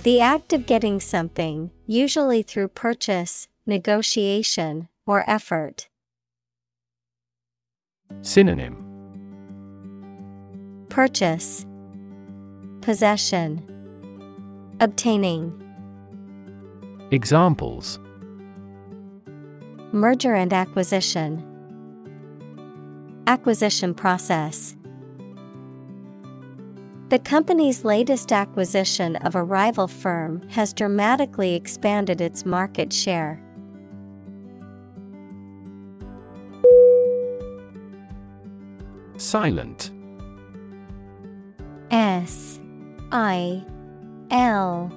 The 0.03 0.19
act 0.19 0.51
of 0.51 0.65
getting 0.65 0.99
something, 0.99 1.69
usually 1.85 2.41
through 2.41 2.69
purchase, 2.69 3.47
negotiation, 3.67 4.87
or 5.05 5.23
effort. 5.29 5.89
Synonym 8.23 8.83
Purchase, 10.89 11.67
Possession, 12.81 13.61
Obtaining. 14.79 15.53
Examples 17.11 17.99
Merger 19.91 20.33
and 20.33 20.51
acquisition. 20.51 21.45
Acquisition 23.27 23.93
process. 23.93 24.75
The 27.11 27.19
company's 27.19 27.83
latest 27.83 28.31
acquisition 28.31 29.17
of 29.17 29.35
a 29.35 29.43
rival 29.43 29.89
firm 29.89 30.47
has 30.51 30.71
dramatically 30.71 31.55
expanded 31.55 32.21
its 32.21 32.45
market 32.45 32.93
share. 32.93 33.37
Silent 39.17 39.91
S 41.91 42.61
I 43.11 43.61
L 44.31 44.89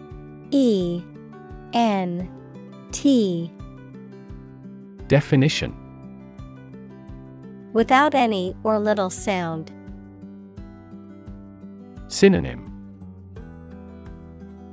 E 0.53 1.03
N 1.73 2.31
T 2.93 3.51
Definition 5.09 5.75
Without 7.73 8.15
any 8.15 8.55
or 8.63 8.79
little 8.79 9.11
sound. 9.11 9.74
Synonym 12.15 12.71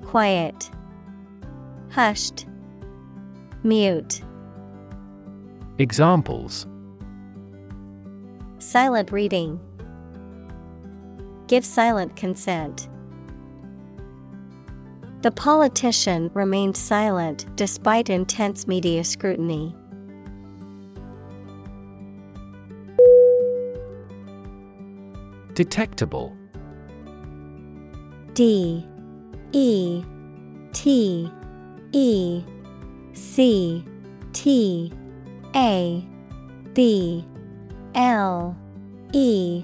Quiet. 0.05 0.69
Hushed. 1.89 2.45
Mute. 3.63 4.22
Examples 5.80 6.68
Silent 8.59 9.11
reading. 9.11 9.59
Give 11.47 11.65
silent 11.65 12.15
consent. 12.15 12.88
The 15.23 15.31
politician 15.31 16.30
remained 16.35 16.77
silent 16.77 17.47
despite 17.55 18.11
intense 18.11 18.68
media 18.68 19.03
scrutiny. 19.03 19.76
Detectable 25.55 26.38
D 28.33 28.85
E 29.51 30.03
T 30.73 31.31
E 31.91 32.43
C 33.13 33.85
T 34.33 34.93
A 35.55 36.07
B 36.73 37.25
L 37.95 38.57
E. 39.13 39.63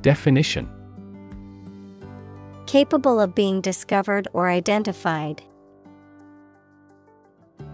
Definition. 0.00 0.68
Capable 2.66 3.20
of 3.20 3.34
being 3.34 3.60
discovered 3.60 4.26
or 4.32 4.48
identified. 4.48 5.42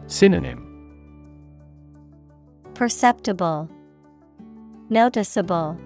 Synonym. 0.07 0.66
Perceptible, 2.74 3.70
Noticeable, 4.89 5.78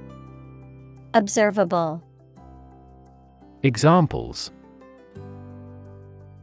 Observable. 1.12 2.02
Examples 3.65 4.51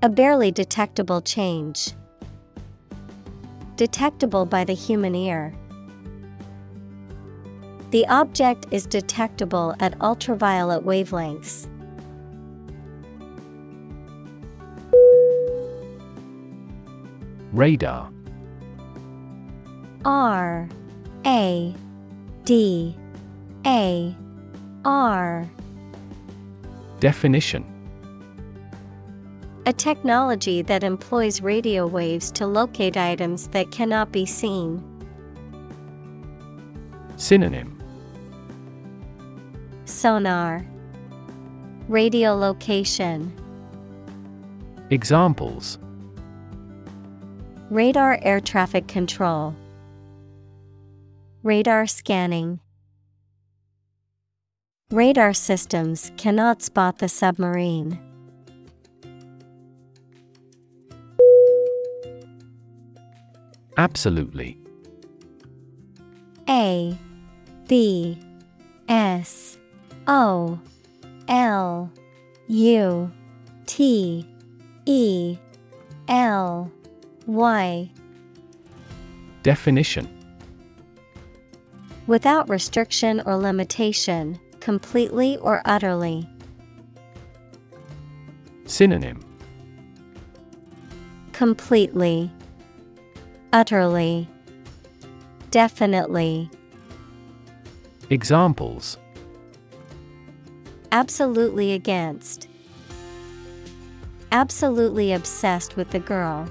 A 0.01 0.09
barely 0.09 0.49
detectable 0.49 1.21
change. 1.21 1.91
Detectable 3.75 4.47
by 4.47 4.63
the 4.63 4.73
human 4.73 5.13
ear. 5.13 5.53
The 7.91 8.07
object 8.07 8.65
is 8.71 8.87
detectable 8.87 9.75
at 9.79 10.01
ultraviolet 10.01 10.83
wavelengths. 10.83 11.67
Radar 17.53 18.09
R 20.05 20.67
A 21.27 21.75
D 22.45 22.97
A 23.67 24.15
R 24.83 25.47
Definition. 27.01 27.65
A 29.65 29.73
technology 29.73 30.61
that 30.61 30.83
employs 30.83 31.41
radio 31.41 31.87
waves 31.87 32.31
to 32.33 32.45
locate 32.45 32.95
items 32.95 33.47
that 33.47 33.71
cannot 33.71 34.11
be 34.11 34.23
seen. 34.23 34.83
Synonym. 37.17 37.81
Sonar. 39.85 40.63
Radiolocation 41.89 43.31
Examples. 44.91 45.79
Radar 47.71 48.19
air 48.21 48.39
traffic 48.39 48.87
control. 48.87 49.55
Radar 51.41 51.87
scanning 51.87 52.59
Radar 54.91 55.31
systems 55.31 56.11
cannot 56.17 56.61
spot 56.61 56.97
the 56.97 57.07
submarine. 57.07 57.97
Absolutely. 63.77 64.57
A 66.49 66.97
B 67.69 68.19
S 68.89 69.57
O 70.07 70.59
L 71.29 71.89
U 72.47 73.11
T 73.65 74.27
E 74.85 75.37
L 76.09 76.69
Y 77.27 77.89
Definition 79.41 80.17
Without 82.07 82.49
restriction 82.49 83.21
or 83.25 83.37
limitation, 83.37 84.37
completely 84.61 85.37
or 85.37 85.61
utterly. 85.65 86.29
Synonym 88.65 89.19
Completely, 91.33 92.31
utterly, 93.51 94.29
definitely. 95.49 96.49
Examples 98.09 98.97
Absolutely 100.93 101.71
against. 101.71 102.47
Absolutely 104.31 105.13
obsessed 105.13 105.75
with 105.75 105.89
the 105.89 105.99
girl. 105.99 106.47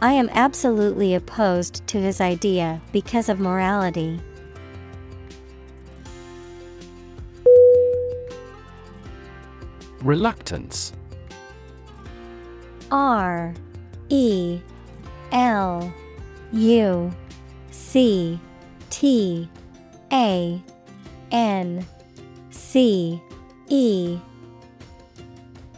I 0.00 0.12
am 0.12 0.28
absolutely 0.30 1.14
opposed 1.14 1.86
to 1.88 1.98
his 2.00 2.20
idea 2.20 2.80
because 2.92 3.28
of 3.28 3.40
morality. 3.40 4.20
Reluctance. 10.06 10.92
R 12.92 13.52
E 14.08 14.60
L 15.32 15.92
U 16.52 17.12
C 17.72 18.38
T 18.88 19.50
A 20.12 20.62
N 21.32 21.84
C 22.50 23.20
E. 23.68 24.20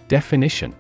Definition. 0.09 0.77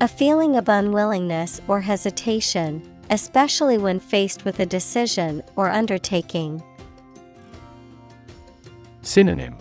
A 0.00 0.08
feeling 0.08 0.56
of 0.56 0.68
unwillingness 0.68 1.60
or 1.68 1.80
hesitation, 1.80 2.82
especially 3.10 3.78
when 3.78 4.00
faced 4.00 4.44
with 4.44 4.58
a 4.58 4.66
decision 4.66 5.40
or 5.54 5.70
undertaking. 5.70 6.60
Synonym 9.02 9.54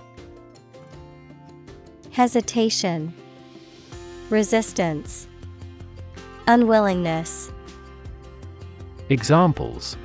Hesitation, 2.14 3.12
Resistance, 4.30 5.28
Unwillingness. 6.46 7.52
Examples 9.10 9.98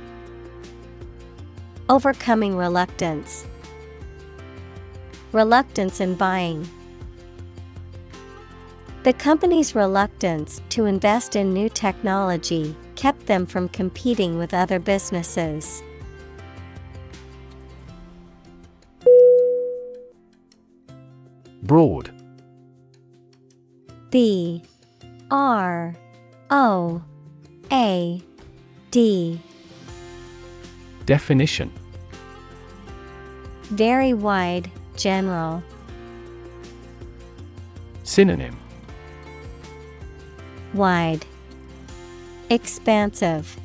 Overcoming 1.87 2.57
reluctance. 2.57 3.45
Reluctance 5.33 6.01
in 6.01 6.15
buying. 6.15 6.67
The 9.03 9.13
company's 9.13 9.75
reluctance 9.75 10.63
to 10.69 10.85
invest 10.85 11.35
in 11.35 11.53
new 11.53 11.69
technology 11.69 12.75
kept 12.95 13.27
them 13.27 13.45
from 13.45 13.69
competing 13.69 14.39
with 14.39 14.55
other 14.55 14.79
businesses. 14.79 15.83
Broad. 21.63 22.11
B 24.09 24.63
R 25.29 25.95
O 26.49 27.01
A 27.71 28.21
D. 28.91 29.39
Definition. 31.05 31.71
Very 33.63 34.13
wide, 34.13 34.71
general. 34.95 35.61
Synonym. 38.03 38.57
Wide, 40.73 41.25
Expansive, 42.49 43.59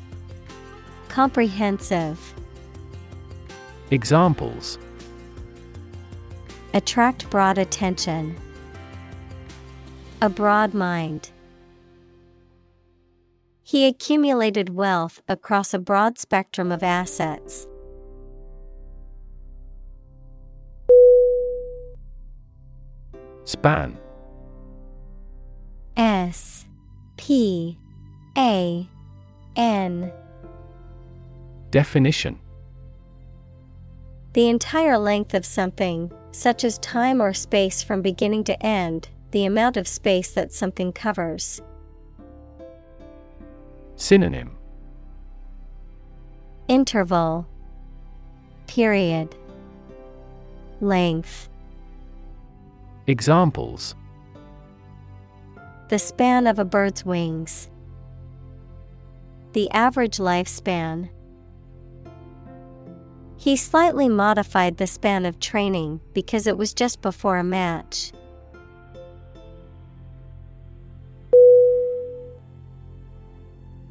Comprehensive. 1.09 2.33
Examples 3.89 4.77
Attract 6.75 7.29
broad 7.29 7.57
attention. 7.57 8.35
A 10.21 10.27
broad 10.27 10.73
mind. 10.73 11.31
He 13.63 13.87
accumulated 13.87 14.75
wealth 14.75 15.21
across 15.29 15.73
a 15.73 15.79
broad 15.79 16.17
spectrum 16.17 16.73
of 16.73 16.83
assets. 16.83 17.65
Span 23.45 23.97
S 25.95 26.65
P 27.15 27.79
A 28.37 28.85
N 29.55 30.11
Definition 31.71 32.37
The 34.33 34.49
entire 34.49 34.97
length 34.97 35.33
of 35.33 35.45
something, 35.45 36.11
such 36.35 36.65
as 36.65 36.77
time 36.79 37.21
or 37.21 37.33
space 37.33 37.81
from 37.81 38.01
beginning 38.01 38.43
to 38.43 38.61
end, 38.63 39.07
the 39.31 39.45
amount 39.45 39.77
of 39.77 39.87
space 39.87 40.31
that 40.33 40.51
something 40.51 40.91
covers. 40.91 41.61
Synonym 43.95 44.57
Interval 46.67 47.47
Period 48.67 49.33
Length 50.81 51.47
Examples 53.07 53.95
The 55.87 55.99
span 55.99 56.47
of 56.47 56.59
a 56.59 56.65
bird's 56.65 57.05
wings. 57.05 57.69
The 59.53 59.71
average 59.71 60.17
lifespan. 60.17 61.09
He 63.45 63.57
slightly 63.57 64.09
modified 64.09 64.77
the 64.77 64.87
span 64.87 65.23
of 65.23 65.39
training 65.39 66.01
because 66.15 66.47
it 66.47 66.57
was 66.57 66.73
just 66.73 67.03
before 67.03 67.37
a 67.37 67.43
match. 67.43 68.11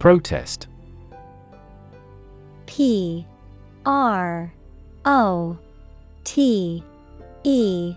Protest. 0.01 0.67
P 2.67 3.25
R 3.87 4.53
O 5.05 5.57
T 6.25 6.83
E 7.45 7.95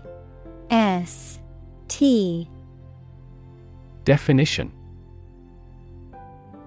S 0.70 1.40
T. 1.88 2.48
Definition. 4.04 4.72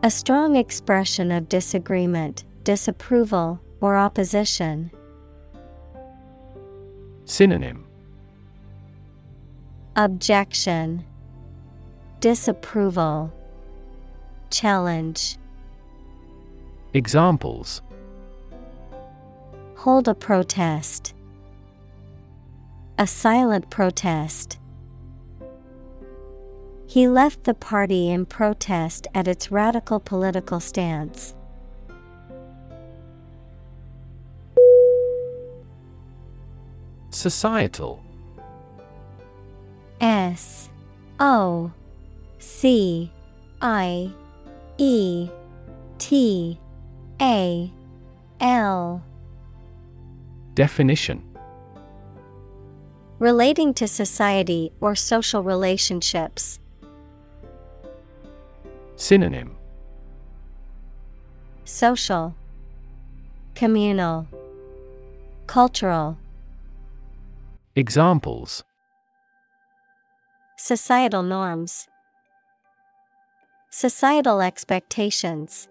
A 0.03 0.11
strong 0.11 0.57
expression 0.57 1.31
of 1.31 1.47
disagreement, 1.47 2.43
disapproval, 2.65 3.61
or 3.81 3.97
opposition. 3.97 4.91
Synonym 7.25 7.85
Objection 9.95 11.03
Disapproval 12.19 13.33
Challenge 14.51 15.37
Examples 16.93 17.81
Hold 19.77 20.07
a 20.07 20.13
protest. 20.13 21.15
A 22.99 23.07
silent 23.07 23.71
protest. 23.71 24.59
He 26.85 27.07
left 27.07 27.45
the 27.45 27.55
party 27.55 28.09
in 28.11 28.25
protest 28.25 29.07
at 29.15 29.27
its 29.27 29.49
radical 29.49 29.99
political 29.99 30.59
stance. 30.59 31.33
Societal. 37.11 38.01
S 39.99 40.69
O 41.19 41.71
C 42.39 43.11
I 43.61 44.11
E 44.77 45.29
T 45.99 46.57
A 47.21 47.71
L. 48.39 49.03
Definition. 50.55 51.23
Relating 53.19 53.73
to 53.75 53.87
society 53.87 54.71
or 54.81 54.95
social 54.95 55.43
relationships. 55.43 56.59
Synonym. 58.95 59.55
Social 61.65 62.33
Communal 63.53 64.27
Cultural, 65.45 66.17
Examples 67.81 68.63
Societal 70.55 71.23
norms, 71.23 71.87
Societal 73.71 74.39
expectations. 74.39 75.67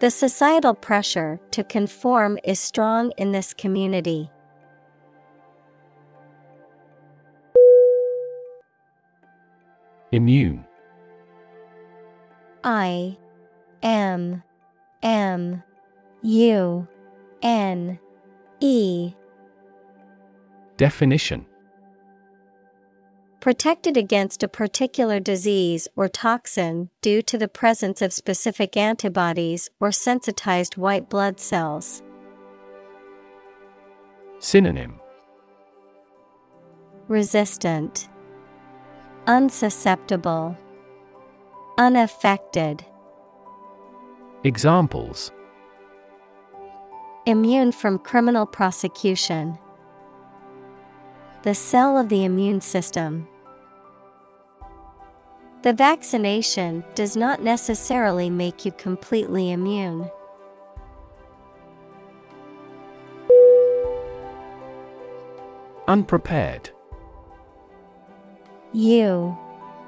The 0.00 0.10
societal 0.10 0.74
pressure 0.74 1.38
to 1.52 1.62
conform 1.62 2.40
is 2.42 2.58
strong 2.58 3.12
in 3.18 3.30
this 3.30 3.54
community. 3.54 4.28
Immune 10.10 10.64
I 12.64 13.16
M 13.84 14.42
M 15.04 15.62
U 16.22 16.88
N 17.42 18.00
E 18.58 19.14
Definition 20.78 21.44
Protected 23.40 23.96
against 23.96 24.44
a 24.44 24.48
particular 24.48 25.18
disease 25.18 25.88
or 25.96 26.08
toxin 26.08 26.88
due 27.02 27.20
to 27.22 27.36
the 27.36 27.48
presence 27.48 28.00
of 28.00 28.12
specific 28.12 28.76
antibodies 28.76 29.70
or 29.80 29.90
sensitized 29.90 30.76
white 30.76 31.10
blood 31.10 31.40
cells. 31.40 32.00
Synonym 34.38 35.00
Resistant, 37.08 38.08
Unsusceptible, 39.26 40.56
Unaffected. 41.76 42.84
Examples 44.44 45.32
Immune 47.26 47.72
from 47.72 47.98
criminal 47.98 48.46
prosecution. 48.46 49.58
The 51.42 51.54
cell 51.54 51.96
of 51.96 52.08
the 52.08 52.24
immune 52.24 52.60
system. 52.60 53.28
The 55.62 55.72
vaccination 55.72 56.84
does 56.94 57.16
not 57.16 57.42
necessarily 57.42 58.30
make 58.30 58.64
you 58.64 58.72
completely 58.72 59.50
immune. 59.50 60.10
Unprepared 65.86 66.70
U 68.72 69.38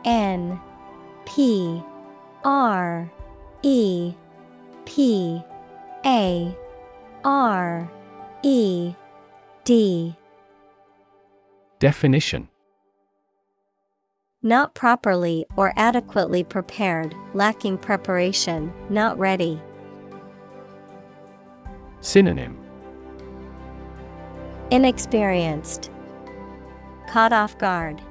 N 0.05 0.61
P 1.27 1.83
R 2.43 3.11
E 3.63 4.15
P 4.87 5.43
A 6.07 6.57
R 7.25 7.91
E 8.43 8.95
D 9.65 10.17
Definition 11.81 12.51
Not 14.43 14.75
properly 14.75 15.47
or 15.57 15.73
adequately 15.77 16.45
prepared, 16.45 17.15
lacking 17.33 17.79
preparation, 17.79 18.71
not 18.91 19.19
ready. 19.19 19.59
Synonym 22.03 22.59
Inexperienced, 24.71 25.91
Caught 27.09 27.33
off 27.33 27.57
guard, 27.57 28.03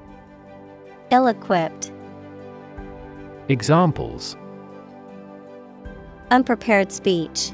Ill 1.12 1.28
equipped, 1.28 1.92
Examples 3.50 4.36
Unprepared 6.32 6.92
speech, 6.92 7.52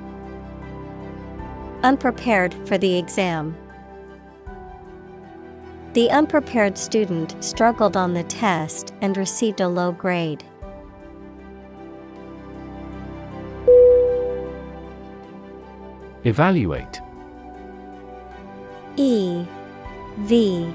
Unprepared 1.83 2.53
for 2.65 2.77
the 2.77 2.97
exam. 2.97 3.53
The 5.95 6.11
unprepared 6.11 6.77
student 6.77 7.41
struggled 7.41 7.95
on 7.95 8.13
the 8.13 8.23
test 8.23 8.93
and 8.99 9.15
received 9.15 9.61
a 9.61 9.69
low 9.69 9.93
grade. 9.93 10.43
Evaluate. 16.25 16.99
E 18.97 19.45
V 20.17 20.73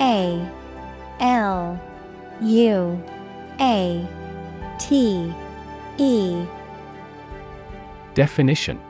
A 0.00 0.50
L 1.20 1.78
U 2.40 3.04
A 3.60 4.08
T 4.78 5.34
E. 5.98 6.46
Definition. 8.14 8.80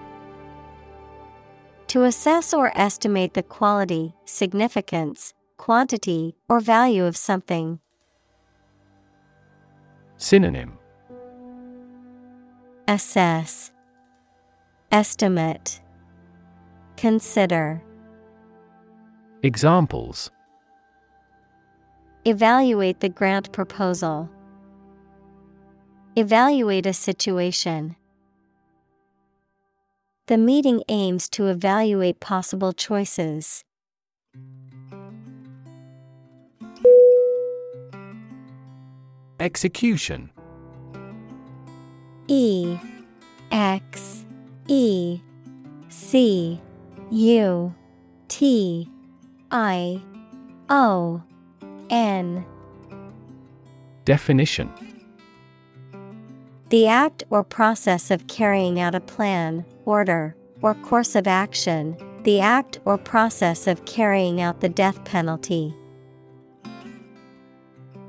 To 1.88 2.04
assess 2.04 2.54
or 2.54 2.70
estimate 2.78 3.34
the 3.34 3.42
quality, 3.42 4.14
significance, 4.26 5.34
quantity, 5.56 6.36
or 6.48 6.60
value 6.60 7.04
of 7.04 7.16
something. 7.16 7.80
Synonym 10.16 10.78
Assess, 12.88 13.72
Estimate, 14.92 15.80
Consider. 16.96 17.82
Examples 19.42 20.30
Evaluate 22.24 23.00
the 23.00 23.08
grant 23.08 23.52
proposal. 23.52 24.30
Evaluate 26.16 26.86
a 26.86 26.92
situation. 26.92 27.94
The 30.26 30.38
meeting 30.38 30.82
aims 30.88 31.28
to 31.30 31.46
evaluate 31.46 32.18
possible 32.18 32.72
choices. 32.72 33.64
Execution. 39.38 40.30
E 42.26 42.78
X 43.52 44.24
E 44.66 45.20
C 45.88 46.60
U 47.10 47.74
T 48.28 48.90
I 49.50 50.02
O 50.70 51.22
N. 51.90 52.46
Definition. 54.06 54.72
The 56.70 56.86
act 56.88 57.22
or 57.30 57.44
process 57.44 58.10
of 58.10 58.26
carrying 58.26 58.80
out 58.80 58.94
a 58.94 59.00
plan, 59.00 59.64
order, 59.84 60.34
or 60.62 60.74
course 60.74 61.14
of 61.14 61.26
action, 61.26 61.96
the 62.24 62.40
act 62.40 62.80
or 62.84 62.96
process 62.96 63.66
of 63.66 63.84
carrying 63.84 64.40
out 64.40 64.60
the 64.60 64.68
death 64.68 65.04
penalty. 65.04 65.74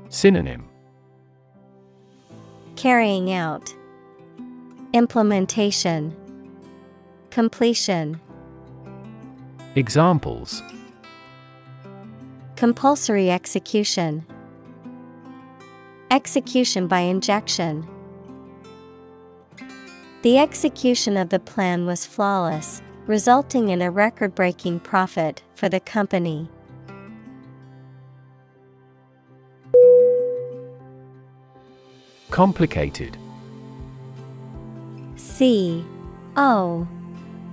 Synonym 0.08 0.67
Carrying 2.78 3.32
out, 3.32 3.74
Implementation, 4.92 6.14
Completion, 7.28 8.20
Examples. 9.74 10.62
Compulsory 12.54 13.32
execution, 13.32 14.24
Execution 16.12 16.86
by 16.86 17.00
injection. 17.00 17.84
The 20.22 20.38
execution 20.38 21.16
of 21.16 21.30
the 21.30 21.40
plan 21.40 21.84
was 21.84 22.06
flawless, 22.06 22.80
resulting 23.08 23.70
in 23.70 23.82
a 23.82 23.90
record 23.90 24.36
breaking 24.36 24.78
profit 24.78 25.42
for 25.56 25.68
the 25.68 25.80
company. 25.80 26.48
Complicated. 32.38 33.18
C 35.16 35.84
O 36.36 36.86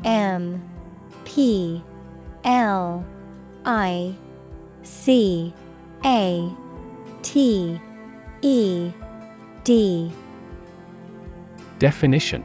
M 0.03 0.61
P 1.23 1.83
L 2.43 3.03
I 3.65 4.13
C 4.83 5.51
A 6.05 6.55
T 7.23 7.81
E 8.43 8.91
D. 9.63 10.11
Definition. 11.79 12.43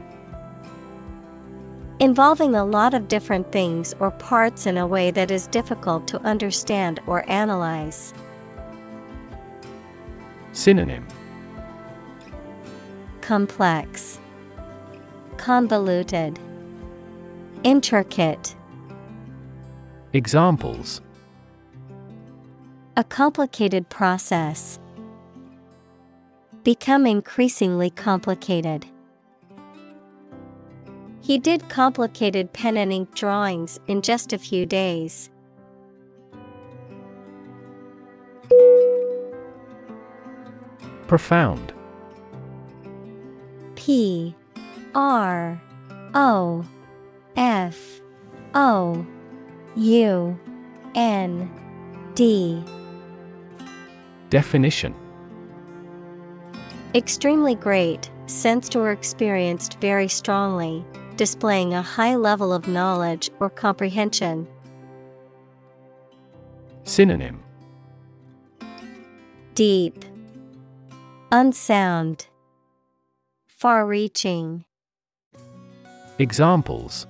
Involving 1.99 2.55
a 2.55 2.65
lot 2.65 2.95
of 2.95 3.07
different 3.07 3.51
things 3.51 3.93
or 3.99 4.09
parts 4.09 4.65
in 4.65 4.79
a 4.79 4.87
way 4.87 5.11
that 5.11 5.29
is 5.29 5.45
difficult 5.45 6.07
to 6.07 6.19
understand 6.23 7.01
or 7.05 7.23
analyze. 7.29 8.15
Synonym 10.53 11.05
Complex, 13.31 14.19
Convoluted, 15.37 16.37
Intricate. 17.63 18.57
Examples 20.11 20.99
A 22.97 23.05
complicated 23.05 23.87
process. 23.87 24.81
Become 26.65 27.05
increasingly 27.05 27.89
complicated. 27.89 28.85
He 31.21 31.37
did 31.39 31.69
complicated 31.69 32.51
pen 32.51 32.75
and 32.75 32.91
ink 32.91 33.15
drawings 33.15 33.79
in 33.87 34.01
just 34.01 34.33
a 34.33 34.37
few 34.37 34.65
days. 34.65 35.29
Profound. 41.07 41.71
P 43.85 44.35
R 44.93 45.59
O 46.13 46.63
F 47.35 47.99
O 48.53 49.05
U 49.75 50.39
N 50.93 51.51
D 52.13 52.63
Definition. 54.29 54.93
Extremely 56.93 57.55
great, 57.55 58.11
sensed 58.27 58.75
or 58.75 58.91
experienced 58.91 59.79
very 59.81 60.07
strongly, 60.07 60.85
displaying 61.15 61.73
a 61.73 61.81
high 61.81 62.15
level 62.15 62.53
of 62.53 62.67
knowledge 62.67 63.31
or 63.39 63.49
comprehension. 63.49 64.47
Synonym. 66.83 67.43
Deep, 69.55 70.05
Unsound, 71.31 72.27
Far 73.61 73.85
reaching, 73.85 74.65
Examples 76.17 77.05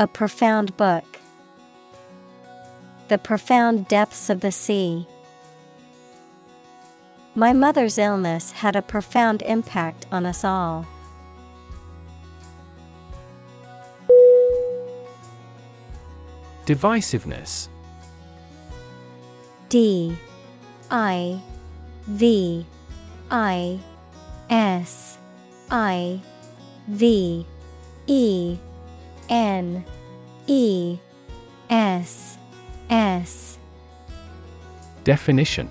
a 0.00 0.08
profound 0.08 0.76
book. 0.76 1.20
The 3.06 3.18
profound 3.18 3.86
depths 3.86 4.28
of 4.28 4.40
the 4.40 4.50
sea. 4.50 5.06
My 7.36 7.52
mother's 7.52 7.98
illness 7.98 8.50
had 8.50 8.74
a 8.74 8.82
profound 8.82 9.42
impact 9.42 10.08
on 10.10 10.26
us 10.26 10.42
all. 10.42 10.88
Divisiveness 16.66 17.68
D 19.68 20.18
I 20.90 21.40
V 22.08 22.66
I 23.30 23.78
S 24.50 25.18
I 25.70 26.20
V 26.88 27.46
E 28.06 28.58
N 29.28 29.84
E 30.46 30.98
S 31.70 32.38
S. 32.90 33.58
Definition. 35.04 35.68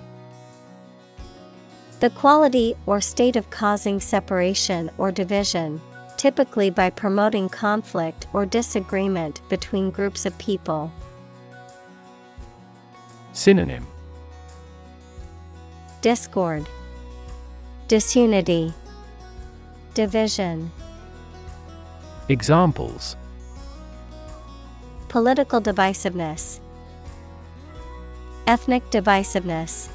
The 2.00 2.10
quality 2.10 2.76
or 2.86 3.00
state 3.00 3.34
of 3.34 3.50
causing 3.50 3.98
separation 3.98 4.88
or 4.98 5.10
division, 5.10 5.80
typically 6.16 6.70
by 6.70 6.90
promoting 6.90 7.48
conflict 7.48 8.28
or 8.32 8.46
disagreement 8.46 9.40
between 9.48 9.90
groups 9.90 10.24
of 10.24 10.38
people. 10.38 10.92
Synonym. 13.32 13.84
Discord, 16.00 16.68
Disunity, 17.88 18.74
Division. 19.94 20.70
Examples 22.28 23.16
Political 25.08 25.62
divisiveness, 25.62 26.60
Ethnic 28.46 28.90
divisiveness. 28.90 29.88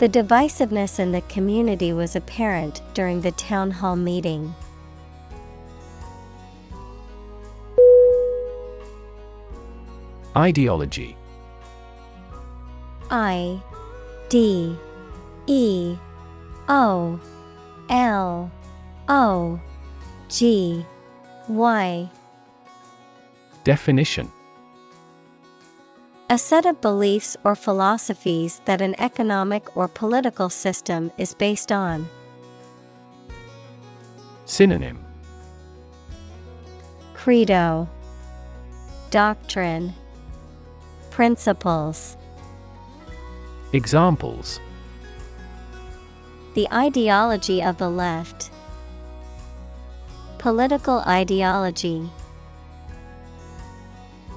The 0.00 0.08
divisiveness 0.08 0.98
in 0.98 1.12
the 1.12 1.20
community 1.20 1.92
was 1.92 2.16
apparent 2.16 2.82
during 2.92 3.20
the 3.20 3.30
town 3.30 3.70
hall 3.70 3.94
meeting. 3.94 4.52
Ideology 10.34 11.16
I 13.12 13.62
D 14.28 14.76
E 15.46 15.96
O 16.68 17.20
L 17.88 18.50
O 19.08 19.60
G 20.28 20.84
Y. 21.48 22.10
Definition. 23.64 24.30
A 26.30 26.38
set 26.38 26.64
of 26.64 26.80
beliefs 26.80 27.36
or 27.44 27.54
philosophies 27.54 28.60
that 28.64 28.80
an 28.80 28.94
economic 28.98 29.76
or 29.76 29.88
political 29.88 30.48
system 30.48 31.12
is 31.18 31.34
based 31.34 31.70
on. 31.70 32.08
Synonym. 34.46 34.98
Credo. 37.12 37.88
Doctrine. 39.10 39.92
Principles. 41.10 42.16
Examples 43.74 44.60
The 46.54 46.68
ideology 46.70 47.62
of 47.62 47.78
the 47.78 47.88
left. 47.88 48.50
Political 50.36 50.98
ideology. 51.06 52.10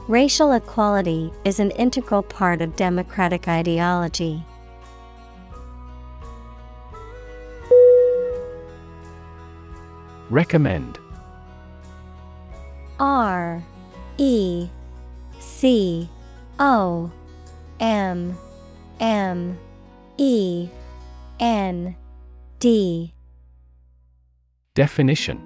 Racial 0.07 0.53
equality 0.53 1.33
is 1.43 1.59
an 1.59 1.71
integral 1.71 2.23
part 2.23 2.61
of 2.61 2.77
democratic 2.77 3.49
ideology. 3.49 4.45
Recommend 10.29 10.99
R 12.97 13.61
E 14.17 14.69
C 15.39 16.09
O 16.59 17.11
M 17.81 18.37
M 19.01 19.57
E 20.17 20.69
N 21.41 21.95
D. 22.59 23.13
Definition. 24.75 25.41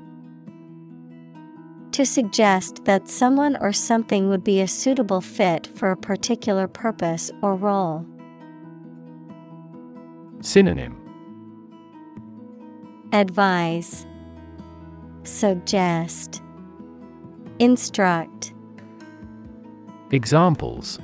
To 1.92 2.06
suggest 2.06 2.86
that 2.86 3.10
someone 3.10 3.58
or 3.60 3.74
something 3.74 4.30
would 4.30 4.44
be 4.44 4.62
a 4.62 4.68
suitable 4.68 5.20
fit 5.20 5.68
for 5.76 5.92
a 5.92 5.98
particular 5.98 6.68
purpose 6.68 7.32
or 7.42 7.56
role. 7.56 8.06
Synonym. 10.42 10.96
Advise. 13.12 14.06
Suggest. 15.24 16.42
Instruct. 17.58 18.54
Examples. 20.12 21.00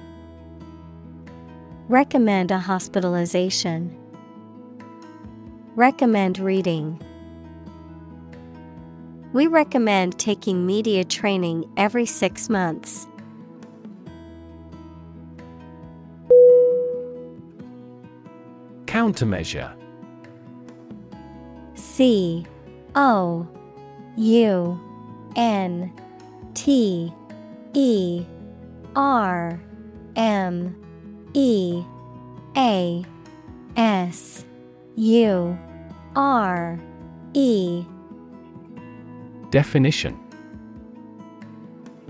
Recommend 1.89 2.51
a 2.51 2.59
hospitalization. 2.59 3.95
Recommend 5.75 6.39
reading. 6.39 7.01
We 9.33 9.47
recommend 9.47 10.17
taking 10.17 10.65
media 10.65 11.03
training 11.03 11.69
every 11.75 12.05
six 12.05 12.49
months. 12.49 13.07
Countermeasure 18.85 19.75
C 21.75 22.45
O 22.95 23.45
U 24.15 24.79
N 25.35 25.93
T 26.53 27.13
E 27.73 28.25
R 28.95 29.59
M 30.15 30.81
E 31.33 31.83
A 32.55 33.03
S 33.75 34.45
U 34.97 35.57
R 36.15 36.79
E. 37.33 37.85
Definition. 39.49 40.17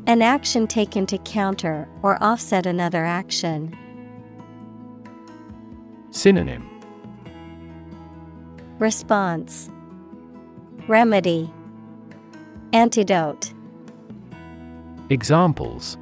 An 0.05 0.21
action 0.21 0.67
taken 0.67 1.07
to 1.07 1.17
counter 1.19 1.87
or 2.03 2.21
offset 2.21 2.67
another 2.67 3.03
action. 3.03 3.75
Synonym. 6.11 6.69
Response. 8.77 9.69
Remedy. 10.87 11.51
Antidote. 12.71 13.51
Examples. 15.09 15.97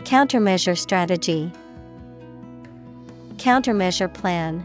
Countermeasure 0.00 0.76
strategy. 0.76 1.50
Countermeasure 3.36 4.12
plan 4.12 4.62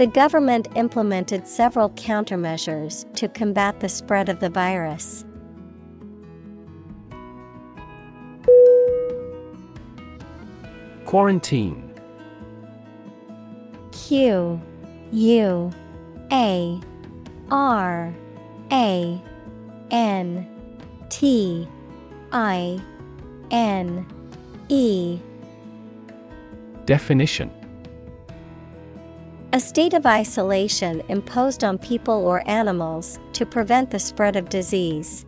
The 0.00 0.06
government 0.06 0.66
implemented 0.76 1.46
several 1.46 1.90
countermeasures 1.90 3.04
to 3.16 3.28
combat 3.28 3.80
the 3.80 3.88
spread 3.90 4.30
of 4.30 4.40
the 4.40 4.48
virus. 4.48 5.26
Quarantine. 11.04 11.92
Q 13.92 14.58
U 15.12 15.70
A 16.32 16.80
R 17.50 18.14
A 18.72 19.22
N 19.90 20.48
T 21.10 21.68
I 22.32 22.80
N 23.50 24.06
E. 24.70 25.18
Definition 26.86 27.59
A 29.52 29.58
state 29.58 29.94
of 29.94 30.06
isolation 30.06 31.02
imposed 31.08 31.64
on 31.64 31.76
people 31.76 32.14
or 32.14 32.48
animals 32.48 33.18
to 33.32 33.44
prevent 33.44 33.90
the 33.90 33.98
spread 33.98 34.36
of 34.36 34.48
disease. 34.48 35.26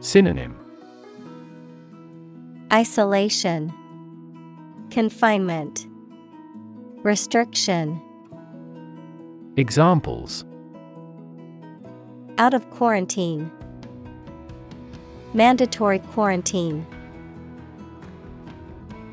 Synonym 0.00 0.54
Isolation, 2.70 3.72
Confinement, 4.90 5.86
Restriction. 7.02 8.02
Examples 9.56 10.44
Out 12.36 12.52
of 12.52 12.68
quarantine. 12.68 13.50
Mandatory 15.32 16.00
quarantine. 16.00 16.86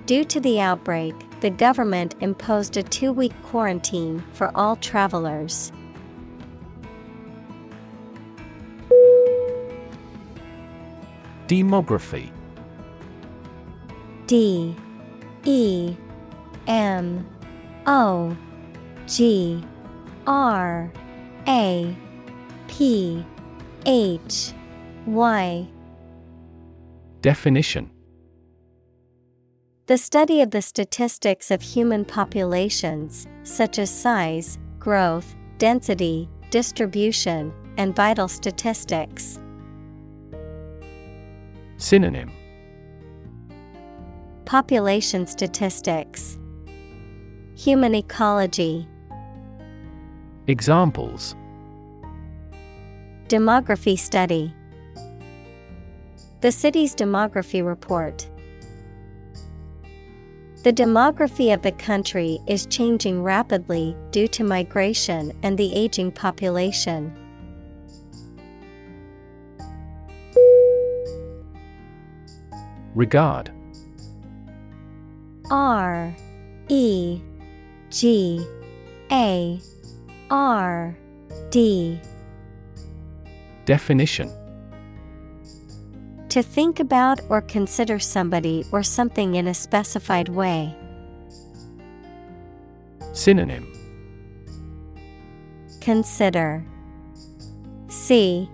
Due 0.06 0.26
to 0.26 0.42
the 0.42 0.60
outbreak, 0.60 1.16
the 1.42 1.50
government 1.50 2.16
imposed 2.22 2.78
a 2.78 2.84
two 2.84 3.12
week 3.12 3.34
quarantine 3.44 4.24
for 4.34 4.52
all 4.56 4.76
travelers. 4.78 5.72
Demography. 11.48 12.32
D. 14.26 14.76
E. 15.44 15.96
M. 16.68 17.28
O. 17.86 18.36
G. 19.06 19.64
R. 20.26 20.92
A. 21.48 21.96
P. 22.68 23.24
H. 23.86 24.54
Y. 25.06 25.68
Definition 27.22 27.92
The 29.88 30.00
study 30.00 30.42
of 30.42 30.50
the 30.50 30.64
statistics 30.64 31.52
of 31.52 31.62
human 31.62 32.06
populations, 32.06 33.28
such 33.44 33.78
as 33.78 33.92
size, 33.92 34.58
growth, 34.80 35.36
density, 35.60 36.28
distribution, 36.50 37.54
and 37.78 37.96
vital 37.96 38.28
statistics. 38.28 39.40
Synonym 41.78 42.32
Population 44.46 45.28
statistics, 45.28 46.40
Human 47.56 47.94
ecology, 47.94 48.88
Examples 50.48 51.36
Demography 53.28 54.00
study. 54.00 54.52
The 56.42 56.52
city's 56.52 56.96
demography 56.96 57.64
report. 57.64 58.28
The 60.66 60.74
demography 60.74 61.54
of 61.54 61.62
the 61.62 61.74
country 61.74 62.40
is 62.48 62.66
changing 62.66 63.22
rapidly 63.22 63.96
due 64.10 64.28
to 64.30 64.44
migration 64.44 65.32
and 65.44 65.56
the 65.56 65.72
aging 65.76 66.12
population. 66.12 67.14
Regard. 72.96 73.52
R. 75.52 76.16
E. 76.70 77.22
G. 77.92 78.44
A. 79.12 79.62
R. 80.32 80.98
D. 81.52 82.02
Definition 83.66 84.45
To 86.36 86.44
think 86.44 86.82
about 86.82 87.22
or 87.30 87.40
consider 87.40 87.98
somebody 87.98 88.66
or 88.74 88.84
something 88.84 89.36
in 89.36 89.48
a 89.48 89.54
specified 89.54 90.28
way. 90.28 90.76
Synonym 93.14 93.72
Consider 95.80 96.62
See 97.88 98.50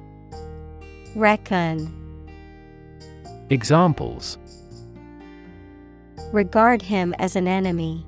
Reckon 1.15 1.91
Examples 3.49 4.37
Regard 6.31 6.83
him 6.83 7.15
as 7.17 7.35
an 7.35 7.47
enemy. 7.47 8.05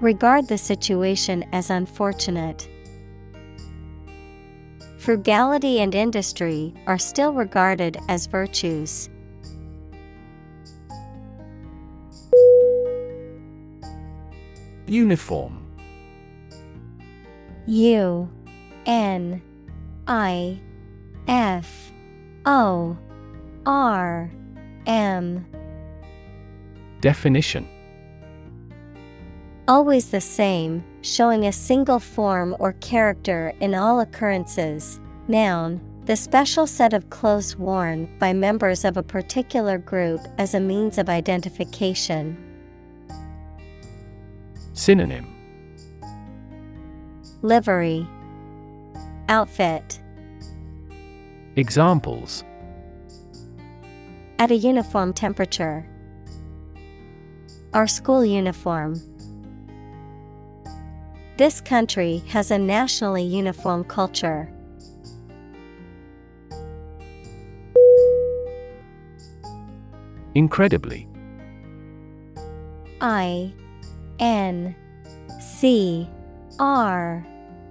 Regard 0.00 0.46
the 0.46 0.58
situation 0.58 1.44
as 1.52 1.70
unfortunate. 1.70 2.68
Frugality 5.00 5.80
and 5.80 5.94
industry 5.94 6.74
are 6.86 6.98
still 6.98 7.32
regarded 7.32 7.98
as 8.10 8.26
virtues. 8.26 9.08
Uniform. 14.86 15.66
U 17.66 18.28
N 18.84 19.40
I 20.06 20.60
F 21.26 21.92
O 22.44 22.98
R 23.64 24.30
M. 24.86 25.46
Definition. 27.00 27.66
Always 29.66 30.10
the 30.10 30.20
same, 30.20 30.84
showing 31.02 31.46
a 31.46 31.52
single 31.52 31.98
form 31.98 32.54
or 32.58 32.72
character 32.74 33.52
in 33.60 33.74
all 33.74 34.00
occurrences. 34.00 35.00
Noun, 35.28 35.80
the 36.04 36.16
special 36.16 36.66
set 36.66 36.92
of 36.92 37.08
clothes 37.10 37.56
worn 37.56 38.08
by 38.18 38.32
members 38.32 38.84
of 38.84 38.96
a 38.96 39.02
particular 39.02 39.78
group 39.78 40.20
as 40.38 40.54
a 40.54 40.60
means 40.60 40.98
of 40.98 41.08
identification. 41.08 42.36
Synonym 44.72 45.26
Livery, 47.42 48.06
Outfit, 49.28 50.00
Examples 51.56 52.44
at 54.38 54.50
a 54.50 54.56
uniform 54.56 55.12
temperature. 55.12 55.86
Our 57.74 57.86
school 57.86 58.24
uniform. 58.24 59.09
This 61.40 61.62
country 61.62 62.18
has 62.28 62.50
a 62.50 62.58
nationally 62.58 63.22
uniform 63.22 63.84
culture. 63.84 64.52
Incredibly. 70.34 71.08
I 73.00 73.54
N 74.18 74.76
C 75.40 76.06
R 76.58 77.26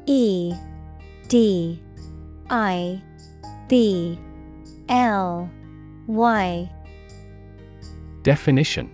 E 0.07 0.55
D 1.27 1.79
I 2.49 2.99
B 3.67 4.17
L 4.89 5.47
Y. 6.07 6.71
Definition. 8.23 8.89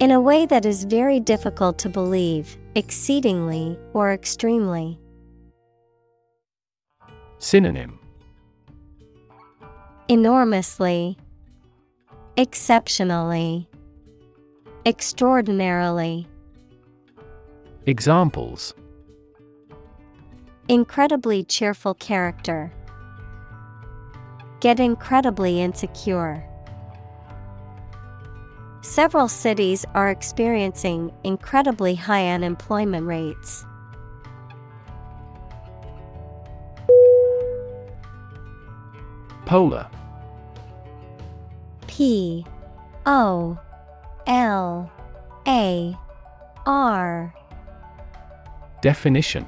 In 0.00 0.12
a 0.12 0.18
way 0.18 0.46
that 0.46 0.64
is 0.64 0.84
very 0.84 1.20
difficult 1.20 1.76
to 1.80 1.90
believe, 1.90 2.56
exceedingly 2.74 3.78
or 3.92 4.12
extremely. 4.12 4.98
Synonym 7.38 7.98
Enormously, 10.08 11.16
Exceptionally, 12.36 13.68
Extraordinarily. 14.84 16.26
Examples 17.86 18.74
Incredibly 20.68 21.44
cheerful 21.44 21.94
character. 21.94 22.72
Get 24.60 24.78
incredibly 24.78 25.60
insecure. 25.60 26.49
Several 28.82 29.28
cities 29.28 29.84
are 29.94 30.08
experiencing 30.08 31.12
incredibly 31.22 31.94
high 31.94 32.28
unemployment 32.28 33.06
rates. 33.06 33.66
Polar 39.44 39.86
P 41.86 42.46
O 43.04 43.58
L 44.26 44.90
A 45.46 45.96
R 46.64 47.34
Definition 48.80 49.46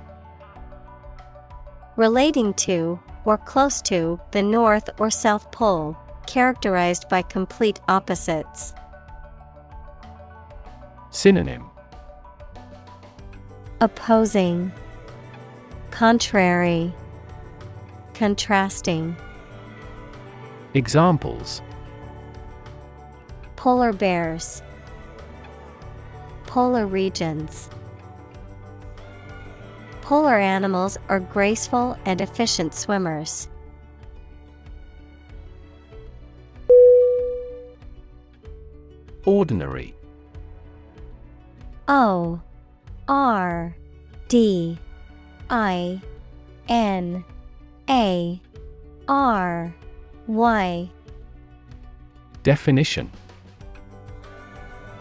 Relating 1.96 2.52
to, 2.54 3.00
or 3.24 3.38
close 3.38 3.80
to, 3.82 4.20
the 4.32 4.42
North 4.42 4.90
or 4.98 5.08
South 5.10 5.50
Pole, 5.52 5.96
characterized 6.26 7.08
by 7.08 7.22
complete 7.22 7.80
opposites. 7.88 8.74
Synonym 11.14 11.68
Opposing, 13.82 14.72
Contrary, 15.90 16.90
Contrasting. 18.14 19.14
Examples 20.72 21.60
Polar 23.56 23.92
bears, 23.92 24.62
Polar 26.46 26.86
regions. 26.86 27.68
Polar 30.00 30.38
animals 30.38 30.96
are 31.10 31.20
graceful 31.20 31.94
and 32.06 32.22
efficient 32.22 32.72
swimmers. 32.72 33.48
Ordinary 39.26 39.94
O 41.88 42.40
R 43.08 43.76
D 44.28 44.78
I 45.50 46.00
N 46.68 47.24
A 47.88 48.40
R 49.08 49.74
Y 50.26 50.90
Definition. 52.42 53.10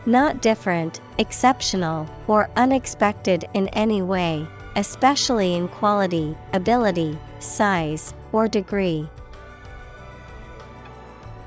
Not 0.06 0.42
different, 0.42 1.00
exceptional, 1.18 2.08
or 2.28 2.50
unexpected 2.56 3.46
in 3.54 3.68
any 3.70 4.02
way, 4.02 4.48
especially 4.76 5.54
in 5.56 5.68
quality, 5.68 6.36
ability, 6.54 7.18
size, 7.40 8.14
or 8.32 8.48
degree. 8.48 9.08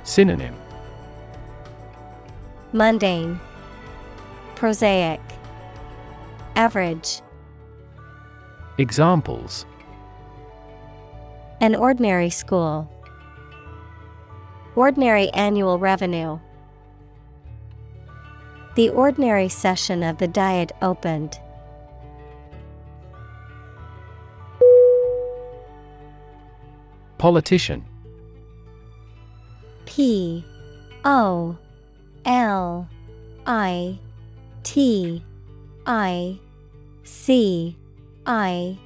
Synonym. 0.04 0.54
Mundane, 2.72 3.40
Prosaic, 4.64 5.20
Average. 6.56 7.20
Examples 8.78 9.66
An 11.60 11.74
ordinary 11.74 12.30
school. 12.30 12.90
Ordinary 14.74 15.28
annual 15.34 15.78
revenue. 15.78 16.38
The 18.74 18.88
ordinary 18.88 19.50
session 19.50 20.02
of 20.02 20.16
the 20.16 20.28
Diet 20.28 20.72
opened. 20.80 21.38
Politician 27.18 27.84
P 29.84 30.42
O 31.04 31.58
L 32.24 32.88
I 33.44 33.98
T 34.64 35.22
I 35.86 36.40
C 37.04 37.78
I 38.26 38.78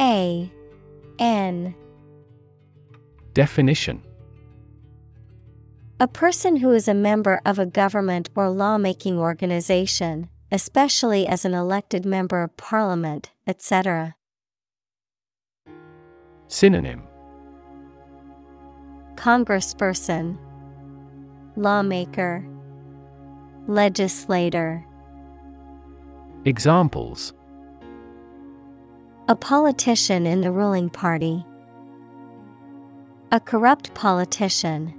A 0.00 0.50
N 1.18 1.74
Definition 3.34 4.02
A 6.00 6.08
person 6.08 6.56
who 6.56 6.72
is 6.72 6.88
a 6.88 6.94
member 6.94 7.40
of 7.44 7.58
a 7.58 7.66
government 7.66 8.30
or 8.34 8.48
lawmaking 8.48 9.18
organization, 9.18 10.28
especially 10.50 11.26
as 11.26 11.44
an 11.44 11.52
elected 11.52 12.06
member 12.06 12.42
of 12.42 12.56
parliament, 12.56 13.32
etc. 13.46 14.14
Synonym 16.46 17.02
Congressperson, 19.16 20.38
Lawmaker, 21.56 22.46
Legislator. 23.66 24.87
Examples 26.44 27.34
A 29.26 29.34
politician 29.34 30.24
in 30.24 30.40
the 30.40 30.52
ruling 30.52 30.88
party. 30.88 31.44
A 33.32 33.40
corrupt 33.40 33.92
politician. 33.94 34.94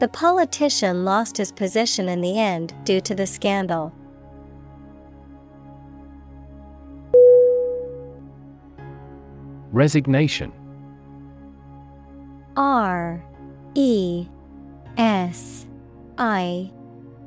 The 0.00 0.08
politician 0.08 1.04
lost 1.04 1.36
his 1.36 1.52
position 1.52 2.08
in 2.08 2.22
the 2.22 2.38
end 2.38 2.72
due 2.84 3.02
to 3.02 3.14
the 3.14 3.26
scandal. 3.26 3.92
Resignation 9.72 10.52
R 12.56 13.22
E 13.74 14.26
S 14.96 15.66
I 16.16 16.72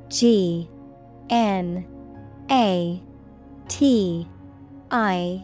G 0.09 0.67
N 1.29 1.85
A 2.51 3.01
T 3.67 4.27
I 4.91 5.43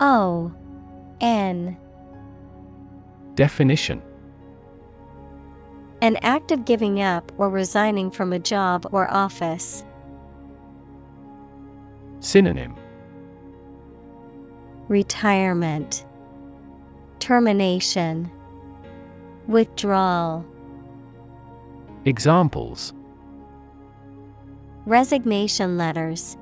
O 0.00 0.52
N. 1.20 1.76
Definition. 3.34 4.02
An 6.02 6.16
act 6.22 6.50
of 6.52 6.64
giving 6.64 7.00
up 7.00 7.32
or 7.38 7.48
resigning 7.48 8.10
from 8.10 8.32
a 8.32 8.38
job 8.38 8.86
or 8.92 9.10
office. 9.10 9.84
Synonym. 12.20 12.76
Retirement. 14.88 16.04
Termination. 17.18 18.30
Withdrawal. 19.46 20.44
Examples 22.04 22.92
Resignation 24.86 25.76
letters. 25.76 26.36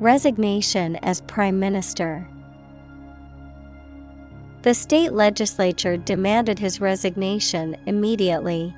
Resignation 0.00 0.96
as 0.96 1.20
Prime 1.20 1.60
Minister. 1.60 2.28
The 4.62 4.74
state 4.74 5.12
legislature 5.12 5.96
demanded 5.96 6.58
his 6.58 6.80
resignation 6.80 7.76
immediately. 7.86 8.74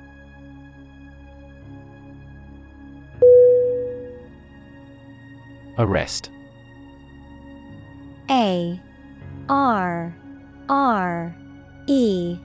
Arrest. 5.79 6.29
A 8.29 8.79
R 9.49 10.15
R 10.69 11.35
E 11.87 12.37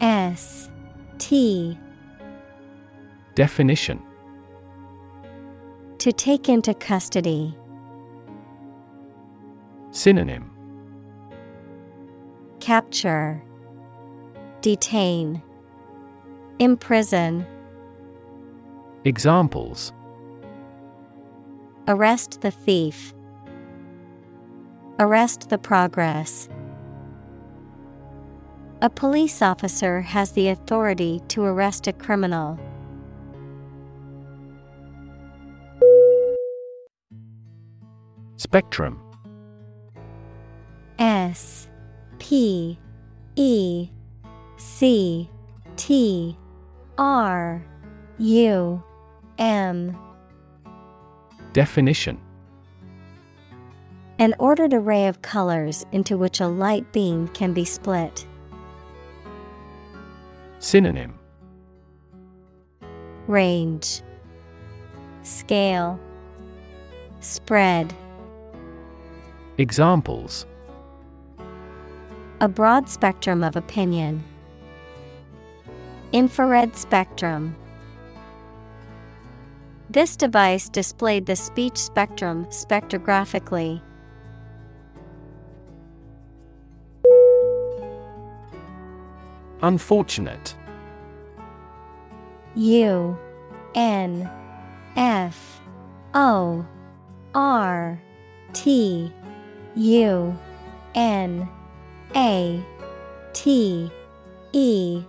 S 0.00 0.70
T. 1.18 1.78
Definition 3.34 4.02
To 6.00 6.12
take 6.12 6.48
into 6.48 6.72
custody. 6.72 7.54
Synonym 9.90 10.50
Capture 12.58 13.42
Detain 14.62 15.42
Imprison 16.58 17.44
Examples 19.04 19.92
Arrest 21.86 22.40
the 22.40 22.50
thief. 22.50 23.12
Arrest 24.98 25.50
the 25.50 25.58
progress. 25.58 26.48
A 28.80 28.88
police 28.88 29.42
officer 29.42 30.00
has 30.00 30.32
the 30.32 30.48
authority 30.48 31.20
to 31.28 31.44
arrest 31.44 31.86
a 31.88 31.92
criminal. 31.92 32.58
Spectrum. 38.40 38.98
S 40.98 41.68
P 42.18 42.78
E 43.36 43.90
C 44.56 45.28
T 45.76 46.38
R 46.96 47.62
U 48.16 48.82
M. 49.36 49.94
Definition. 51.52 52.18
An 54.18 54.34
ordered 54.38 54.72
array 54.72 55.06
of 55.06 55.20
colors 55.20 55.84
into 55.92 56.16
which 56.16 56.40
a 56.40 56.48
light 56.48 56.90
beam 56.94 57.28
can 57.28 57.52
be 57.52 57.66
split. 57.66 58.26
Synonym. 60.60 61.12
Range. 63.26 64.00
Scale. 65.24 66.00
Spread 67.20 67.94
Examples 69.60 70.46
A 72.40 72.48
broad 72.48 72.88
spectrum 72.88 73.44
of 73.44 73.56
opinion. 73.56 74.24
Infrared 76.12 76.74
spectrum. 76.74 77.54
This 79.90 80.16
device 80.16 80.70
displayed 80.70 81.26
the 81.26 81.36
speech 81.36 81.76
spectrum 81.76 82.46
spectrographically. 82.46 83.82
Unfortunate 89.60 90.56
U 92.54 93.18
N 93.74 94.30
F 94.96 95.60
O 96.14 96.64
R 97.34 98.00
T 98.54 99.12
U 99.76 100.36
N 100.94 101.48
A 102.16 102.64
T 103.32 103.90
E 104.52 105.02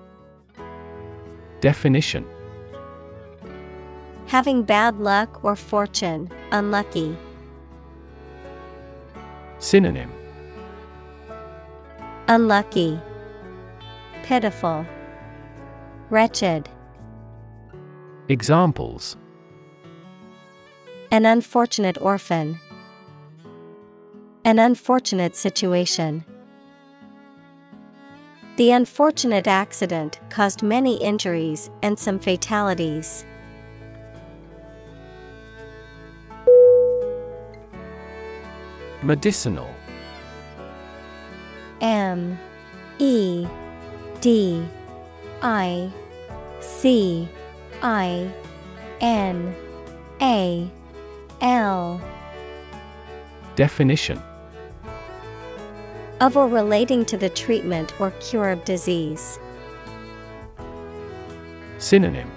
Definition 1.60 2.26
Having 4.28 4.64
bad 4.64 4.98
luck 4.98 5.44
or 5.44 5.56
fortune, 5.56 6.32
unlucky. 6.52 7.18
Synonym 9.60 10.12
Unlucky, 12.28 12.98
Pitiful, 14.24 14.86
Wretched. 16.10 16.70
Examples 18.30 19.18
An 21.12 21.26
unfortunate 21.26 22.02
orphan. 22.02 22.58
An 24.44 24.58
unfortunate 24.58 25.36
situation. 25.36 26.26
The 28.56 28.72
unfortunate 28.72 29.46
accident 29.46 30.20
caused 30.32 30.64
many 30.64 30.98
injuries 30.98 31.70
and 31.84 31.98
some 31.98 32.18
fatalities. 32.18 33.24
Medicinal 39.04 39.70
M 41.80 42.38
E 42.98 43.46
D 44.22 44.66
I 45.44 45.92
C 46.62 47.30
I 47.84 48.28
N 49.02 49.56
A 50.20 50.68
L 51.42 52.02
Definition 53.56 54.20
of 56.22 56.38
or 56.38 56.48
relating 56.48 57.04
to 57.04 57.18
the 57.18 57.30
treatment 57.30 58.00
or 58.00 58.12
cure 58.22 58.52
of 58.52 58.64
disease. 58.64 59.40
Synonym 61.80 62.32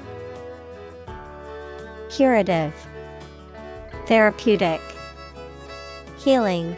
Curative, 2.08 2.72
Therapeutic, 4.06 4.80
Healing. 6.16 6.74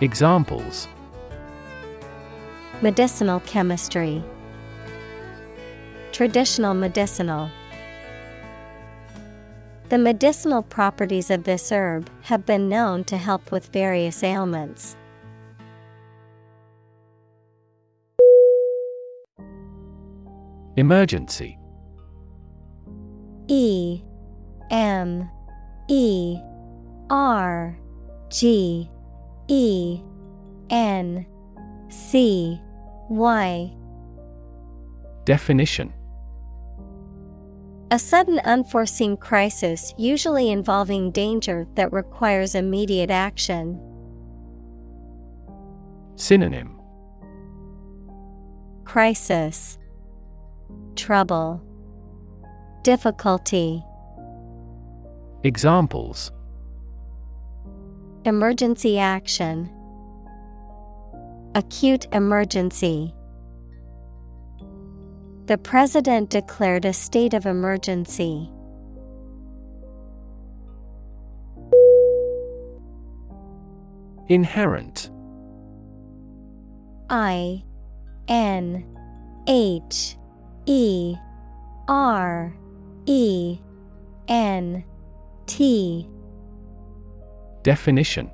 Examples 0.00 0.86
Medicinal 2.80 3.40
chemistry, 3.40 4.22
Traditional 6.12 6.74
medicinal. 6.74 7.50
The 9.88 9.98
medicinal 9.98 10.62
properties 10.62 11.28
of 11.28 11.42
this 11.42 11.72
herb 11.72 12.08
have 12.22 12.46
been 12.46 12.68
known 12.68 13.02
to 13.04 13.16
help 13.16 13.50
with 13.50 13.66
various 13.72 14.22
ailments. 14.22 14.96
Emergency. 20.76 21.58
E 23.48 24.02
M 24.70 25.28
E 25.88 26.38
R 27.10 27.76
G 28.30 28.88
E 29.48 30.00
N 30.70 31.26
C 31.88 32.60
Y. 33.08 33.72
Definition. 35.24 35.92
A 37.92 37.98
sudden 37.98 38.38
unforeseen 38.44 39.16
crisis 39.16 39.92
usually 39.98 40.50
involving 40.50 41.10
danger 41.10 41.66
that 41.74 41.92
requires 41.92 42.54
immediate 42.54 43.10
action. 43.10 43.80
Synonym. 46.14 46.80
Crisis 48.84 49.79
Trouble. 50.96 51.62
Difficulty. 52.82 53.82
Examples. 55.42 56.30
Emergency 58.24 58.98
action. 58.98 59.70
Acute 61.54 62.06
emergency. 62.12 63.14
The 65.46 65.58
President 65.58 66.30
declared 66.30 66.84
a 66.84 66.92
state 66.92 67.34
of 67.34 67.46
emergency. 67.46 68.50
Inherent. 74.28 75.10
I 77.08 77.64
N 78.28 78.86
H 79.48 80.16
E 80.66 81.16
R 81.88 82.54
E 83.06 83.58
N 84.28 84.84
T. 85.46 86.08
Definition. 87.62 88.30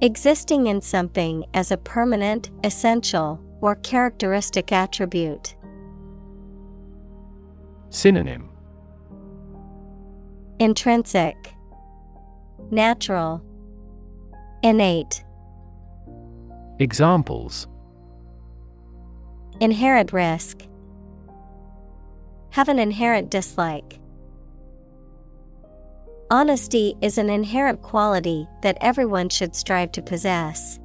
Existing 0.00 0.66
in 0.66 0.80
something 0.80 1.44
as 1.54 1.70
a 1.70 1.76
permanent, 1.76 2.50
essential, 2.64 3.40
or 3.60 3.76
characteristic 3.76 4.72
attribute. 4.72 5.54
Synonym. 7.90 8.48
Intrinsic, 10.58 11.36
Natural, 12.70 13.42
Innate. 14.62 15.24
Examples 16.78 17.68
Inherent 19.62 20.12
risk. 20.12 20.66
Have 22.50 22.68
an 22.68 22.80
inherent 22.80 23.30
dislike. 23.30 24.00
Honesty 26.32 26.96
is 27.00 27.16
an 27.16 27.30
inherent 27.30 27.80
quality 27.80 28.48
that 28.62 28.76
everyone 28.80 29.28
should 29.28 29.54
strive 29.54 29.92
to 29.92 30.02
possess. 30.02 30.80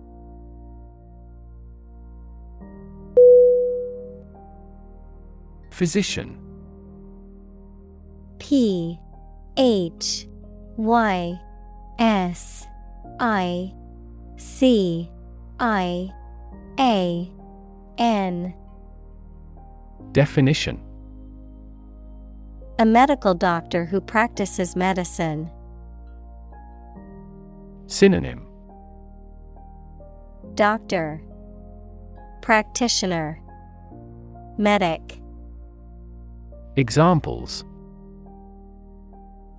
Physician 5.72 6.40
P 8.38 9.00
H 9.58 10.28
Y 10.76 11.40
S 11.98 12.68
I 13.20 13.74
C 14.36 15.10
I 15.60 16.12
A 16.80 17.32
N 17.98 18.54
Definition 20.18 20.82
A 22.80 22.86
medical 22.88 23.36
doctor 23.36 23.86
who 23.86 24.02
practices 24.02 24.76
medicine. 24.76 25.48
Synonym 27.86 28.48
Doctor 30.56 31.22
Practitioner 32.42 33.40
Medic 34.58 35.22
Examples 36.78 37.64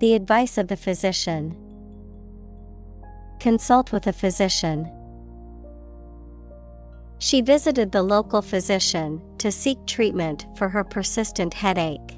The 0.01 0.13
advice 0.13 0.57
of 0.57 0.67
the 0.67 0.75
physician. 0.75 1.55
Consult 3.39 3.93
with 3.93 4.07
a 4.07 4.11
physician. 4.11 4.91
She 7.19 7.41
visited 7.41 7.91
the 7.91 8.01
local 8.01 8.41
physician 8.41 9.21
to 9.39 9.51
seek 9.51 9.77
treatment 9.85 10.47
for 10.55 10.69
her 10.69 10.85
persistent 10.85 11.53
headache. 11.53 12.17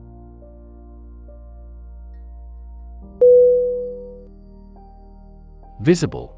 Visible 5.81 6.37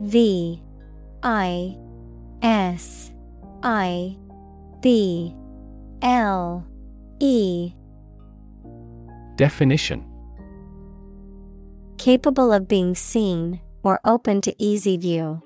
V 0.00 0.62
I 1.22 1.76
S 2.40 3.12
I 3.62 4.16
B 4.80 5.36
L 6.00 6.66
E 7.20 7.74
Definition 9.36 10.06
Capable 11.98 12.50
of 12.50 12.66
being 12.66 12.94
seen 12.94 13.60
or 13.82 14.00
open 14.04 14.40
to 14.40 14.54
easy 14.58 14.96
view. 14.96 15.42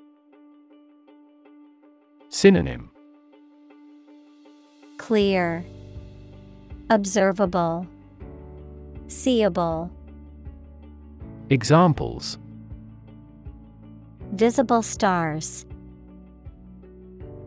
Synonym 2.28 2.90
Clear, 4.98 5.64
Observable, 6.90 7.86
Seeable. 9.08 9.90
Examples 11.50 12.38
Visible 14.32 14.82
stars, 14.82 15.64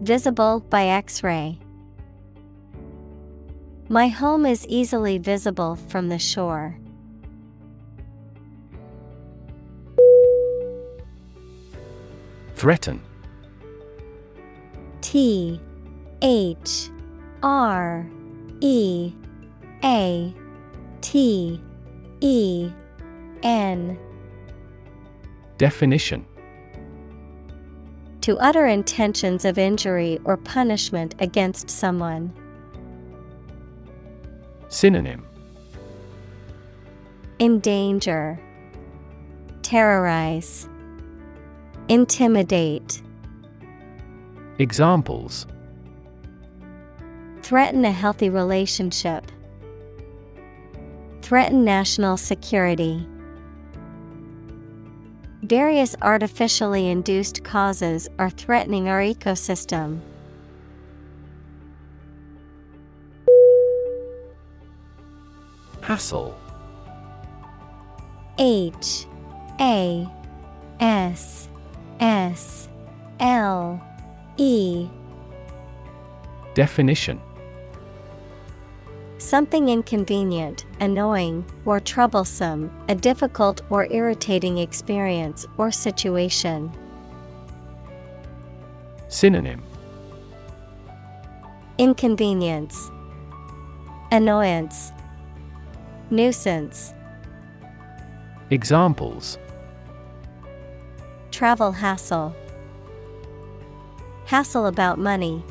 Visible 0.01 0.61
by 0.69 0.85
X 0.85 1.23
ray. 1.23 1.60
My 3.89 4.07
home 4.07 4.45
is 4.45 4.65
easily 4.68 5.18
visible 5.18 5.76
from 5.76 6.10
the 6.10 6.19
shore. 6.19 6.77
Threaten 12.56 13.01
T 15.02 15.60
H 16.22 16.90
R 17.44 18.06
E 18.60 19.14
A 19.84 20.34
T 21.02 21.62
E 22.22 22.72
N. 23.44 23.98
Definition. 25.58 26.26
To 28.22 28.38
utter 28.38 28.68
intentions 28.68 29.46
of 29.46 29.58
injury 29.58 30.20
or 30.24 30.38
punishment 30.38 31.16
against 31.20 31.70
someone. 31.70 32.34
Synonym. 34.68 35.26
Endanger, 37.40 38.40
Terrorize, 39.62 40.68
Intimidate. 41.88 43.02
Examples 44.60 45.48
Threaten 47.41 47.86
a 47.86 47.94
healthy 47.94 48.30
relationship. 48.30 49.31
Threaten 51.22 51.64
national 51.64 52.18
security. 52.18 53.07
Various 55.44 55.95
artificially 56.02 56.90
induced 56.90 57.41
causes 57.45 58.10
are 58.19 58.30
threatening 58.30 58.90
our 58.90 58.99
ecosystem. 58.99 60.02
Hassle 65.80 66.38
H 68.38 69.06
A 69.61 70.06
S 70.81 71.48
S 72.02 72.68
L 73.22 73.89
E. 74.41 74.88
Definition. 76.53 77.20
Something 79.18 79.68
inconvenient, 79.68 80.66
annoying, 80.80 81.44
or 81.66 81.82
troublesome, 81.82 82.72
a 82.88 82.95
difficult 82.95 83.61
or 83.70 83.88
irritating 83.91 84.60
experience 84.60 85.45
or 85.57 85.72
situation. 85.72 86.72
Synonym. 89.10 89.61
Inconvenience, 91.78 92.90
Annoyance, 94.10 94.94
Nuisance, 96.11 96.94
Examples. 98.52 99.38
Travel 101.30 101.74
hassle, 101.74 102.34
Hassle 104.30 104.68
about 104.68 104.99
money. 104.99 105.43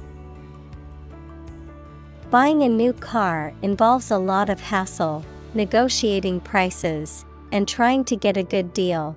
Buying 2.30 2.62
a 2.62 2.68
new 2.68 2.92
car 2.92 3.52
involves 3.60 4.12
a 4.12 4.18
lot 4.18 4.48
of 4.48 4.60
hassle, 4.60 5.24
negotiating 5.52 6.38
prices, 6.42 7.24
and 7.50 7.66
trying 7.66 8.04
to 8.04 8.14
get 8.14 8.36
a 8.36 8.44
good 8.44 8.72
deal. 8.72 9.16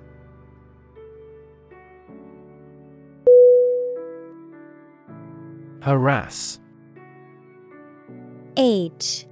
Harass 5.82 6.58
H 8.56 9.26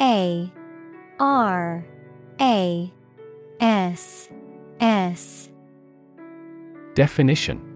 A 0.00 0.50
R 1.20 1.84
A 2.40 2.92
S 3.60 4.30
S 4.80 5.50
Definition 6.94 7.73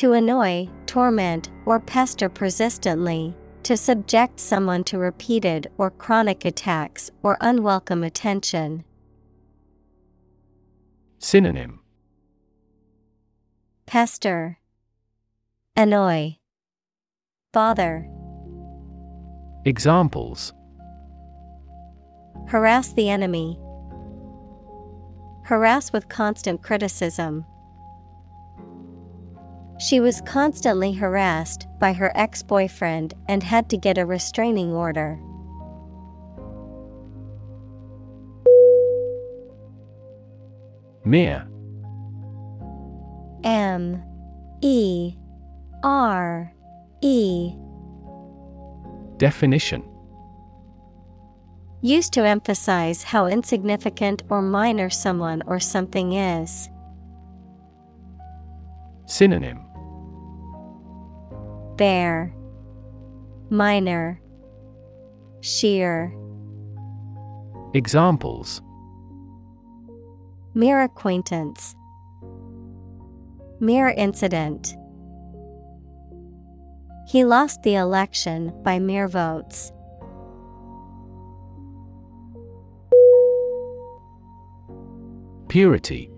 To 0.00 0.14
annoy, 0.14 0.66
torment, 0.86 1.50
or 1.66 1.78
pester 1.78 2.30
persistently, 2.30 3.34
to 3.64 3.76
subject 3.76 4.40
someone 4.40 4.82
to 4.84 4.96
repeated 4.96 5.70
or 5.76 5.90
chronic 5.90 6.46
attacks 6.46 7.10
or 7.22 7.36
unwelcome 7.42 8.02
attention. 8.02 8.84
Synonym 11.18 11.80
Pester, 13.84 14.58
Annoy, 15.76 16.36
Bother, 17.52 18.08
Examples 19.66 20.54
Harass 22.48 22.94
the 22.94 23.10
enemy. 23.10 23.58
Harass 25.44 25.92
with 25.92 26.08
constant 26.08 26.62
criticism. 26.62 27.44
She 29.80 29.98
was 29.98 30.20
constantly 30.26 30.92
harassed 30.92 31.66
by 31.78 31.94
her 31.94 32.12
ex 32.14 32.42
boyfriend 32.42 33.14
and 33.28 33.42
had 33.42 33.70
to 33.70 33.78
get 33.78 33.96
a 33.96 34.04
restraining 34.04 34.74
order. 34.74 35.18
Mere 41.02 41.48
M. 43.42 44.02
E. 44.60 45.14
R. 45.82 46.52
E. 47.00 47.54
Definition. 49.16 49.82
Used 51.80 52.12
to 52.12 52.26
emphasize 52.26 53.02
how 53.02 53.26
insignificant 53.26 54.24
or 54.28 54.42
minor 54.42 54.90
someone 54.90 55.42
or 55.46 55.58
something 55.58 56.12
is. 56.12 56.68
Synonym 59.06 59.69
Bare, 61.80 62.34
Minor, 63.48 64.20
Sheer. 65.40 66.14
Examples 67.72 68.60
Mere 70.52 70.82
acquaintance. 70.82 71.74
Mere 73.60 73.88
incident. 73.88 74.76
He 77.08 77.24
lost 77.24 77.62
the 77.62 77.76
election 77.76 78.52
by 78.62 78.78
mere 78.78 79.08
votes. 79.08 79.72
Purity 85.48 86.10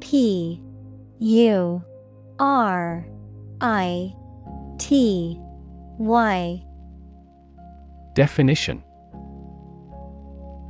P 0.00 0.60
U 1.20 1.84
R 2.40 3.06
I 3.60 4.14
T 4.78 5.36
Y. 5.98 6.62
Definition 8.14 8.84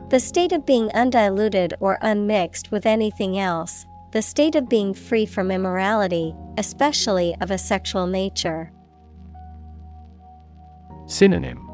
The 0.09 0.21
state 0.21 0.53
of 0.53 0.65
being 0.65 0.91
undiluted 0.95 1.75
or 1.81 1.99
unmixed 2.01 2.71
with 2.71 2.87
anything 2.87 3.39
else, 3.39 3.85
the 4.13 4.23
state 4.23 4.55
of 4.55 4.69
being 4.71 4.95
free 4.95 5.27
from 5.27 5.51
immorality, 5.51 6.35
especially 6.57 7.37
of 7.43 7.51
a 7.51 7.59
sexual 7.59 8.07
nature. 8.07 8.73
Synonym 11.07 11.69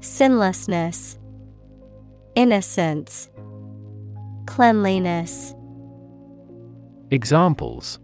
Sinlessness, 0.00 1.18
Innocence, 2.34 3.28
Cleanliness. 4.46 5.54
Examples 7.10 7.98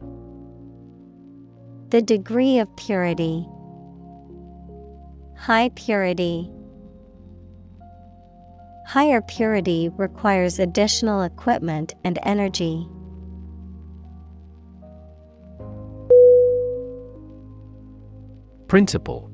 The 1.91 2.03
degree 2.03 2.59
of 2.59 2.75
purity, 2.77 3.47
High 5.39 5.71
purity. 5.77 6.51
Higher 8.87 9.23
purity 9.23 9.89
requires 9.97 10.59
additional 10.59 11.23
equipment 11.23 11.95
and 12.05 12.19
energy. 12.25 12.87
Principle 18.67 19.31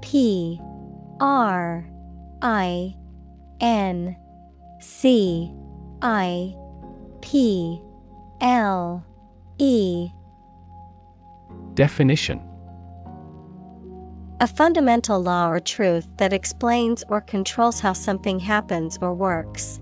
P 0.00 0.60
R 1.20 1.86
I 2.40 2.94
N 3.60 4.16
C 4.80 5.52
I 6.00 6.54
P 7.20 7.82
L 8.40 9.04
E 9.58 10.08
Definition. 11.74 12.40
A 14.40 14.46
fundamental 14.46 15.22
law 15.22 15.48
or 15.48 15.60
truth 15.60 16.08
that 16.18 16.32
explains 16.32 17.04
or 17.08 17.20
controls 17.20 17.80
how 17.80 17.92
something 17.92 18.38
happens 18.38 18.98
or 19.00 19.14
works. 19.14 19.80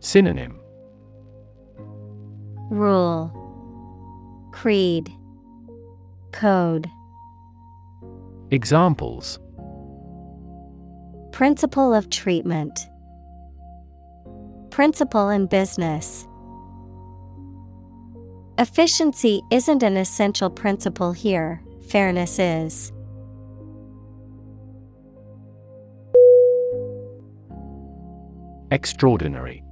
Synonym. 0.00 0.58
Rule. 2.70 3.32
Creed. 4.52 5.10
Code. 6.32 6.88
Examples. 8.50 9.38
Principle 11.32 11.94
of 11.94 12.10
treatment. 12.10 12.88
Principle 14.70 15.28
in 15.28 15.46
business. 15.46 16.25
Efficiency 18.58 19.42
isn't 19.50 19.82
an 19.82 19.98
essential 19.98 20.48
principle 20.48 21.12
here, 21.12 21.60
fairness 21.88 22.38
is. 22.38 22.90
Extraordinary. 28.70 29.62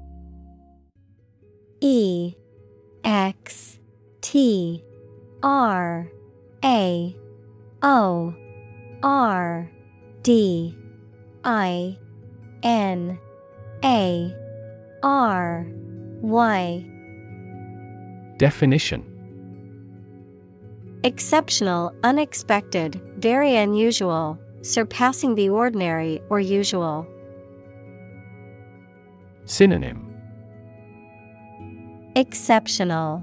E 1.81 2.35
X 3.05 3.79
T 4.21 4.85
R 5.43 6.11
A 6.63 7.17
O 7.83 8.35
R 9.03 9.71
D 10.23 10.77
I 11.43 11.99
N 12.63 13.19
A 13.83 14.35
R 15.03 15.67
Y 16.21 16.94
Definition 18.39 19.05
Exceptional, 21.05 21.93
unexpected, 22.03 23.01
very 23.19 23.57
unusual, 23.57 24.39
surpassing 24.63 25.35
the 25.35 25.51
ordinary 25.51 26.21
or 26.31 26.41
usual. 26.41 27.07
Synonym 29.45 30.11
Exceptional, 32.17 33.23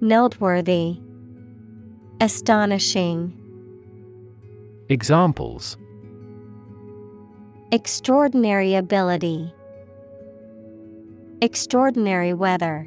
Noteworthy, 0.00 1.00
Astonishing. 2.20 3.32
Examples 4.90 5.78
Extraordinary 7.72 8.74
ability, 8.74 9.50
Extraordinary 11.40 12.34
weather. 12.34 12.86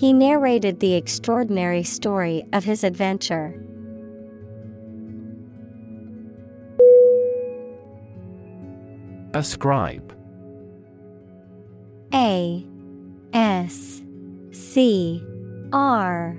He 0.00 0.14
narrated 0.14 0.80
the 0.80 0.94
extraordinary 0.94 1.82
story 1.82 2.42
of 2.54 2.64
his 2.64 2.84
adventure. 2.84 3.54
Ascribe 9.34 10.16
A 12.14 12.66
S 13.34 14.00
C 14.52 15.22
R 15.70 16.38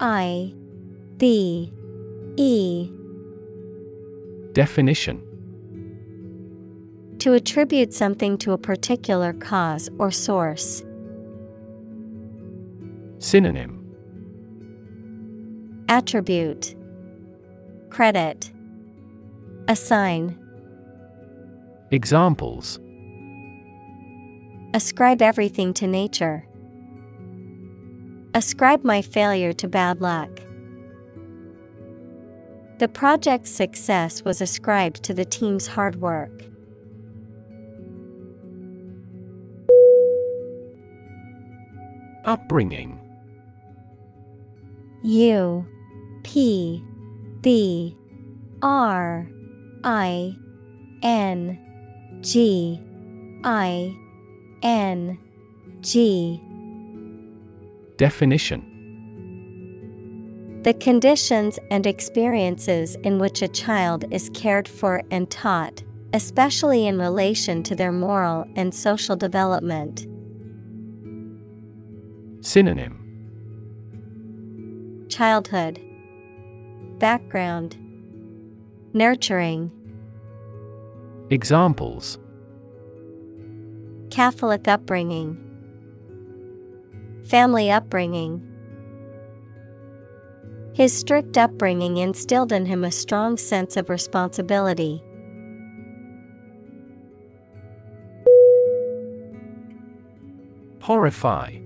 I 0.00 0.52
B 1.16 1.72
E 2.36 2.90
Definition 4.52 5.22
To 7.20 7.34
attribute 7.34 7.94
something 7.94 8.36
to 8.38 8.50
a 8.50 8.58
particular 8.58 9.32
cause 9.32 9.88
or 9.96 10.10
source. 10.10 10.82
Synonym 13.18 13.82
Attribute 15.88 16.76
Credit 17.88 18.52
Assign 19.68 20.38
Examples 21.90 22.78
Ascribe 24.74 25.22
everything 25.22 25.72
to 25.72 25.86
nature. 25.86 26.46
Ascribe 28.34 28.84
my 28.84 29.00
failure 29.00 29.54
to 29.54 29.66
bad 29.66 30.02
luck. 30.02 30.28
The 32.78 32.88
project's 32.88 33.50
success 33.50 34.22
was 34.22 34.42
ascribed 34.42 35.02
to 35.04 35.14
the 35.14 35.24
team's 35.24 35.66
hard 35.66 35.96
work. 36.02 36.44
Upbringing 42.26 43.00
U 45.06 45.64
P 46.24 46.82
B 47.40 47.96
R 48.60 49.28
I 49.84 50.36
N 51.00 52.18
G 52.22 52.82
I 53.44 53.96
N 54.64 55.16
G. 55.80 56.42
Definition. 57.96 58.72
The 60.64 60.74
conditions 60.74 61.60
and 61.70 61.86
experiences 61.86 62.96
in 63.04 63.20
which 63.20 63.42
a 63.42 63.48
child 63.48 64.12
is 64.12 64.28
cared 64.30 64.66
for 64.66 65.04
and 65.12 65.30
taught, 65.30 65.84
especially 66.14 66.84
in 66.84 66.98
relation 66.98 67.62
to 67.62 67.76
their 67.76 67.92
moral 67.92 68.44
and 68.56 68.74
social 68.74 69.14
development. 69.14 70.08
Synonym 72.44 73.05
Childhood. 75.16 75.80
Background. 76.98 77.74
Nurturing. 78.92 79.70
Examples. 81.30 82.18
Catholic 84.10 84.68
upbringing. 84.68 85.38
Family 87.24 87.70
upbringing. 87.70 88.46
His 90.74 90.92
strict 90.92 91.38
upbringing 91.38 91.96
instilled 91.96 92.52
in 92.52 92.66
him 92.66 92.84
a 92.84 92.92
strong 92.92 93.38
sense 93.38 93.78
of 93.78 93.88
responsibility. 93.88 95.02
Horrify. 100.82 101.56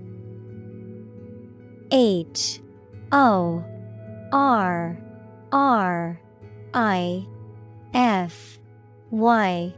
H 1.91 2.61
O 3.11 3.63
R 4.31 4.97
R 5.51 6.21
I 6.73 7.27
F 7.93 8.59
Y. 9.09 9.73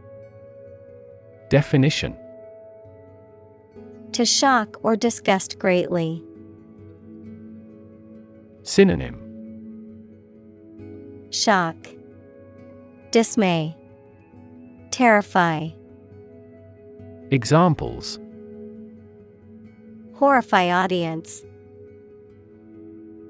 Definition. 1.49 2.15
To 4.11 4.26
shock 4.26 4.77
or 4.84 4.95
disgust 4.95 5.57
greatly. 5.57 6.23
Synonym. 8.61 9.19
Shock, 11.31 11.76
Dismay, 13.11 13.76
Terrify, 14.91 15.69
Examples. 17.31 18.19
Horrify 20.14 20.69
audience, 20.69 21.41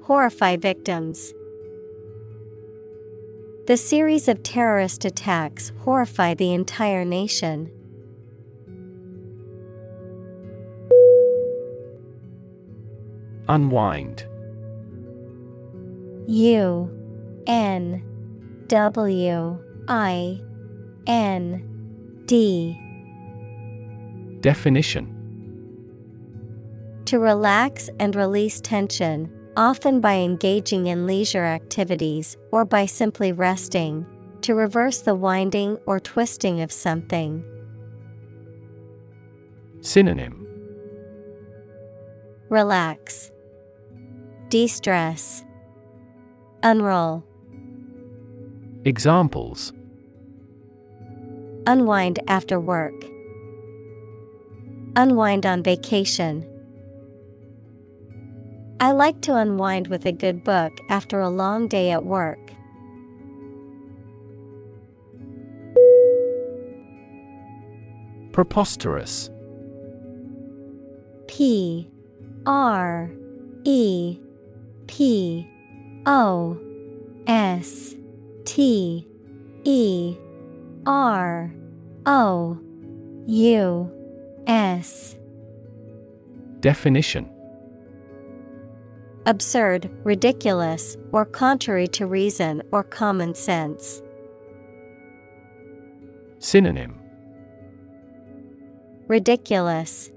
Horrify 0.04 0.56
victims. 0.56 1.32
The 3.66 3.78
series 3.78 4.28
of 4.28 4.42
terrorist 4.42 5.06
attacks 5.06 5.72
horrify 5.78 6.34
the 6.34 6.52
entire 6.52 7.06
nation. 7.06 7.70
Unwind 13.48 14.26
U 16.26 16.90
N 17.46 18.02
W 18.66 19.58
I 19.88 20.40
N 21.06 22.22
D 22.26 22.78
Definition 24.40 25.06
To 27.06 27.18
relax 27.18 27.88
and 27.98 28.14
release 28.14 28.60
tension, 28.60 29.30
often 29.56 30.00
by 30.00 30.14
engaging 30.14 30.86
in 30.86 31.06
leisure 31.06 31.44
activities 31.44 32.36
or 32.50 32.64
by 32.64 32.86
simply 32.86 33.32
resting, 33.32 34.06
to 34.42 34.54
reverse 34.54 35.00
the 35.00 35.14
winding 35.14 35.78
or 35.86 35.98
twisting 35.98 36.60
of 36.60 36.70
something. 36.70 37.42
Synonym. 39.80 40.46
Relax, 42.50 43.30
De 44.48 44.66
stress, 44.66 45.44
Unroll, 46.62 47.24
Examples. 48.84 49.72
Unwind 51.66 52.20
after 52.28 52.60
work, 52.60 52.92
Unwind 54.94 55.46
on 55.46 55.62
vacation. 55.62 56.46
I 58.84 58.92
like 58.92 59.22
to 59.22 59.34
unwind 59.34 59.86
with 59.86 60.04
a 60.04 60.12
good 60.12 60.44
book 60.44 60.78
after 60.90 61.18
a 61.18 61.30
long 61.30 61.68
day 61.68 61.90
at 61.90 62.04
work. 62.04 62.38
Preposterous. 68.32 69.30
P. 71.28 71.88
R. 72.44 73.10
E. 73.64 74.20
P. 74.86 75.50
O. 76.04 76.60
S. 77.26 77.94
T. 78.44 79.08
E. 79.64 80.16
R. 80.84 81.50
O. 82.04 82.58
U. 83.26 83.90
S. 84.46 85.16
Definition 86.60 87.33
Absurd, 89.26 89.90
ridiculous, 90.04 90.98
or 91.10 91.24
contrary 91.24 91.88
to 91.88 92.06
reason 92.06 92.62
or 92.72 92.82
common 92.82 93.34
sense. 93.34 94.02
Synonym 96.40 96.94
Ridiculous, 99.08 100.10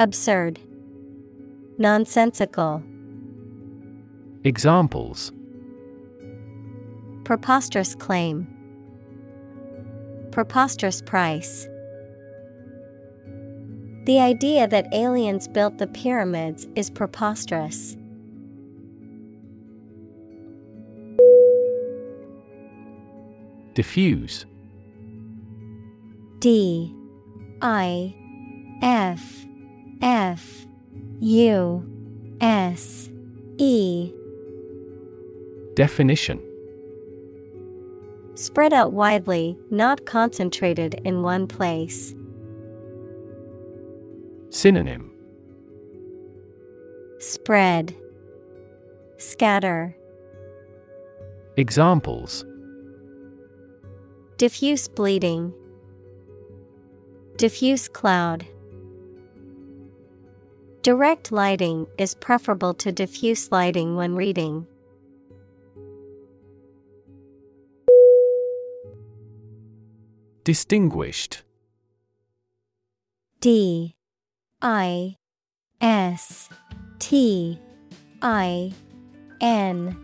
Absurd, 0.00 0.58
Nonsensical. 1.78 2.82
Examples 4.42 5.32
Preposterous 7.24 7.94
claim, 7.94 8.48
Preposterous 10.32 11.00
price. 11.00 11.68
The 14.04 14.20
idea 14.20 14.68
that 14.68 14.92
aliens 14.92 15.48
built 15.48 15.78
the 15.78 15.86
pyramids 15.86 16.68
is 16.74 16.90
preposterous. 16.90 17.96
Diffuse. 23.72 24.44
D. 26.38 26.94
I. 27.62 28.14
F. 28.82 29.46
F. 30.02 30.66
U. 31.20 31.90
S. 32.42 33.08
E. 33.56 34.12
Definition. 35.74 36.40
Spread 38.34 38.74
out 38.74 38.92
widely, 38.92 39.56
not 39.70 40.04
concentrated 40.04 41.00
in 41.04 41.22
one 41.22 41.46
place. 41.46 42.14
Synonym. 44.54 45.10
Spread, 47.18 47.92
Scatter, 49.18 49.96
Examples. 51.56 52.44
Diffuse 54.36 54.86
bleeding, 54.86 55.52
Diffuse 57.36 57.88
cloud. 57.88 58.46
Direct 60.82 61.32
lighting 61.32 61.88
is 61.98 62.14
preferable 62.14 62.74
to 62.74 62.92
diffuse 62.92 63.50
lighting 63.50 63.96
when 63.96 64.14
reading. 64.14 64.68
Distinguished. 70.44 71.42
D 73.40 73.96
I 74.66 75.16
S 75.82 76.48
T 76.98 77.60
I 78.22 78.72
N 79.42 79.94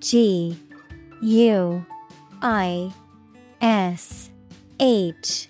G 0.00 0.58
U 1.22 1.86
I 2.42 2.92
S 3.62 4.30
H 4.78 5.48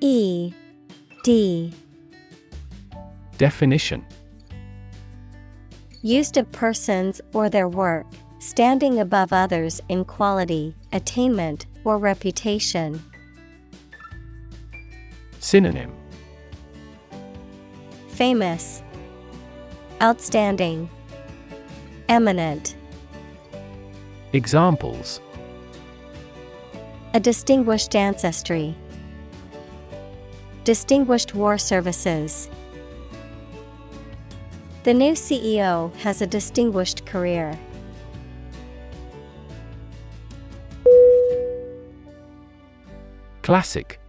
E 0.00 0.52
D. 1.24 1.72
Definition. 3.38 4.06
Used 6.02 6.36
of 6.36 6.52
persons 6.52 7.20
or 7.32 7.48
their 7.48 7.68
work, 7.68 8.06
standing 8.38 9.00
above 9.00 9.32
others 9.32 9.80
in 9.88 10.04
quality, 10.04 10.76
attainment, 10.92 11.66
or 11.82 11.98
reputation. 11.98 13.02
Synonym 15.40 15.92
Famous, 18.16 18.82
Outstanding, 20.00 20.88
Eminent. 22.08 22.74
Examples 24.32 25.20
A 27.12 27.20
distinguished 27.20 27.94
ancestry. 27.94 28.74
Distinguished 30.64 31.34
war 31.34 31.58
services. 31.58 32.48
The 34.84 34.94
new 34.94 35.12
CEO 35.12 35.94
has 35.96 36.22
a 36.22 36.26
distinguished 36.26 37.04
career. 37.04 37.58
Classic 43.42 44.00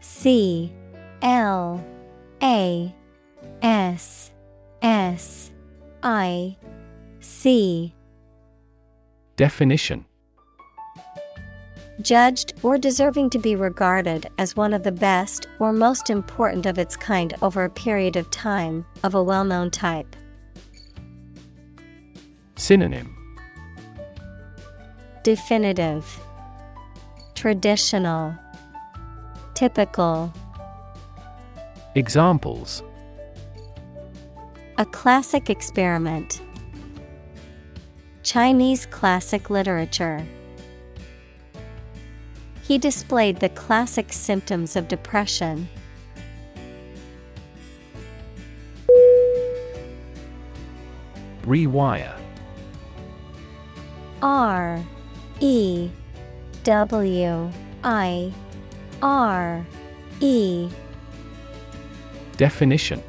C 0.00 0.70
L 1.22 1.82
A 2.42 2.94
S 3.62 4.30
S 4.82 5.50
I 6.02 6.56
C. 7.20 7.94
Definition. 9.36 10.06
Judged 12.00 12.54
or 12.62 12.78
deserving 12.78 13.28
to 13.30 13.38
be 13.38 13.54
regarded 13.54 14.30
as 14.38 14.56
one 14.56 14.72
of 14.72 14.82
the 14.82 14.92
best 14.92 15.48
or 15.58 15.72
most 15.72 16.08
important 16.08 16.64
of 16.64 16.78
its 16.78 16.96
kind 16.96 17.34
over 17.42 17.64
a 17.64 17.70
period 17.70 18.16
of 18.16 18.30
time, 18.30 18.86
of 19.02 19.14
a 19.14 19.22
well 19.22 19.44
known 19.44 19.70
type. 19.70 20.16
Synonym. 22.56 23.16
Definitive, 25.22 26.18
Traditional, 27.34 28.34
Typical. 29.54 30.32
Examples 31.96 32.84
A 34.78 34.86
classic 34.86 35.50
experiment. 35.50 36.40
Chinese 38.22 38.86
classic 38.86 39.50
literature. 39.50 40.24
He 42.62 42.78
displayed 42.78 43.40
the 43.40 43.48
classic 43.48 44.12
symptoms 44.12 44.76
of 44.76 44.86
depression. 44.86 45.68
Rewire 51.42 52.16
R 54.22 54.80
E 55.40 55.90
W 56.62 57.50
I 57.82 58.32
R 59.02 59.66
E 60.20 60.70
Definition 62.40 63.02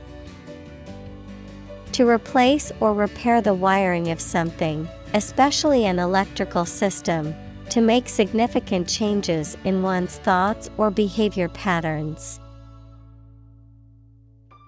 To 1.93 2.05
replace 2.05 2.69
or 2.81 2.93
repair 2.93 3.39
the 3.39 3.53
wiring 3.53 4.11
of 4.11 4.19
something, 4.19 4.89
especially 5.13 5.85
an 5.85 5.99
electrical 5.99 6.65
system, 6.65 7.33
to 7.69 7.79
make 7.79 8.09
significant 8.09 8.89
changes 8.89 9.55
in 9.63 9.83
one's 9.83 10.17
thoughts 10.17 10.69
or 10.77 10.91
behavior 10.91 11.47
patterns. 11.47 12.41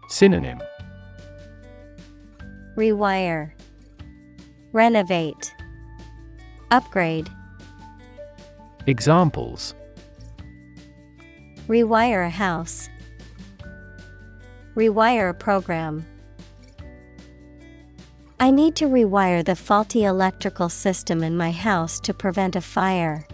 Synonym 0.07 0.61
Rewire, 2.77 3.51
Renovate, 4.71 5.53
Upgrade. 6.71 7.29
Examples 8.87 9.75
Rewire 11.67 12.25
a 12.25 12.29
house. 12.29 12.87
Rewire 14.75 15.29
a 15.29 15.33
program. 15.33 16.05
I 18.39 18.51
need 18.51 18.75
to 18.77 18.85
rewire 18.85 19.45
the 19.45 19.55
faulty 19.55 20.03
electrical 20.03 20.67
system 20.67 21.23
in 21.23 21.37
my 21.37 21.51
house 21.51 21.99
to 22.01 22.13
prevent 22.13 22.55
a 22.55 22.61
fire. 22.61 23.25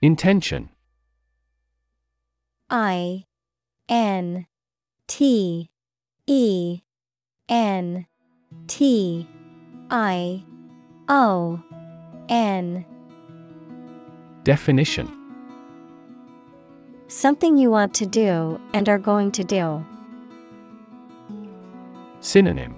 Intention 0.00 0.70
I 2.70 3.24
N 3.88 4.46
T 5.08 5.70
E 6.26 6.80
N 7.48 8.06
T 8.68 9.28
I 9.90 10.44
O 11.08 11.60
N 12.28 12.84
Definition 14.44 15.15
Something 17.08 17.56
you 17.56 17.70
want 17.70 17.94
to 17.94 18.06
do 18.06 18.60
and 18.72 18.88
are 18.88 18.98
going 18.98 19.30
to 19.32 19.44
do. 19.44 19.86
Synonym 22.18 22.74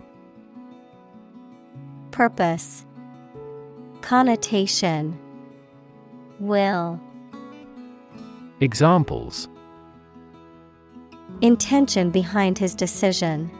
Purpose 2.10 2.84
Connotation 4.02 5.18
Will 6.40 7.00
Examples 8.60 9.48
Intention 11.40 12.10
behind 12.10 12.58
his 12.58 12.74
decision. 12.74 13.50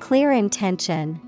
Clear 0.00 0.32
intention. 0.32 1.20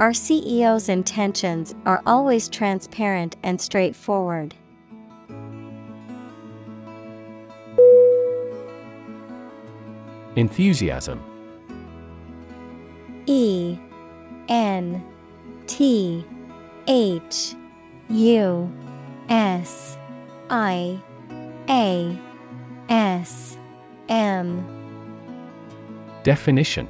Our 0.00 0.12
CEO's 0.12 0.88
intentions 0.88 1.74
are 1.84 2.02
always 2.06 2.48
transparent 2.48 3.36
and 3.42 3.60
straightforward. 3.60 4.54
Enthusiasm. 10.36 11.22
E 13.26 13.78
N 14.48 15.04
T 15.66 16.24
H 16.86 17.54
U 18.08 18.72
S 19.28 19.96
I 20.50 21.00
A 21.68 22.18
S 22.88 23.56
M. 24.08 24.66
Definition. 26.24 26.88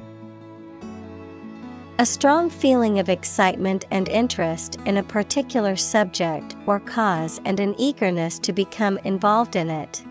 A 1.97 2.05
strong 2.05 2.49
feeling 2.49 2.99
of 2.99 3.07
excitement 3.07 3.85
and 3.89 4.09
interest 4.09 4.77
in 4.85 4.97
a 4.97 5.03
particular 5.03 5.77
subject 5.77 6.55
or 6.65 6.81
cause 6.81 7.39
and 7.45 7.59
an 7.61 7.73
eagerness 7.79 8.37
to 8.39 8.51
become 8.51 8.97
involved 9.05 9.55
in 9.55 9.69
it. 9.69 10.03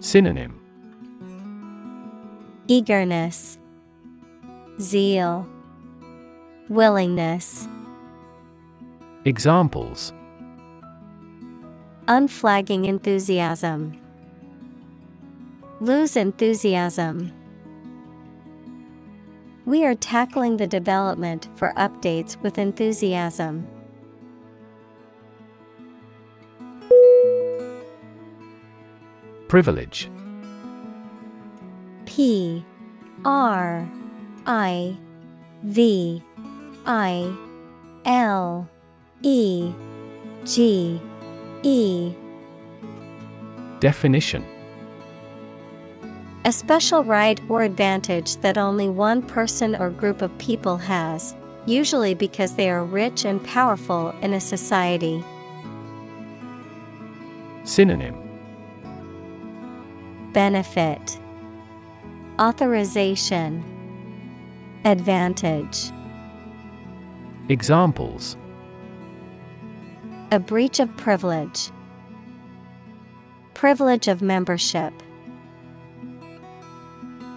Synonym 0.00 0.60
Eagerness, 2.68 3.58
Zeal, 4.80 5.46
Willingness. 6.68 7.68
Examples 9.24 10.12
Unflagging 12.08 12.86
enthusiasm. 12.86 13.96
Lose 15.80 16.16
enthusiasm. 16.16 17.32
We 19.64 19.84
are 19.84 19.94
tackling 19.94 20.56
the 20.56 20.66
development 20.66 21.48
for 21.54 21.72
updates 21.76 22.36
with 22.42 22.58
enthusiasm. 22.58 23.68
Privilege 29.46 30.10
P 32.16 32.64
R 33.26 33.86
I 34.46 34.96
V 35.64 36.22
I 36.86 37.36
L 38.06 38.66
E 39.20 39.70
G 40.46 40.98
E. 41.62 42.14
Definition. 43.80 44.42
A 46.46 46.52
special 46.52 47.04
right 47.04 47.38
or 47.50 47.64
advantage 47.64 48.36
that 48.36 48.56
only 48.56 48.88
one 48.88 49.20
person 49.20 49.76
or 49.76 49.90
group 49.90 50.22
of 50.22 50.38
people 50.38 50.78
has, 50.78 51.36
usually 51.66 52.14
because 52.14 52.54
they 52.54 52.70
are 52.70 52.82
rich 52.82 53.26
and 53.26 53.44
powerful 53.44 54.14
in 54.22 54.32
a 54.32 54.40
society. 54.40 55.22
Synonym. 57.64 58.16
Benefit 60.32 61.18
Authorization 62.38 63.64
Advantage 64.84 65.90
Examples 67.48 68.36
A 70.32 70.38
breach 70.38 70.78
of 70.78 70.94
privilege. 70.98 71.70
Privilege 73.54 74.06
of 74.06 74.20
membership. 74.20 74.92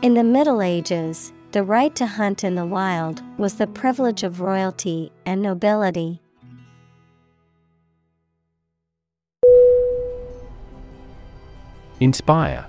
In 0.02 0.16
the 0.16 0.24
Middle 0.26 0.61
Ages, 0.61 1.32
the 1.53 1.64
right 1.64 1.95
to 1.95 2.06
hunt 2.06 2.44
in 2.44 2.56
the 2.56 2.66
wild 2.66 3.24
was 3.38 3.53
the 3.53 3.68
privilege 3.68 4.24
of 4.24 4.42
royalty 4.42 5.14
and 5.26 5.42
nobility. 5.42 6.19
Inspire 12.02 12.68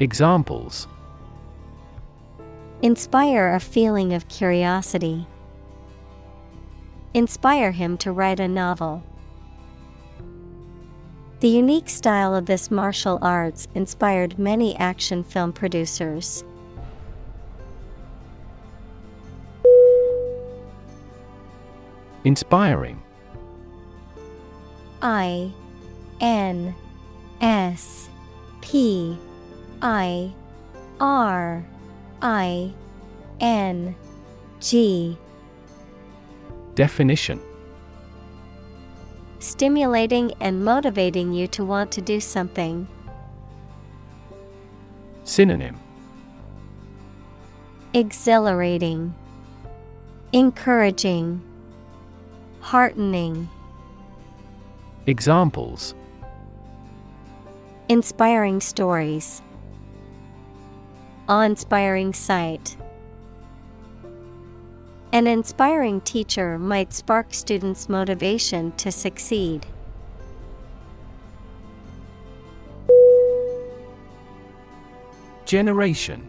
Examples 0.00 0.86
Inspire 2.82 3.52
a 3.54 3.58
feeling 3.58 4.12
of 4.14 4.28
curiosity. 4.28 5.26
Inspire 7.14 7.72
him 7.72 7.98
to 7.98 8.12
write 8.12 8.38
a 8.38 8.46
novel. 8.46 9.02
The 11.40 11.48
unique 11.48 11.88
style 11.88 12.32
of 12.32 12.46
this 12.46 12.70
martial 12.70 13.18
arts 13.22 13.66
inspired 13.74 14.38
many 14.38 14.76
action 14.76 15.24
film 15.24 15.52
producers. 15.52 16.44
Inspiring 22.22 23.02
I 25.02 25.52
N 26.20 26.74
S 27.40 28.08
P 28.60 29.18
I 29.82 30.32
R 31.00 31.64
I 32.20 32.72
N 33.40 33.94
G 34.60 35.16
Definition 36.74 37.40
Stimulating 39.38 40.32
and 40.40 40.64
motivating 40.64 41.32
you 41.32 41.46
to 41.48 41.64
want 41.64 41.92
to 41.92 42.00
do 42.00 42.18
something. 42.18 42.88
Synonym 45.22 45.78
Exhilarating, 47.94 49.14
Encouraging, 50.32 51.40
Heartening. 52.60 53.48
Examples 55.06 55.94
Inspiring 57.88 58.60
stories. 58.60 59.40
Awe 61.28 61.42
inspiring 61.42 62.14
sight. 62.14 62.76
An 65.12 65.26
inspiring 65.26 66.00
teacher 66.00 66.58
might 66.58 66.94
spark 66.94 67.34
students' 67.34 67.88
motivation 67.88 68.72
to 68.72 68.90
succeed. 68.90 69.66
Generation 75.44 76.26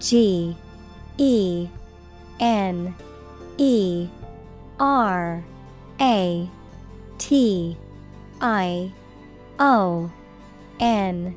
G 0.00 0.56
E 1.18 1.68
N 2.40 2.94
E 3.58 4.08
R 4.80 5.44
A 6.00 6.50
T 7.18 7.76
I 8.40 8.92
O 9.58 10.10
N 10.80 11.36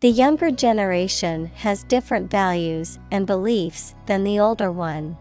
The 0.00 0.10
younger 0.10 0.50
generation 0.50 1.46
has 1.56 1.82
different 1.84 2.30
values 2.30 2.98
and 3.10 3.26
beliefs 3.26 3.94
than 4.04 4.24
the 4.24 4.38
older 4.38 4.70
one. 4.70 5.16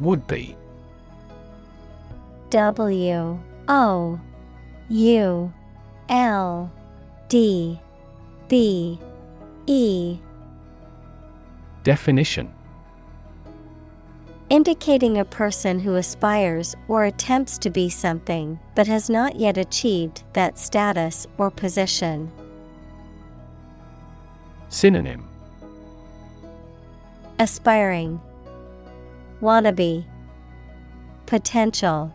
Would 0.00 0.26
be. 0.26 0.56
W 2.50 3.38
O 3.68 4.20
U 4.88 5.52
L 6.08 6.72
D 7.28 7.80
B 8.48 8.98
E. 9.66 10.18
Definition 11.84 12.52
Indicating 14.50 15.18
a 15.18 15.26
person 15.26 15.78
who 15.78 15.96
aspires 15.96 16.74
or 16.88 17.04
attempts 17.04 17.58
to 17.58 17.68
be 17.68 17.90
something 17.90 18.58
but 18.74 18.86
has 18.86 19.10
not 19.10 19.36
yet 19.36 19.58
achieved 19.58 20.22
that 20.32 20.58
status 20.58 21.26
or 21.36 21.50
position. 21.50 22.32
Synonym. 24.70 25.28
Aspiring. 27.38 28.18
Wannabe. 29.42 30.06
Potential. 31.26 32.14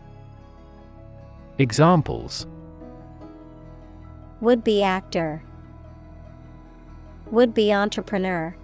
Examples. 1.58 2.48
Would 4.40 4.64
be 4.64 4.82
actor. 4.82 5.40
Would 7.30 7.54
be 7.54 7.72
entrepreneur 7.72 8.56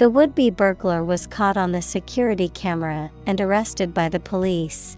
the 0.00 0.08
would 0.08 0.34
be 0.34 0.48
burglar 0.48 1.04
was 1.04 1.26
caught 1.26 1.58
on 1.58 1.72
the 1.72 1.82
security 1.82 2.48
camera 2.48 3.10
and 3.26 3.38
arrested 3.38 3.92
by 3.92 4.08
the 4.08 4.18
police. 4.18 4.96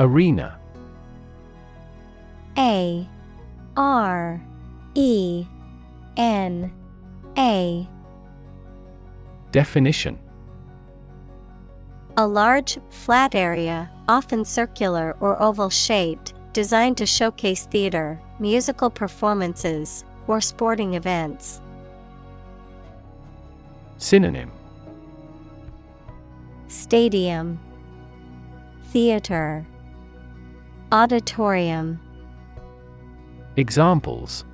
Arena. 0.00 0.58
A. 2.58 3.08
R. 3.76 4.42
E. 4.96 5.46
N. 6.16 6.72
A. 7.38 7.88
Definition. 9.52 10.18
A 12.16 12.26
large, 12.26 12.76
flat 12.90 13.36
area, 13.36 13.88
often 14.08 14.44
circular 14.44 15.16
or 15.20 15.40
oval 15.40 15.70
shaped, 15.70 16.34
designed 16.52 16.96
to 16.96 17.06
showcase 17.06 17.66
theater, 17.66 18.20
musical 18.42 18.90
performances, 18.90 20.04
or 20.26 20.40
sporting 20.40 20.94
events. 20.94 21.60
Synonym 23.98 24.50
Stadium, 26.66 27.60
Theater, 28.90 29.64
Auditorium. 30.90 32.00
Examples 33.56 34.44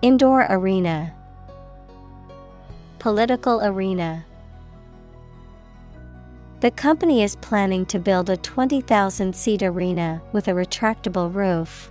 Indoor 0.00 0.46
arena, 0.48 1.12
Political 3.00 3.62
arena. 3.64 4.24
The 6.60 6.70
company 6.70 7.22
is 7.22 7.36
planning 7.36 7.84
to 7.86 7.98
build 7.98 8.30
a 8.30 8.36
20,000 8.36 9.34
seat 9.34 9.62
arena 9.62 10.22
with 10.32 10.48
a 10.48 10.52
retractable 10.52 11.34
roof. 11.34 11.90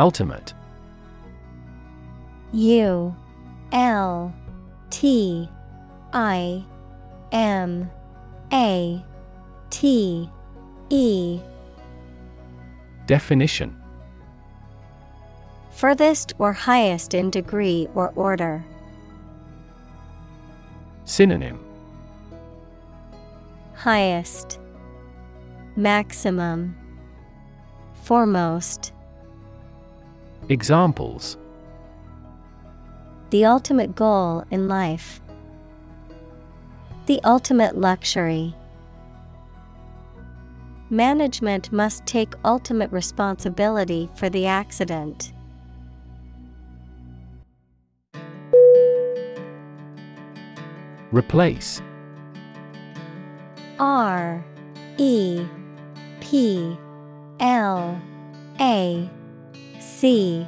Ultimate. 0.00 0.54
U 2.52 3.14
L 3.72 4.34
T 4.90 5.48
I 6.12 6.64
M 7.32 7.90
A 8.52 9.04
T 9.70 10.30
E. 10.90 11.40
Definition. 13.06 13.74
Furthest 15.70 16.32
or 16.38 16.52
highest 16.52 17.14
in 17.14 17.30
degree 17.30 17.88
or 17.94 18.12
order. 18.16 18.64
Synonym. 21.04 21.64
Highest. 23.74 24.58
Maximum. 25.76 26.76
Foremost 28.02 28.92
Examples 30.50 31.36
The 33.28 33.44
ultimate 33.44 33.94
goal 33.94 34.44
in 34.50 34.66
life. 34.66 35.20
The 37.04 37.20
ultimate 37.22 37.76
luxury. 37.76 38.54
Management 40.88 41.70
must 41.70 42.06
take 42.06 42.32
ultimate 42.46 42.90
responsibility 42.90 44.08
for 44.14 44.30
the 44.30 44.46
accident. 44.46 45.34
Replace 51.12 51.82
R 53.78 54.42
E 54.96 55.44
P 56.20 56.78
L 57.38 58.00
A 58.60 59.10
C 60.00 60.46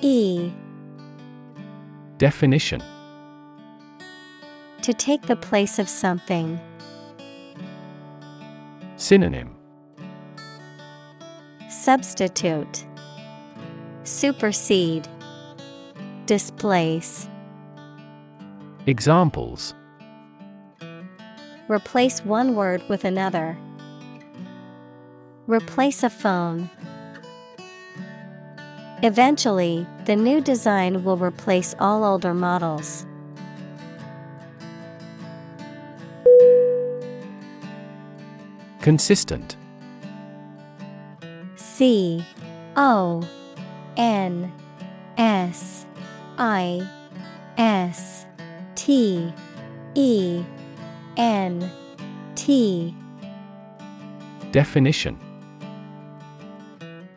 E. 0.00 0.52
Definition. 2.18 2.80
To 4.82 4.94
take 4.94 5.22
the 5.22 5.34
place 5.34 5.80
of 5.80 5.88
something. 5.88 6.60
Synonym. 8.94 9.56
Substitute. 11.68 12.86
Supersede. 14.04 15.08
Displace. 16.26 17.28
Examples. 18.86 19.74
Replace 21.66 22.24
one 22.24 22.54
word 22.54 22.84
with 22.88 23.04
another. 23.04 23.58
Replace 25.48 26.04
a 26.04 26.10
phone. 26.10 26.70
Eventually, 29.04 29.84
the 30.04 30.14
new 30.14 30.40
design 30.40 31.02
will 31.02 31.16
replace 31.16 31.74
all 31.80 32.04
older 32.04 32.32
models. 32.32 33.04
Consistent. 38.80 39.56
C 41.56 42.24
O 42.76 43.28
N 43.96 44.52
S 45.18 45.84
I 46.38 46.88
S 47.58 48.24
T 48.76 49.32
E 49.96 50.44
N 51.16 51.68
T. 52.36 52.94
Definition 54.52 55.31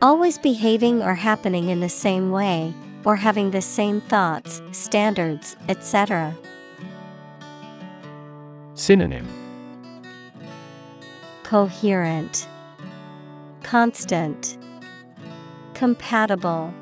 Always 0.06 0.38
behaving 0.38 1.02
or 1.02 1.16
happening 1.16 1.68
in 1.68 1.80
the 1.80 1.88
same 1.88 2.30
way, 2.30 2.72
or 3.04 3.16
having 3.16 3.50
the 3.50 3.60
same 3.60 4.00
thoughts, 4.00 4.62
standards, 4.70 5.56
etc. 5.68 6.32
Synonym 8.74 9.26
Coherent, 11.42 12.46
Constant, 13.64 14.56
Compatible. 15.74 16.72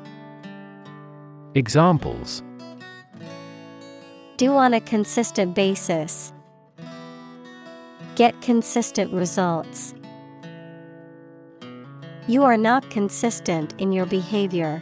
Examples 1.55 2.43
Do 4.37 4.53
on 4.53 4.75
a 4.75 4.81
consistent 4.81 5.55
basis. 5.55 6.31
Get 8.13 8.39
consistent 8.43 9.11
results. 9.11 9.94
You 12.27 12.43
are 12.43 12.57
not 12.57 12.89
consistent 12.89 13.75
in 13.77 13.91
your 13.91 14.07
behavior. 14.07 14.81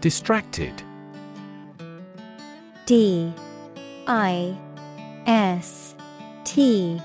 Distracted. 0.00 0.82
D. 2.86 3.30
I. 4.06 4.56
S. 5.26 5.94
T. 6.44 6.98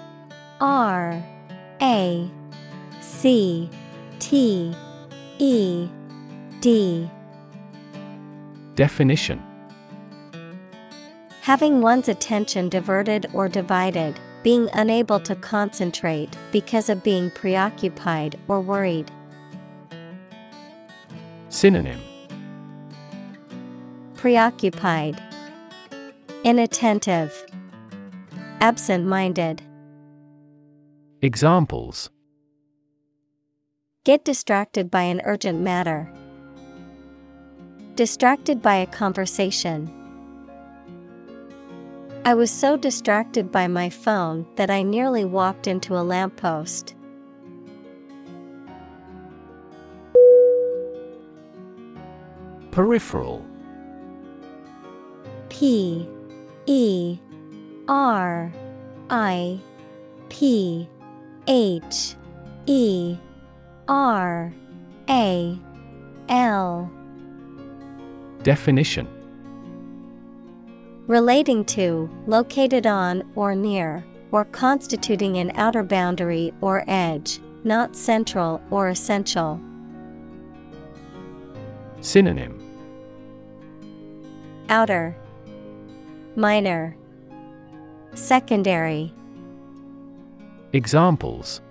R. 0.62 1.22
A. 1.82 2.32
C. 3.02 3.70
T. 4.20 4.74
E. 5.38 5.90
D. 6.62 7.12
Definition. 8.76 9.44
Having 11.42 11.82
one's 11.82 12.08
attention 12.08 12.70
diverted 12.70 13.28
or 13.34 13.50
divided, 13.50 14.18
being 14.46 14.70
unable 14.74 15.20
to 15.20 15.34
concentrate 15.34 16.30
because 16.52 16.88
of 16.88 17.02
being 17.02 17.32
preoccupied 17.32 18.38
or 18.48 18.62
worried. 18.62 19.10
Synonym 21.50 22.00
Preoccupied, 24.14 25.20
Inattentive, 26.44 27.34
Absent 28.62 29.08
minded. 29.08 29.64
Examples 31.24 32.12
Get 34.04 34.24
distracted 34.26 34.92
by 34.92 35.02
an 35.02 35.22
urgent 35.26 35.60
matter. 35.62 36.08
Distracted 37.96 38.62
by 38.62 38.76
a 38.76 38.86
conversation. 38.86 40.05
I 42.28 42.34
was 42.34 42.50
so 42.50 42.76
distracted 42.76 43.52
by 43.52 43.68
my 43.68 43.88
phone 43.88 44.48
that 44.56 44.72
I 44.72 44.82
nearly 44.82 45.24
walked 45.24 45.68
into 45.68 45.96
a 45.96 46.02
lamppost. 46.02 46.96
Peripheral. 52.72 53.46
P 55.50 56.10
E 56.66 57.20
R 57.88 58.52
I 59.12 59.60
P 60.30 60.90
H 61.46 62.16
E 62.66 63.18
R 63.88 64.52
A 65.08 65.60
L. 66.28 66.92
Definition 68.42 69.08
Relating 71.08 71.64
to, 71.66 72.10
located 72.26 72.88
on 72.88 73.22
or 73.36 73.54
near, 73.54 74.04
or 74.32 74.46
constituting 74.46 75.38
an 75.38 75.52
outer 75.54 75.84
boundary 75.84 76.52
or 76.62 76.84
edge, 76.88 77.40
not 77.64 77.96
central 77.96 78.60
or 78.72 78.90
essential. 78.90 79.60
Synonym 82.02 82.60
Outer, 84.70 85.16
Minor, 86.36 86.98
Secondary. 88.16 89.14
Examples 90.74 91.62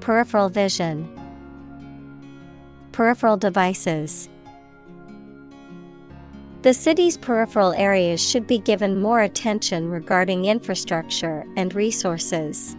Peripheral 0.00 0.48
vision, 0.48 1.06
Peripheral 2.92 3.36
devices. 3.36 4.30
The 6.62 6.72
city's 6.72 7.16
peripheral 7.16 7.72
areas 7.72 8.22
should 8.22 8.46
be 8.46 8.58
given 8.58 9.02
more 9.02 9.20
attention 9.20 9.88
regarding 9.90 10.44
infrastructure 10.44 11.44
and 11.56 11.74
resources. 11.74 12.76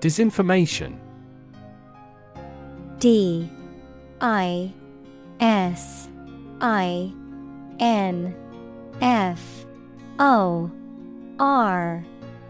Disinformation 0.00 0.98
D 2.98 3.50
I 4.22 4.72
S 5.40 6.08
I 6.62 7.12
N 7.78 8.34
F 9.02 9.66
O 10.18 10.70
R 11.38 12.04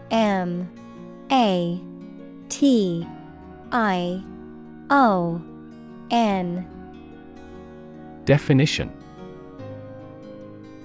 M 0.09 0.71
A 1.29 1.81
T 2.47 3.05
I 3.73 4.23
O 4.89 5.41
N. 6.11 6.67
Definition. 8.25 8.91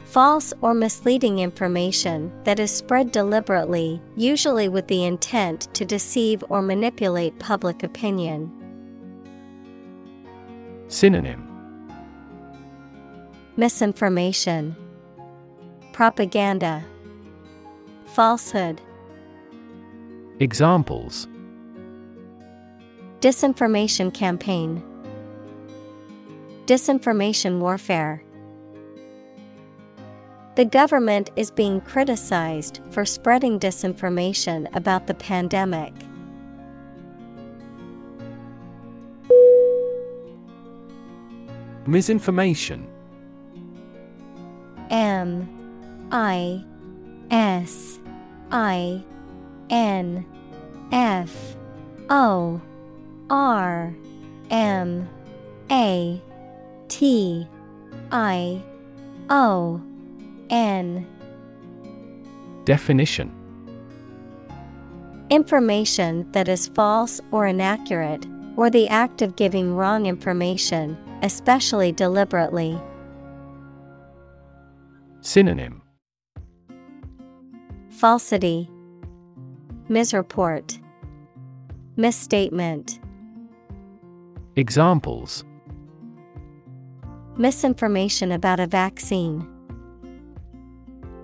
False 0.05 0.55
or 0.61 0.75
misleading 0.75 1.41
information 1.41 2.33
that 2.44 2.61
is 2.61 2.70
spread 2.70 3.11
deliberately, 3.11 4.01
usually 4.17 4.69
with 4.69 4.86
the 4.86 5.05
intent 5.05 5.73
to 5.75 5.85
deceive 5.85 6.44
or 6.49 6.62
manipulate 6.62 7.36
public 7.41 7.83
opinion. 7.83 8.51
Synonym. 10.86 11.51
Misinformation, 13.57 14.77
Propaganda, 15.93 16.85
Falsehood. 18.07 18.81
Examples. 20.39 21.27
Disinformation 23.20 24.15
campaign, 24.15 24.83
Disinformation 26.67 27.59
warfare. 27.59 28.25
The 30.55 30.65
government 30.65 31.31
is 31.36 31.51
being 31.51 31.83
criticized 31.83 32.81
for 32.91 33.05
spreading 33.05 33.60
disinformation 33.60 34.75
about 34.75 35.07
the 35.07 35.12
pandemic. 35.12 35.93
Misinformation. 41.86 42.89
M. 44.89 46.09
I. 46.12 46.65
S. 47.31 47.99
I. 48.51 49.05
N. 49.68 50.25
F. 50.93 51.57
O. 52.09 52.59
R. 53.28 53.94
M. 54.51 55.09
A 55.70 56.23
T 56.94 57.44
I 58.12 58.62
O 59.28 59.82
N. 60.48 61.05
Definition. 62.64 63.32
Information 65.28 66.31
that 66.31 66.48
is 66.48 66.68
false 66.68 67.20
or 67.32 67.48
inaccurate, 67.48 68.24
or 68.56 68.70
the 68.70 68.86
act 68.86 69.23
of 69.23 69.34
giving 69.34 69.74
wrong 69.74 70.06
information, 70.06 70.97
especially 71.23 71.90
deliberately. 71.90 72.81
Synonym. 75.20 75.82
Falsity, 77.89 78.70
Misreport, 79.89 80.78
Misstatement. 81.97 83.00
Examples 84.55 85.44
Misinformation 87.36 88.30
about 88.30 88.60
a 88.60 88.66
vaccine. 88.68 89.44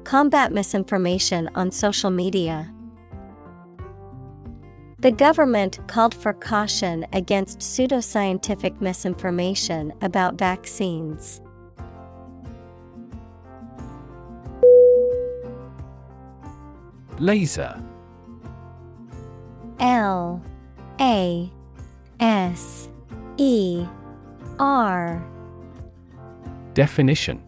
Combat 0.03 0.53
misinformation 0.53 1.49
on 1.55 1.71
social 1.71 2.11
media. 2.11 2.69
The 4.99 5.13
government 5.13 5.79
called 5.87 6.13
for 6.13 6.33
caution 6.33 7.07
against 7.13 7.61
pseudoscientific 7.61 8.81
misinformation 8.81 9.93
about 10.03 10.35
vaccines. 10.35 11.41
Laser 17.21 17.81
L 19.79 20.43
A 21.01 21.53
S 22.19 22.89
E 23.37 23.87
R 24.59 25.25
Definition 26.75 27.43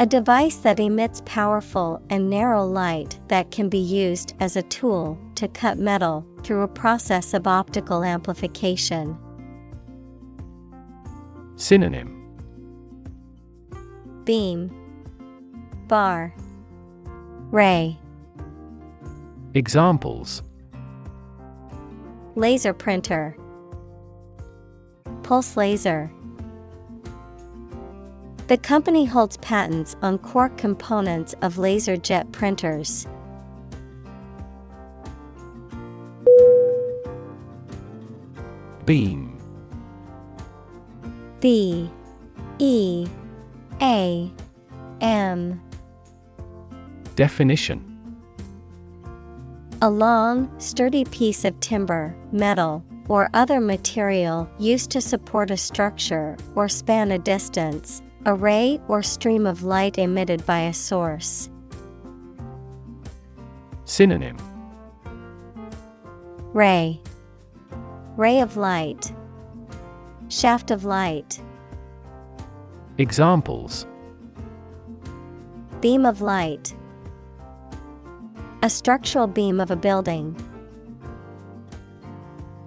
A 0.00 0.06
device 0.06 0.56
that 0.56 0.80
emits 0.80 1.22
powerful 1.24 2.02
and 2.10 2.28
narrow 2.28 2.64
light 2.64 3.20
that 3.28 3.50
can 3.50 3.68
be 3.68 3.78
used 3.78 4.34
as 4.40 4.56
a 4.56 4.62
tool 4.62 5.18
to 5.36 5.46
cut 5.46 5.78
metal 5.78 6.26
through 6.42 6.62
a 6.62 6.68
process 6.68 7.34
of 7.34 7.46
optical 7.46 8.02
amplification. 8.02 9.16
Synonym 11.56 12.16
Beam, 14.24 14.70
Bar, 15.86 16.34
Ray. 17.50 17.98
Examples 19.54 20.42
Laser 22.34 22.72
printer, 22.72 23.36
Pulse 25.22 25.56
laser. 25.56 26.10
The 28.50 28.58
company 28.58 29.04
holds 29.04 29.36
patents 29.36 29.94
on 30.02 30.18
core 30.18 30.48
components 30.48 31.36
of 31.40 31.56
laser 31.56 31.96
jet 31.96 32.32
printers. 32.32 33.06
Beam. 38.84 39.38
B. 41.38 41.88
E. 42.58 43.06
A. 43.80 44.32
M. 45.00 45.62
Definition. 47.14 47.84
A 49.80 49.88
long, 49.88 50.50
sturdy 50.58 51.04
piece 51.04 51.44
of 51.44 51.60
timber, 51.60 52.16
metal, 52.32 52.84
or 53.08 53.30
other 53.32 53.60
material 53.60 54.50
used 54.58 54.90
to 54.90 55.00
support 55.00 55.52
a 55.52 55.56
structure 55.56 56.36
or 56.56 56.68
span 56.68 57.12
a 57.12 57.18
distance, 57.18 58.02
a 58.26 58.34
ray 58.34 58.78
or 58.86 59.02
stream 59.02 59.46
of 59.46 59.62
light 59.62 59.96
emitted 59.96 60.44
by 60.44 60.60
a 60.60 60.74
source. 60.74 61.48
Synonym 63.86 64.36
Ray 66.52 67.00
Ray 68.16 68.40
of 68.40 68.56
light, 68.56 69.12
Shaft 70.28 70.70
of 70.70 70.84
light, 70.84 71.40
Examples 72.98 73.86
Beam 75.80 76.04
of 76.04 76.20
light. 76.20 76.74
A 78.62 78.68
structural 78.68 79.26
beam 79.26 79.58
of 79.58 79.70
a 79.70 79.76
building. 79.76 80.36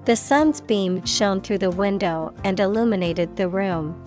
The 0.05 0.15
sun's 0.15 0.59
beam 0.59 1.05
shone 1.05 1.39
through 1.41 1.59
the 1.59 1.69
window 1.69 2.33
and 2.43 2.59
illuminated 2.59 3.35
the 3.35 3.47
room. 3.47 4.02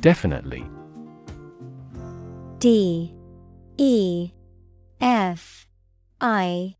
Definitely. 0.00 0.64
D 2.58 3.14
E 3.76 4.30
F 5.00 5.66
I 6.20 6.76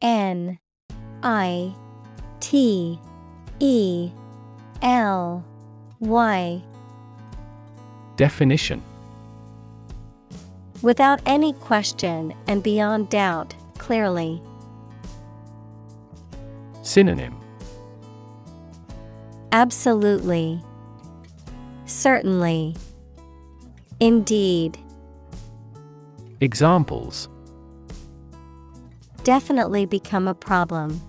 N 0.00 0.58
I 1.22 1.74
T 2.40 2.98
E 3.58 4.10
L 4.82 5.44
Y. 6.00 6.62
Definition 8.16 8.82
Without 10.82 11.20
any 11.26 11.52
question 11.54 12.32
and 12.46 12.62
beyond 12.62 13.08
doubt, 13.10 13.54
clearly. 13.78 14.40
Synonym 16.82 17.34
Absolutely. 19.50 20.62
Certainly. 21.98 22.76
Indeed. 23.98 24.78
Examples 26.40 27.28
Definitely 29.24 29.84
become 29.84 30.28
a 30.28 30.34
problem. 30.34 31.00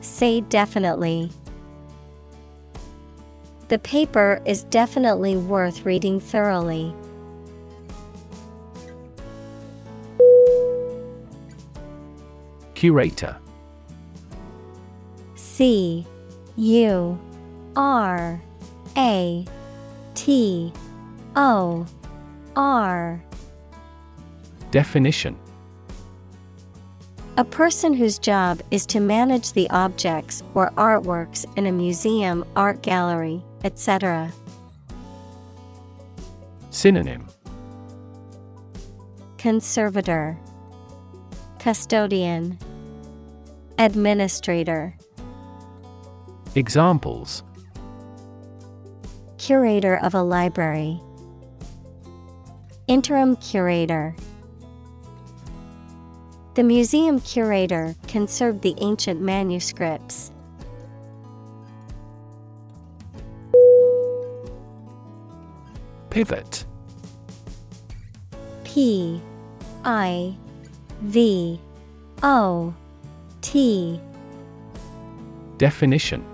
Say 0.00 0.40
definitely. 0.40 1.30
The 3.68 3.78
paper 3.78 4.40
is 4.46 4.64
definitely 4.64 5.36
worth 5.36 5.84
reading 5.84 6.18
thoroughly. 6.18 6.94
Curator 12.74 13.36
C 15.34 16.06
U 16.56 17.20
R 17.76 18.40
A 18.96 19.44
T 20.14 20.72
O 21.36 21.86
R. 22.56 23.22
Definition. 24.70 25.38
A 27.38 27.44
person 27.44 27.94
whose 27.94 28.18
job 28.18 28.60
is 28.70 28.84
to 28.86 29.00
manage 29.00 29.52
the 29.52 29.68
objects 29.70 30.42
or 30.54 30.70
artworks 30.72 31.46
in 31.56 31.66
a 31.66 31.72
museum, 31.72 32.44
art 32.56 32.82
gallery, 32.82 33.42
etc. 33.64 34.30
Synonym. 36.70 37.26
Conservator. 39.38 40.38
Custodian. 41.58 42.58
Administrator. 43.78 44.94
Examples 46.54 47.42
Curator 49.42 49.96
of 49.96 50.14
a 50.14 50.22
library. 50.22 51.00
Interim 52.86 53.34
Curator. 53.34 54.14
The 56.54 56.62
museum 56.62 57.18
curator 57.18 57.96
conserved 58.06 58.62
the 58.62 58.76
ancient 58.78 59.20
manuscripts. 59.20 60.30
Pivot. 66.10 66.64
P 68.62 69.20
I 69.84 70.36
V 71.00 71.60
O 72.22 72.72
T. 73.40 74.00
Definition 75.58 76.31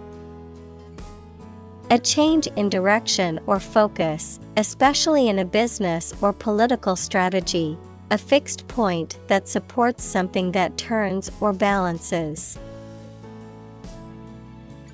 A 1.90 1.98
change 1.98 2.46
in 2.48 2.68
direction 2.68 3.40
or 3.46 3.58
focus, 3.58 4.40
especially 4.58 5.28
in 5.28 5.38
a 5.38 5.44
business 5.44 6.12
or 6.20 6.34
political 6.34 6.96
strategy, 6.96 7.78
a 8.10 8.18
fixed 8.18 8.68
point 8.68 9.18
that 9.28 9.48
supports 9.48 10.04
something 10.04 10.52
that 10.52 10.76
turns 10.76 11.30
or 11.40 11.54
balances. 11.54 12.58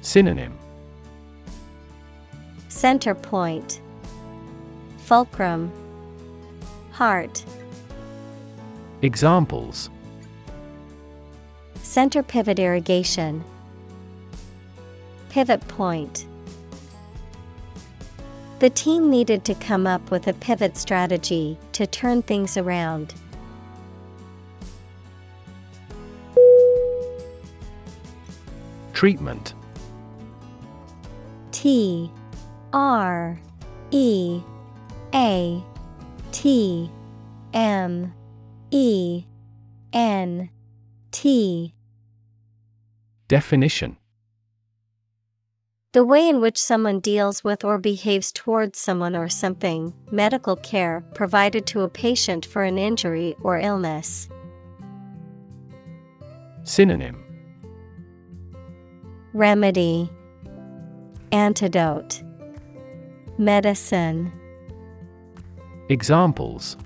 Synonym. 0.03 0.57
Center 2.69 3.15
point, 3.15 3.81
Fulcrum, 4.99 5.73
Heart, 6.93 7.45
Examples. 9.03 9.91
Center 11.83 12.23
pivot 12.23 12.59
irrigation, 12.61 13.43
Pivot 15.29 15.67
point. 15.67 16.27
The 18.65 18.71
team 18.71 19.11
needed 19.11 19.45
to 19.45 19.55
come 19.55 19.87
up 19.87 20.11
with 20.11 20.27
a 20.27 20.33
pivot 20.33 20.79
strategy 20.79 21.59
to 21.73 21.87
turn 21.87 22.23
things 22.23 22.57
around. 22.57 23.13
Treatment. 28.95 29.53
T 31.53 32.11
R 32.73 33.39
E 33.91 34.41
A 35.15 35.63
T 36.33 36.91
M 37.53 38.15
E 38.71 39.25
N 39.93 40.49
T. 41.11 41.75
Definition 43.29 43.99
The 45.95 46.05
way 46.05 46.29
in 46.29 46.41
which 46.41 46.61
someone 46.61 46.99
deals 46.99 47.45
with 47.45 47.63
or 47.63 47.79
behaves 47.79 48.33
towards 48.33 48.81
someone 48.81 49.15
or 49.15 49.29
something, 49.29 49.95
medical 50.11 50.57
care 50.57 51.05
provided 51.15 51.67
to 51.67 51.83
a 51.83 51.89
patient 51.89 52.45
for 52.45 52.65
an 52.65 52.79
injury 52.79 53.37
or 53.41 53.61
illness. 53.61 54.29
Synonym. 56.65 57.23
Remedy. 59.35 60.11
Antidote. 61.31 62.25
Medicine. 63.39 64.33
Examples. 65.91 66.77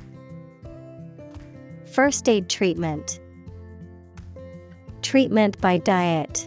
First 1.94 2.28
aid 2.28 2.50
treatment. 2.50 3.20
Treatment 5.00 5.58
by 5.62 5.78
diet 5.78 6.46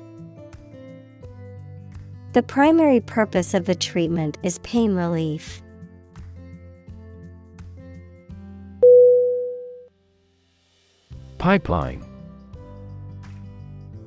The 2.33 2.41
primary 2.41 3.01
purpose 3.01 3.53
of 3.53 3.65
the 3.65 3.75
treatment 3.75 4.37
is 4.41 4.59
pain 4.59 4.95
relief. 4.95 5.61
Pipeline. 11.37 12.01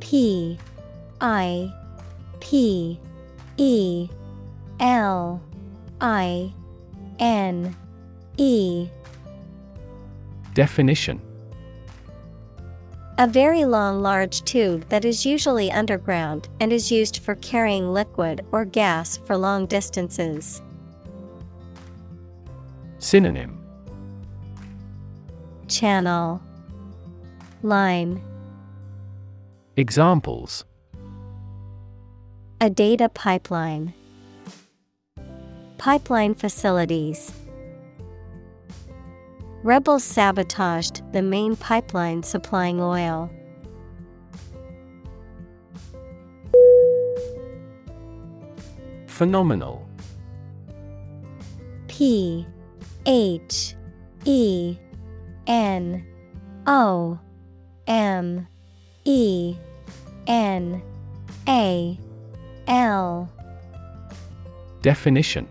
P 0.01 0.59
I 1.21 1.71
P 2.41 2.99
E 3.59 4.09
L 4.81 5.43
I 6.01 6.51
N 7.19 7.77
E. 8.39 8.89
Definition 10.55 11.21
A 13.17 13.29
very 13.29 13.65
long, 13.65 14.03
large 14.03 14.43
tube 14.43 14.89
that 14.89 15.05
is 15.05 15.25
usually 15.25 15.71
underground 15.71 16.49
and 16.59 16.73
is 16.73 16.91
used 16.91 17.19
for 17.19 17.37
carrying 17.37 17.93
liquid 17.93 18.45
or 18.51 18.65
gas 18.65 19.19
for 19.19 19.37
long 19.37 19.67
distances. 19.67 20.61
Synonym 22.99 23.61
Channel 25.69 26.43
Line 27.63 28.21
Examples 29.77 30.65
A 32.61 32.69
data 32.69 33.09
pipeline. 33.09 33.95
Pipeline 35.79 36.35
facilities. 36.35 37.33
Rebels 39.65 40.05
sabotaged 40.05 41.11
the 41.15 41.23
main 41.23 41.57
pipeline 41.57 42.23
supplying 42.23 42.83
oil. 42.83 43.31
Phenomenal. 49.07 49.89
P 51.89 52.47
H 53.07 53.75
E 54.27 54.77
N 55.47 56.07
O 56.67 57.19
M 57.87 58.47
E 59.07 59.57
N 60.27 60.83
A 61.49 61.99
L. 62.67 63.33
Definition 64.83 65.49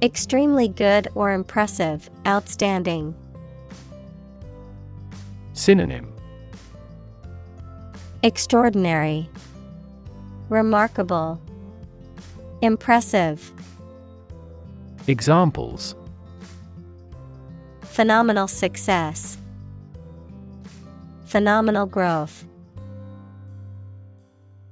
Extremely 0.00 0.68
good 0.68 1.08
or 1.16 1.32
impressive, 1.32 2.08
outstanding. 2.24 3.16
Synonym 5.54 6.12
Extraordinary, 8.22 9.28
Remarkable, 10.48 11.40
Impressive. 12.62 13.52
Examples 15.08 15.96
Phenomenal 17.80 18.46
success, 18.46 19.36
Phenomenal 21.24 21.86
growth. 21.86 22.44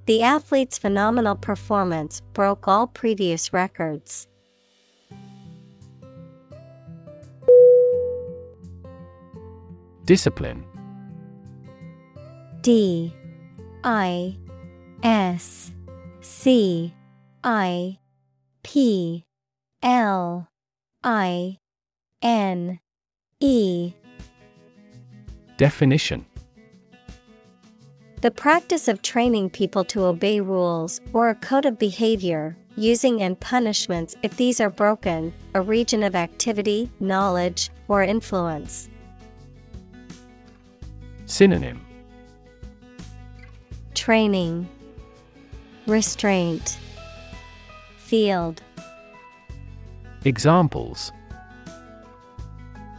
The 0.06 0.22
athlete's 0.22 0.78
phenomenal 0.78 1.34
performance 1.34 2.20
broke 2.32 2.68
all 2.68 2.86
previous 2.86 3.52
records. 3.52 4.28
Discipline. 10.07 10.65
D 12.60 13.12
I 13.83 14.36
S 15.02 15.73
C 16.20 16.94
I 17.43 17.99
P 18.62 19.25
L 19.83 20.49
I 21.02 21.59
N 22.23 22.78
E. 23.41 23.94
Definition. 25.57 26.25
The 28.20 28.31
practice 28.31 28.86
of 28.86 29.02
training 29.02 29.51
people 29.51 29.85
to 29.86 30.05
obey 30.05 30.41
rules 30.41 31.01
or 31.12 31.31
a 31.31 31.35
code 31.35 31.67
of 31.67 31.81
behavior, 31.81 32.57
using 32.76 33.23
and 33.23 33.39
punishments 33.41 34.15
if 34.23 34.36
these 34.36 34.60
are 34.60 34.70
broken, 34.70 35.33
a 35.55 35.60
region 35.60 36.05
of 36.05 36.15
activity, 36.15 36.93
knowledge, 37.01 37.70
or 37.89 38.05
influence. 38.05 38.89
Synonym. 41.26 41.84
Training, 43.94 44.68
Restraint, 45.86 46.78
Field, 47.98 48.62
Examples. 50.24 51.12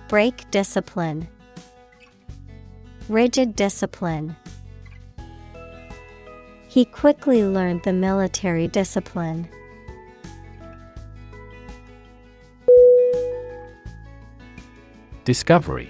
Break 0.10 0.50
discipline, 0.52 1.28
Rigid 3.08 3.56
discipline. 3.56 4.36
He 6.68 6.84
quickly 6.84 7.44
learned 7.44 7.84
the 7.84 7.94
military 7.94 8.68
discipline. 8.68 9.48
Discovery 15.24 15.90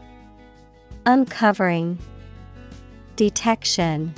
Uncovering, 1.07 1.97
Detection. 3.15 4.13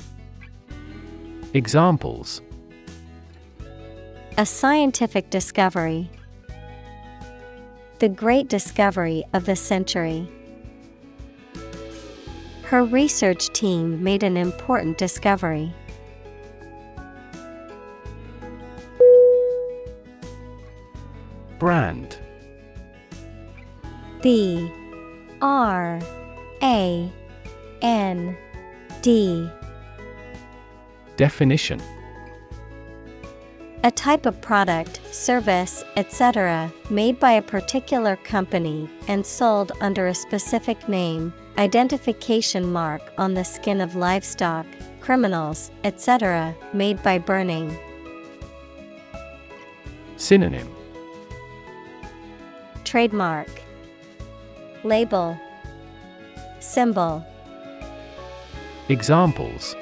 Examples 1.54 2.42
A 4.38 4.46
scientific 4.46 5.30
discovery. 5.30 6.10
The 8.00 8.10
great 8.10 8.50
discovery 8.50 9.24
of 9.32 9.46
the 9.46 9.56
century. 9.56 10.28
Her 12.64 12.84
research 12.84 13.48
team 13.54 14.04
made 14.04 14.24
an 14.24 14.36
important 14.36 14.98
discovery. 14.98 15.74
Brand 21.60 22.20
B 24.22 24.70
R 25.42 26.02
A 26.64 27.12
N 27.82 28.38
D 29.02 29.50
Definition 31.18 31.82
A 33.84 33.92
type 33.92 34.26
of 34.26 34.40
product, 34.40 35.02
service, 35.14 35.84
etc., 35.98 36.72
made 36.90 37.20
by 37.20 37.34
a 37.34 37.42
particular 37.42 38.16
company 38.16 38.90
and 39.10 39.26
sold 39.26 39.74
under 39.82 40.08
a 40.08 40.16
specific 40.16 40.88
name, 40.88 41.34
identification 41.58 42.72
mark 42.72 43.02
on 43.18 43.34
the 43.34 43.44
skin 43.44 43.82
of 43.82 43.98
livestock, 43.98 44.66
criminals, 45.02 45.70
etc., 45.84 46.56
made 46.72 47.04
by 47.04 47.18
burning. 47.18 47.78
Synonym 50.16 50.74
Trademark 52.86 53.50
Label 54.86 55.38
Symbol 56.64 57.24
Examples 58.88 59.76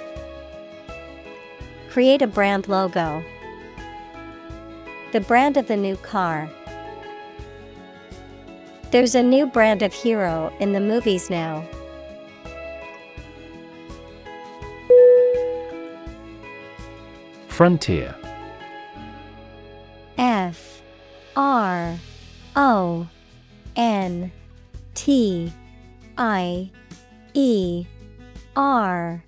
Create 1.91 2.23
a 2.23 2.27
brand 2.27 2.67
logo. 2.67 3.23
The 5.11 5.21
brand 5.21 5.57
of 5.57 5.67
the 5.67 5.77
new 5.77 5.95
car. 5.97 6.49
There's 8.89 9.13
a 9.13 9.21
new 9.21 9.45
brand 9.45 9.83
of 9.83 9.93
hero 9.93 10.51
in 10.59 10.73
the 10.73 10.79
movies 10.79 11.29
now. 11.29 11.63
Frontier 17.47 18.15
F 20.17 20.81
R 21.35 21.99
O 22.55 23.07
N 23.75 24.31
T 24.95 25.53
I 26.23 26.69
E 27.33 27.83
R. 28.55 29.23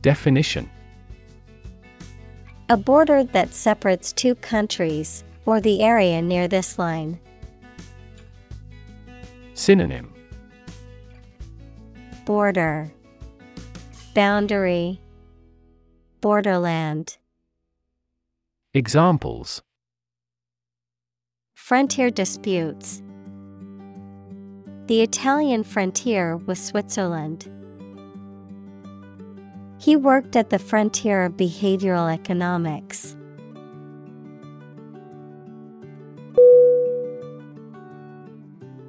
Definition. 0.00 0.70
A 2.70 2.78
border 2.78 3.22
that 3.22 3.52
separates 3.52 4.14
two 4.14 4.34
countries, 4.36 5.24
or 5.44 5.60
the 5.60 5.82
area 5.82 6.22
near 6.22 6.48
this 6.48 6.78
line. 6.78 7.20
Synonym. 9.52 10.14
Border. 12.24 12.90
Boundary. 14.14 15.02
Borderland. 16.22 17.18
Examples. 18.72 19.60
Frontier 21.54 22.08
disputes. 22.08 23.02
The 24.92 25.00
Italian 25.00 25.64
frontier 25.64 26.36
with 26.36 26.58
Switzerland. 26.58 27.50
He 29.78 29.96
worked 29.96 30.36
at 30.36 30.50
the 30.50 30.58
frontier 30.58 31.24
of 31.24 31.32
behavioral 31.32 32.12
economics. 32.12 33.16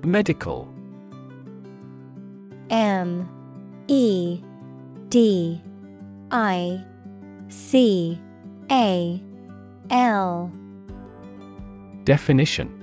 Medical. 0.03 0.67
M. 2.69 3.29
E. 3.87 4.41
D. 5.07 5.61
I. 6.31 6.83
C. 7.47 8.19
A. 8.69 9.23
L. 9.89 10.51
Definition 12.03 12.82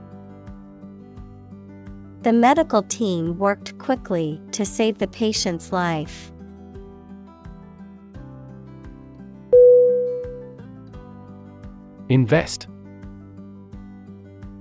The 2.23 2.33
medical 2.33 2.83
team 2.83 3.39
worked 3.39 3.77
quickly 3.79 4.39
to 4.51 4.63
save 4.63 4.99
the 4.99 5.07
patient's 5.07 5.71
life. 5.71 6.31
Invest. 12.09 12.67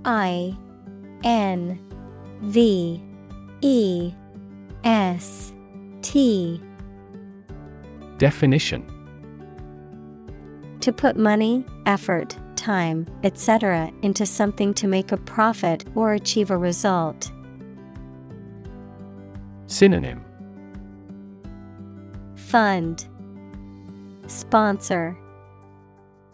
I 0.06 0.56
N 1.22 1.78
V 2.40 3.02
E 3.60 4.12
S 4.84 5.52
T 6.00 6.62
Definition 8.16 8.86
To 10.80 10.92
put 10.92 11.16
money, 11.16 11.66
effort, 11.84 12.38
time, 12.56 13.06
etc. 13.22 13.92
into 14.00 14.24
something 14.24 14.72
to 14.74 14.86
make 14.86 15.12
a 15.12 15.18
profit 15.18 15.84
or 15.94 16.14
achieve 16.14 16.50
a 16.50 16.56
result. 16.56 17.30
Synonym 19.70 20.24
Fund 22.34 23.06
Sponsor 24.26 25.16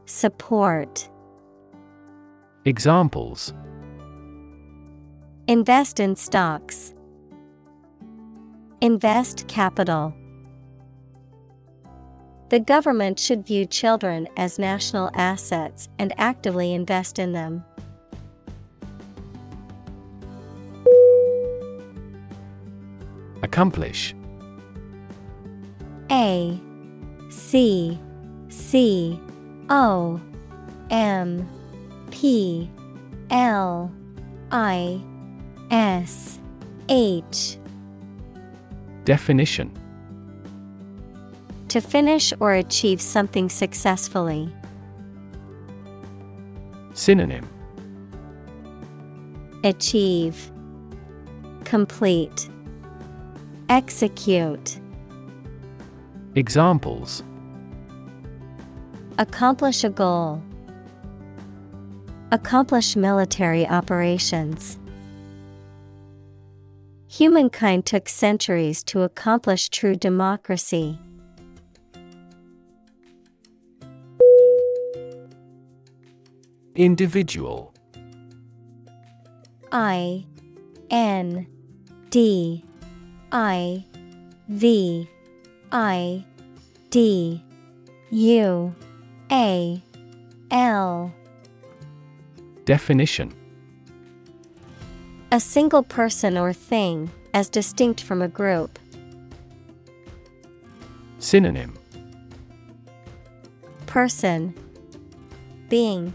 Support 0.06 1.10
Examples 2.65 3.52
Invest 5.48 6.00
in 6.00 6.16
stocks. 6.16 6.94
Invest 8.81 9.47
capital. 9.48 10.15
The 12.48 12.60
government 12.60 13.18
should 13.18 13.47
view 13.47 13.66
children 13.66 14.28
as 14.39 14.58
national 14.58 15.10
assets 15.12 15.90
and 15.98 16.15
actively 16.16 16.73
invest 16.73 17.18
in 17.18 17.32
them. 17.32 17.65
Accomplish? 23.47 24.12
A 26.10 26.60
C 27.31 27.97
C 28.49 29.20
O 29.70 30.20
M 30.91 31.49
P 32.10 32.68
L 33.31 33.92
I 34.50 35.00
S 35.70 36.41
H. 36.89 37.57
Definition. 39.05 39.70
To 41.68 41.81
finish 41.81 42.33
or 42.41 42.52
achieve 42.52 43.00
something 43.00 43.49
successfully. 43.49 44.52
Synonym. 46.94 47.49
Achieve. 49.62 50.50
Complete 51.65 52.49
Execute 53.68 54.78
Examples 56.36 57.24
Accomplish 59.18 59.82
a 59.82 59.90
goal. 59.90 60.40
Accomplish 62.30 62.94
military 62.94 63.66
operations. 63.66 64.78
Humankind 67.08 67.86
took 67.86 68.08
centuries 68.08 68.84
to 68.84 69.02
accomplish 69.02 69.68
true 69.68 69.96
democracy. 69.96 71.00
Individual 76.76 77.74
I 79.72 80.24
N 80.90 81.48
D 82.10 82.64
I 83.32 83.84
V 84.48 85.08
I 85.72 86.24
D 86.90 87.42
U 88.10 88.74
A 89.30 89.82
L. 90.50 91.12
Definition. 92.64 93.34
A 95.32 95.40
single 95.40 95.82
person 95.82 96.38
or 96.38 96.52
thing, 96.52 97.10
as 97.34 97.48
distinct 97.48 98.02
from 98.02 98.22
a 98.22 98.28
group. 98.28 98.78
Synonym. 101.18 101.76
Person. 103.86 104.55
Being. 105.68 106.14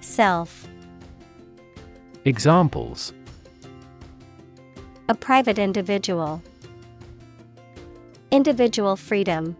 Self. 0.00 0.68
Examples 2.24 3.12
A 5.08 5.14
private 5.14 5.56
individual. 5.56 6.42
Individual 8.32 8.96
freedom. 8.96 9.56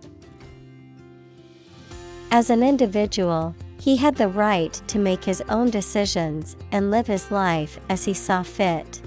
As 2.32 2.50
an 2.50 2.64
individual, 2.64 3.54
he 3.80 3.96
had 3.96 4.16
the 4.16 4.26
right 4.26 4.72
to 4.88 4.98
make 4.98 5.22
his 5.22 5.40
own 5.48 5.70
decisions 5.70 6.56
and 6.72 6.90
live 6.90 7.06
his 7.06 7.30
life 7.30 7.78
as 7.88 8.04
he 8.04 8.12
saw 8.12 8.42
fit. 8.42 9.00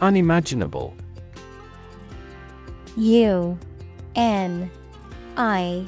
Unimaginable 0.00 0.96
U 2.96 3.56
N 4.16 4.68
I 5.36 5.86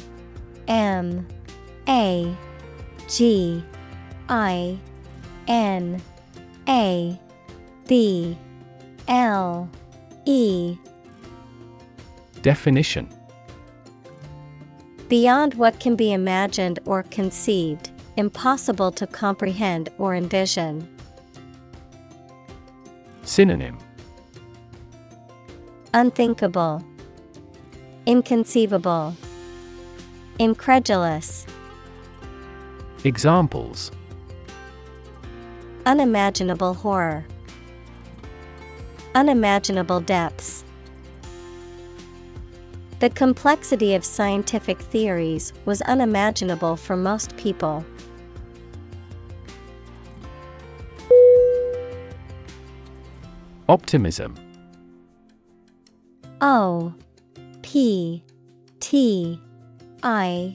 M 0.68 1.26
A 1.88 2.36
G 3.08 3.64
I 4.28 4.78
N 5.46 6.02
A 6.68 7.18
B 7.86 8.36
L 9.08 9.68
E. 10.26 10.76
Definition. 12.42 13.08
Beyond 15.08 15.54
what 15.54 15.80
can 15.80 15.96
be 15.96 16.12
imagined 16.12 16.78
or 16.84 17.02
conceived, 17.04 17.90
impossible 18.16 18.92
to 18.92 19.06
comprehend 19.06 19.88
or 19.96 20.14
envision. 20.14 20.86
Synonym. 23.22 23.78
Unthinkable, 25.94 26.84
Inconceivable, 28.04 29.16
Incredulous, 30.38 31.46
Examples 33.04 33.90
Unimaginable 35.86 36.74
horror, 36.74 37.26
Unimaginable 39.14 40.00
depths. 40.00 40.64
The 43.00 43.10
complexity 43.10 43.94
of 43.94 44.04
scientific 44.04 44.80
theories 44.80 45.52
was 45.64 45.82
unimaginable 45.82 46.76
for 46.76 46.96
most 46.96 47.36
people. 47.36 47.84
Optimism 53.68 54.34
O 56.40 56.94
P 57.62 58.22
T 58.80 59.40
I 60.02 60.54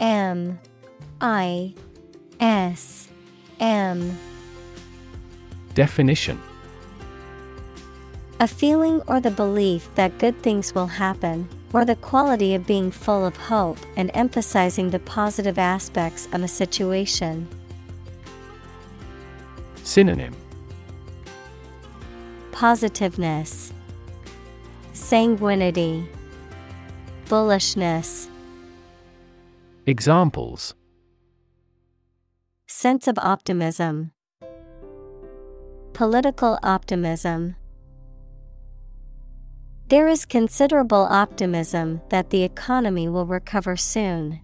M 0.00 0.58
I 1.20 1.74
S 2.40 3.08
M 3.58 4.18
Definition. 5.76 6.40
A 8.40 8.48
feeling 8.48 9.02
or 9.06 9.20
the 9.20 9.30
belief 9.30 9.88
that 9.94 10.18
good 10.18 10.42
things 10.42 10.74
will 10.74 10.86
happen, 10.86 11.46
or 11.74 11.84
the 11.84 11.96
quality 11.96 12.54
of 12.54 12.66
being 12.66 12.90
full 12.90 13.26
of 13.26 13.36
hope 13.36 13.76
and 13.94 14.10
emphasizing 14.14 14.88
the 14.88 14.98
positive 14.98 15.58
aspects 15.58 16.28
of 16.32 16.42
a 16.42 16.48
situation. 16.48 17.46
Synonym. 19.82 20.34
Positiveness, 22.52 23.74
Sanguinity, 24.94 26.08
Bullishness, 27.26 28.28
Examples. 29.84 30.74
Sense 32.66 33.06
of 33.06 33.18
optimism, 33.18 34.12
Political 35.96 36.58
optimism. 36.62 37.56
There 39.88 40.06
is 40.08 40.26
considerable 40.26 41.08
optimism 41.08 42.02
that 42.10 42.28
the 42.28 42.42
economy 42.42 43.08
will 43.08 43.24
recover 43.24 43.78
soon. 43.78 44.38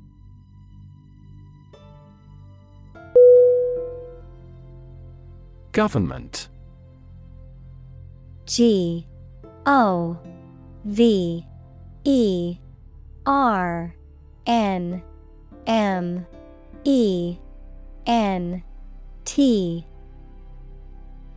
Government 5.73 6.49
G 8.47 9.07
O 9.67 10.19
V 10.87 11.47
E 12.05 12.57
R 13.27 13.95
N 14.47 15.03
M 15.67 16.27
E 16.85 17.37
N 18.07 18.63
T 19.27 19.87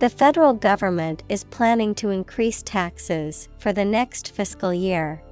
the 0.00 0.08
federal 0.08 0.54
government 0.54 1.22
is 1.28 1.44
planning 1.44 1.94
to 1.94 2.08
increase 2.08 2.62
taxes 2.62 3.48
for 3.58 3.70
the 3.70 3.84
next 3.84 4.32
fiscal 4.32 4.72
year. 4.72 5.22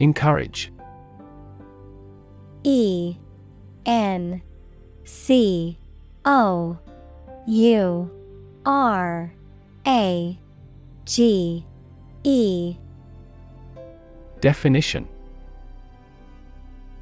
Encourage. 0.00 0.72
E 2.64 3.16
N 3.86 4.42
C 5.04 5.78
O 6.24 6.78
U 7.46 8.10
R 8.66 9.32
A 9.86 10.38
G 11.04 11.64
E. 12.24 12.76
Definition 14.40 15.08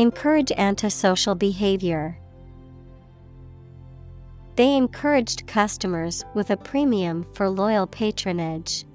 Encourage 0.00 0.50
antisocial 0.52 1.34
behavior. 1.34 2.18
They 4.56 4.74
encouraged 4.74 5.46
customers 5.46 6.24
with 6.32 6.48
a 6.48 6.56
premium 6.56 7.26
for 7.34 7.50
loyal 7.50 7.86
patronage. 7.86 8.86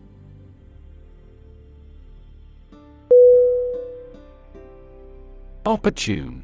Opportune 5.64 6.44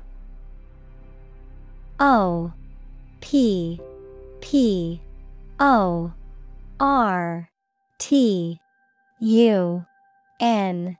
O 1.99 2.53
P 3.19 3.81
P 4.41 5.01
O 5.59 6.13
R 6.79 7.49
T 7.97 8.59
U 9.21 9.85
N 10.39 10.97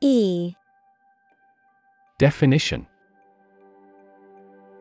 E 0.00 0.54
Definition 2.16 2.86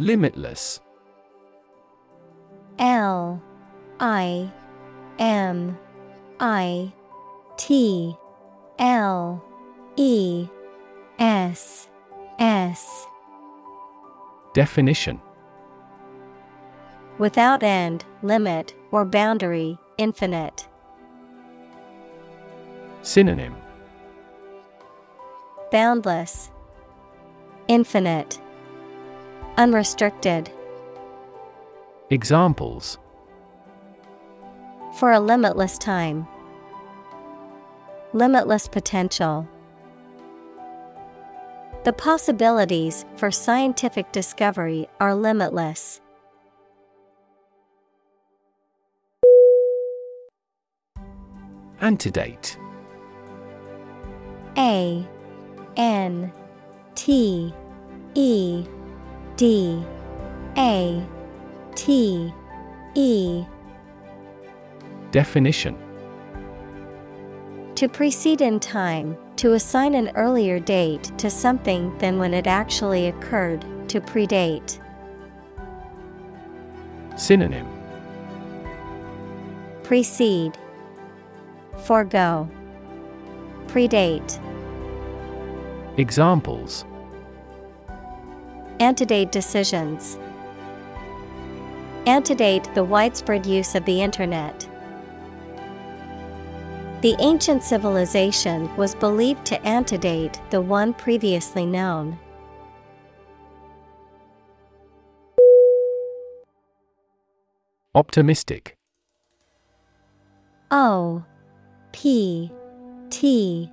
Limitless. 0.00 0.80
L 2.78 3.42
I 4.00 4.50
M 5.18 5.78
I 6.40 6.90
T 7.58 8.16
L 8.78 9.44
E 9.96 10.48
S 11.18 11.90
S. 12.38 13.06
Definition. 14.54 15.20
Without 17.18 17.62
end, 17.62 18.06
limit, 18.22 18.74
or 18.90 19.04
boundary, 19.04 19.78
infinite. 19.98 20.66
Synonym. 23.02 23.54
Boundless, 25.70 26.50
Infinite, 27.68 28.40
Unrestricted. 29.56 30.50
Examples 32.10 32.98
For 34.98 35.12
a 35.12 35.20
limitless 35.20 35.78
time, 35.78 36.26
Limitless 38.12 38.66
potential. 38.66 39.48
The 41.84 41.92
possibilities 41.92 43.04
for 43.14 43.30
scientific 43.30 44.10
discovery 44.10 44.88
are 44.98 45.14
limitless. 45.14 46.00
Antedate 51.80 52.58
A 54.58 55.06
N 55.76 56.32
T 56.96 57.54
E 58.14 58.66
D 59.40 59.82
A 60.58 61.02
T 61.74 62.30
E. 62.94 63.44
Definition. 65.12 65.78
To 67.76 67.88
precede 67.88 68.42
in 68.42 68.60
time, 68.60 69.16
to 69.36 69.54
assign 69.54 69.94
an 69.94 70.10
earlier 70.14 70.60
date 70.60 71.04
to 71.16 71.30
something 71.30 71.96
than 71.96 72.18
when 72.18 72.34
it 72.34 72.46
actually 72.46 73.06
occurred, 73.06 73.64
to 73.88 73.98
predate. 74.02 74.78
Synonym. 77.16 77.66
Precede, 79.84 80.58
Forego, 81.78 82.46
Predate. 83.68 84.38
Examples 85.96 86.84
Antedate 88.80 89.30
decisions. 89.30 90.18
Antedate 92.06 92.74
the 92.74 92.82
widespread 92.82 93.44
use 93.44 93.74
of 93.74 93.84
the 93.84 94.00
Internet. 94.00 94.66
The 97.02 97.14
ancient 97.18 97.62
civilization 97.62 98.74
was 98.76 98.94
believed 98.94 99.44
to 99.46 99.62
antedate 99.66 100.40
the 100.48 100.62
one 100.62 100.94
previously 100.94 101.66
known. 101.66 102.18
Optimistic 107.94 108.78
O 110.70 111.22
P 111.92 112.50
T 113.10 113.70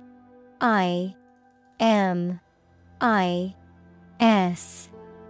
I 0.60 1.14
M 1.80 2.40
I 3.00 3.54
S 4.20 4.90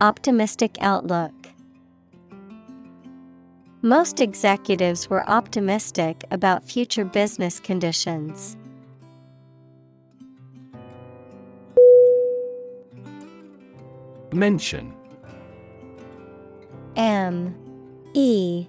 Optimistic 0.00 0.76
outlook. 0.82 1.32
Most 3.80 4.20
executives 4.20 5.08
were 5.08 5.26
optimistic 5.26 6.22
about 6.30 6.68
future 6.68 7.04
business 7.04 7.58
conditions. 7.58 8.58
Mention. 14.32 14.92
M. 16.96 17.54
E. 18.12 18.66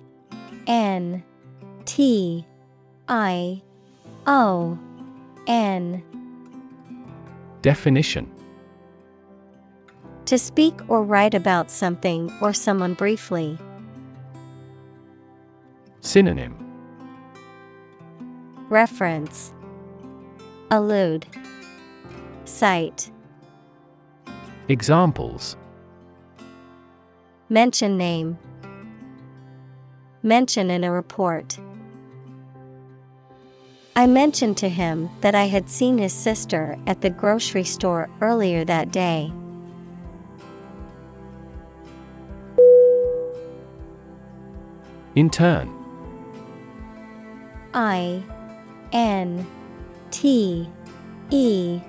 N. 0.66 1.24
T. 1.84 2.46
I. 3.10 3.62
O. 4.28 4.80
N. 5.46 6.02
Definition 7.62 8.37
To 10.28 10.38
speak 10.38 10.78
or 10.90 11.04
write 11.04 11.34
about 11.34 11.72
something 11.72 12.30
or 12.42 12.52
someone 12.52 12.96
briefly. 12.96 13.58
Synonym 16.02 16.54
Reference 18.68 19.54
Allude 20.70 21.26
Cite 22.44 23.10
Examples 24.68 25.56
Mention 27.48 27.96
name 27.96 28.38
Mention 30.24 30.70
in 30.70 30.84
a 30.84 30.92
report. 30.92 31.58
I 33.96 34.08
mentioned 34.08 34.58
to 34.58 34.68
him 34.68 35.10
that 35.22 35.36
I 35.36 35.46
had 35.46 35.70
seen 35.70 35.98
his 35.98 36.12
sister 36.12 36.78
at 36.86 37.00
the 37.00 37.10
grocery 37.10 37.64
store 37.64 38.10
earlier 38.20 38.66
that 38.66 38.92
day. 38.92 39.32
Intern 45.18 45.68
I 47.74 48.24
N 48.92 49.48
T 50.12 50.70
E 51.32 51.82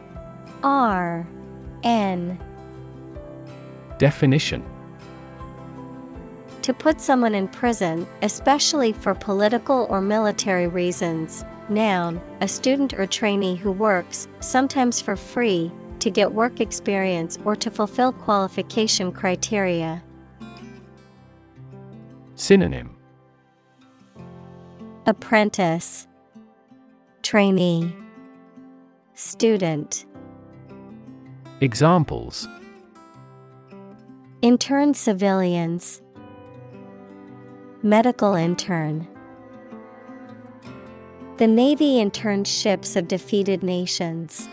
R 0.63 1.29
N 1.83 2.41
Definition 3.99 4.65
To 6.63 6.73
put 6.73 7.03
someone 7.03 7.35
in 7.35 7.49
prison, 7.49 8.07
especially 8.23 8.95
for 8.95 9.15
political 9.15 9.87
or 9.91 10.01
military 10.01 10.67
reasons. 10.67 11.45
Noun, 11.69 12.23
a 12.41 12.49
student 12.49 12.95
or 12.95 13.05
trainee 13.07 13.57
who 13.57 13.73
works, 13.73 14.27
sometimes 14.41 15.03
for 15.03 15.17
free, 15.17 15.71
to 15.99 16.11
get 16.11 16.33
work 16.33 16.63
experience 16.63 17.39
or 17.45 17.55
to 17.57 17.71
fulfill 17.71 18.13
qualification 18.13 19.13
criteria. 19.13 20.03
Synonym 22.35 22.98
Apprentice, 25.09 26.07
Trainee, 27.23 27.97
Student. 29.15 30.05
Examples 31.63 32.47
Intern 34.43 34.93
civilians, 34.93 36.03
Medical 37.83 38.35
intern. 38.35 39.09
The 41.39 41.47
Navy 41.47 42.01
interned 42.01 42.47
ships 42.47 42.95
of 42.95 43.09
defeated 43.09 43.63
nations. 43.63 44.47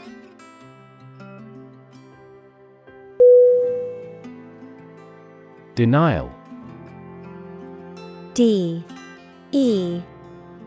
Denial 5.76 6.32
D 8.34 8.86
E 9.52 10.02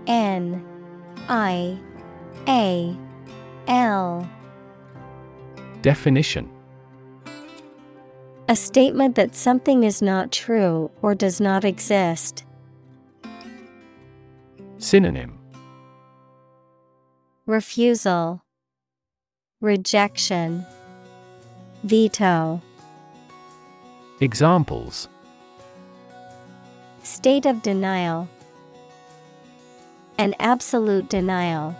N 0.08 0.64
I 1.28 1.78
A 2.48 2.96
L. 3.68 4.28
Definition. 5.82 6.50
A 8.48 8.56
statement 8.56 9.14
that 9.16 9.36
something 9.36 9.84
is 9.84 10.00
not 10.00 10.32
true 10.32 10.90
or 11.02 11.14
does 11.14 11.38
not 11.40 11.64
exist. 11.64 12.44
Synonym. 14.78 15.38
Refusal, 17.44 18.42
Rejection, 19.60 20.64
Veto. 21.84 22.62
Examples. 24.20 25.08
State 27.02 27.44
of 27.44 27.62
denial, 27.62 28.28
An 30.18 30.34
absolute 30.40 31.08
denial. 31.08 31.76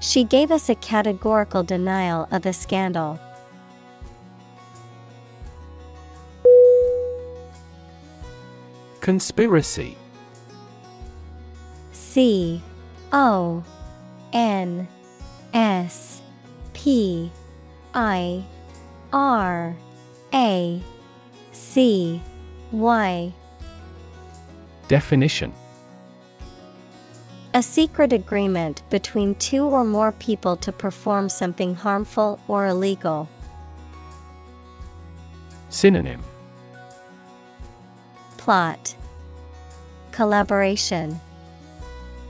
She 0.00 0.22
gave 0.22 0.50
us 0.50 0.68
a 0.68 0.74
categorical 0.74 1.62
denial 1.62 2.28
of 2.30 2.42
the 2.42 2.52
scandal. 2.52 3.18
Conspiracy 9.00 9.96
C 11.92 12.62
O 13.10 13.64
N 14.34 14.86
S 15.54 16.20
P 16.74 17.30
I 17.94 18.44
R 19.10 19.74
A 20.34 20.82
C 21.52 22.20
Y 22.72 23.32
Definition 24.88 25.52
A 27.56 27.62
secret 27.62 28.12
agreement 28.12 28.82
between 28.90 29.36
two 29.36 29.64
or 29.64 29.84
more 29.84 30.10
people 30.10 30.56
to 30.56 30.72
perform 30.72 31.28
something 31.28 31.76
harmful 31.76 32.40
or 32.48 32.66
illegal. 32.66 33.28
Synonym. 35.68 36.20
Plot. 38.38 38.96
Collaboration. 40.10 41.20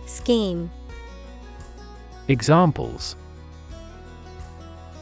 Scheme. 0.04 0.70
Examples. 2.28 3.16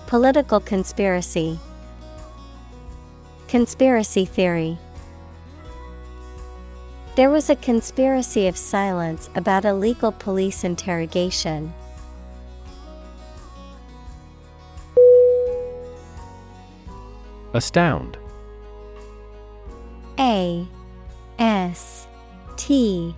Political 0.07 0.61
conspiracy. 0.61 1.59
Conspiracy 3.49 4.25
theory 4.25 4.79
There 7.15 7.29
was 7.29 7.51
a 7.51 7.57
conspiracy 7.57 8.47
of 8.47 8.57
silence 8.57 9.29
about 9.35 9.67
a 9.67 9.75
legal 9.75 10.13
police 10.13 10.65
interrogation. 10.65 11.75
Astound 17.53 18.17
A 20.19 20.67
S 21.39 22.07
T 22.57 23.15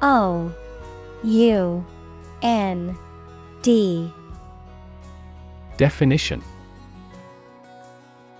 O 0.00 0.50
U 1.22 1.86
N 2.40 2.96
D 3.60 4.10
Definition 5.76 6.42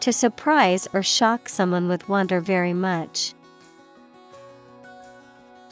To 0.00 0.10
surprise 0.10 0.88
or 0.94 1.02
shock 1.02 1.50
someone 1.50 1.86
with 1.86 2.08
wonder 2.08 2.40
very 2.40 2.72
much. 2.72 3.34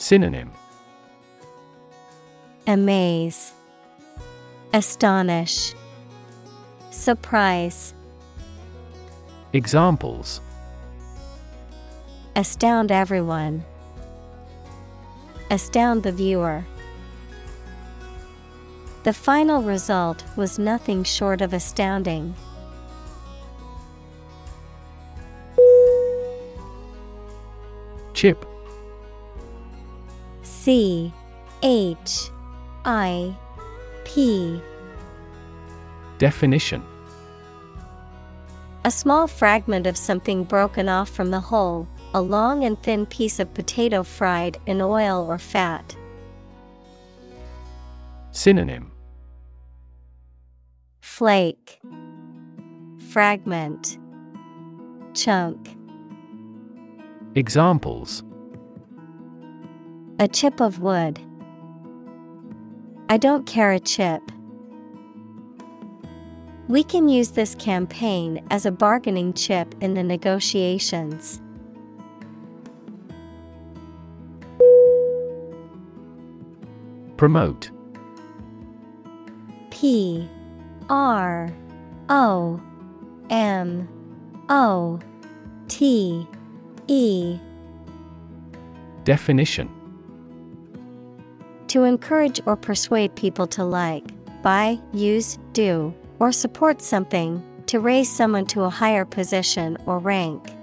Synonym 0.05 0.51
Amaze, 2.67 3.55
Astonish, 4.75 5.73
Surprise, 6.91 7.95
Examples 9.55 10.43
Astound 12.37 12.93
everyone. 12.93 13.65
Astound 15.51 16.03
the 16.03 16.13
viewer. 16.13 16.67
The 19.05 19.15
final 19.15 19.63
result 19.63 20.23
was 20.37 20.59
nothing 20.59 21.03
short 21.05 21.41
of 21.41 21.55
astounding. 21.55 22.35
Chip 28.13 28.45
C 30.65 31.13
H 31.63 32.31
I 32.87 33.37
P. 34.05 34.63
Definition. 36.17 36.83
A 38.87 38.91
small 38.91 39.27
fragment 39.27 39.87
of 39.87 39.99
something 39.99 40.43
broken 40.43 40.89
off 40.89 41.11
from 41.11 41.31
the 41.31 41.41
whole, 41.41 41.87
a 42.15 42.23
long 42.23 42.65
and 42.65 42.83
thin 42.83 43.05
piece 43.05 43.39
of 43.39 43.53
potato 43.53 44.03
fried 44.03 44.57
in 44.65 44.81
oil 44.81 45.27
or 45.31 45.37
fat. 45.37 45.95
Synonym. 48.31 48.91
Flake, 51.03 51.79
Fragment, 53.11 53.99
Chunk. 55.13 55.77
Examples 57.35 58.25
A 60.21 60.29
chip 60.29 60.61
of 60.61 60.79
wood. 60.79 61.19
I 63.09 63.17
don't 63.17 63.47
care 63.47 63.73
a 63.73 63.81
chip. 63.81 64.23
We 66.69 66.85
can 66.85 67.09
use 67.09 67.31
this 67.31 67.57
campaign 67.57 68.47
as 68.49 68.65
a 68.65 68.71
bargaining 68.71 69.33
chip 69.33 69.75
in 69.81 69.95
the 69.95 70.05
negotiations. 70.05 71.41
Promote 77.17 77.71
P 79.71 80.29
R 80.89 81.51
O 82.09 82.61
M 83.31 83.89
O 84.49 85.01
T 85.67 86.29
E 86.87 87.39
Definition 89.03 89.74
To 91.75 91.83
encourage 91.83 92.41
or 92.47 92.55
persuade 92.55 93.17
people 93.17 93.49
to 93.49 93.65
like, 93.65 94.05
buy, 94.45 94.79
use, 94.93 95.41
do, 95.55 95.93
or 96.21 96.31
support 96.31 96.81
something, 96.81 97.43
to 97.67 97.81
raise 97.81 98.09
someone 98.09 98.47
to 98.47 98.63
a 98.63 98.71
higher 98.71 99.05
position 99.05 99.77
or 99.85 99.99
rank. 99.99 100.55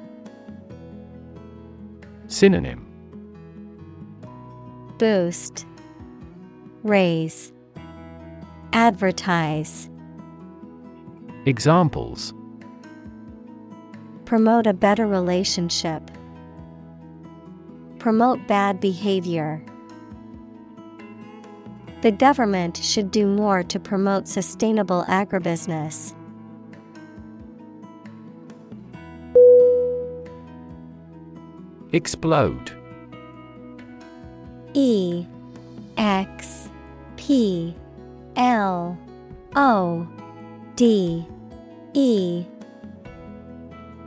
Synonym 2.27 2.87
Boost, 4.99 5.65
Raise, 6.81 7.51
Advertise. 8.71 9.89
Examples 11.45 12.33
Promote 14.23 14.65
a 14.65 14.73
better 14.73 15.07
relationship. 15.07 16.09
Promote 17.99 18.47
bad 18.47 18.79
behavior. 18.79 19.61
The 22.01 22.11
government 22.11 22.77
should 22.77 23.11
do 23.11 23.27
more 23.27 23.61
to 23.61 23.79
promote 23.79 24.27
sustainable 24.27 25.05
agribusiness. 25.07 26.15
Explode. 31.93 32.71
E 34.73 35.27
X 35.97 36.69
P 37.17 37.75
L 38.35 38.97
O 39.55 40.07
D 40.75 41.27
E. 41.93 42.45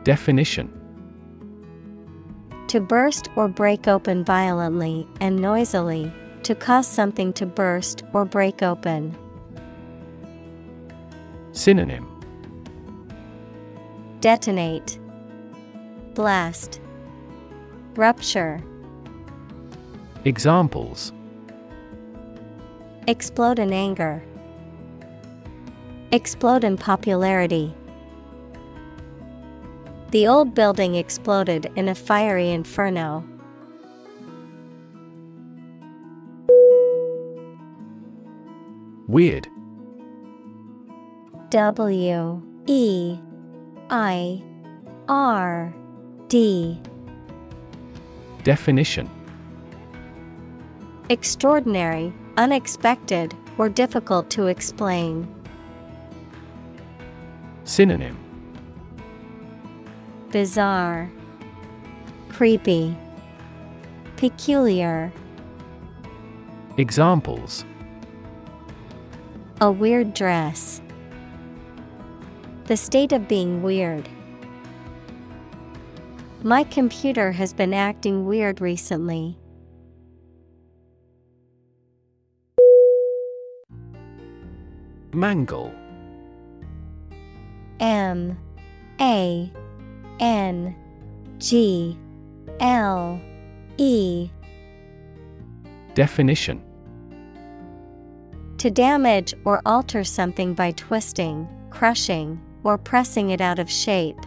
Definition. 0.03 0.73
To 2.69 2.81
burst 2.81 3.29
or 3.37 3.47
break 3.47 3.87
open 3.87 4.25
violently 4.25 5.07
and 5.21 5.37
noisily, 5.37 6.13
to 6.45 6.55
cause 6.55 6.87
something 6.87 7.33
to 7.33 7.47
burst 7.47 8.05
or 8.13 8.25
break 8.25 8.63
open. 8.63 9.17
Synonym 11.53 12.11
Detonate, 14.21 14.99
Blast, 16.15 16.81
Rupture. 17.95 18.61
Examples 20.25 21.13
Explode 23.07 23.59
in 23.59 23.73
anger. 23.73 24.23
Explode 26.11 26.65
in 26.65 26.77
popularity. 26.77 27.75
The 30.11 30.27
old 30.27 30.55
building 30.55 30.95
exploded 30.95 31.71
in 31.77 31.89
a 31.89 31.95
fiery 31.95 32.51
inferno. 32.51 33.25
Weird 39.15 39.47
W 41.51 42.43
E 42.67 43.17
I 43.89 44.43
R 45.09 45.73
D. 46.27 46.81
Definition 48.43 49.09
Extraordinary, 51.11 52.13
unexpected, 52.37 53.37
or 53.57 53.69
difficult 53.69 54.31
to 54.31 54.49
explain. 54.49 55.33
Synonym 57.63 58.19
Bizarre, 60.33 61.09
Creepy, 62.31 62.97
Peculiar. 64.17 65.13
Examples 66.79 67.65
A 69.65 69.71
weird 69.71 70.13
dress. 70.13 70.83
The 72.67 72.77
state 72.77 73.13
of 73.13 73.27
being 73.27 73.63
weird. 73.63 74.07
My 76.43 76.65
computer 76.65 77.33
has 77.33 77.55
been 77.55 77.73
acting 77.73 78.27
weird 78.27 78.61
recently. 78.61 79.39
Mangle. 85.15 85.73
M. 87.81 88.39
A. 89.01 89.51
N. 90.21 90.77
G. 91.39 91.99
L. 92.61 93.19
E. 93.79 94.29
Definition 95.95 96.63
To 98.65 98.71
damage 98.71 99.35
or 99.45 99.61
alter 99.67 100.05
something 100.05 100.55
by 100.55 100.71
twisting, 100.71 101.47
crushing, 101.69 102.41
or 102.63 102.79
pressing 102.79 103.29
it 103.29 103.43
out 103.43 103.59
of 103.59 103.71
shape. 103.71 104.19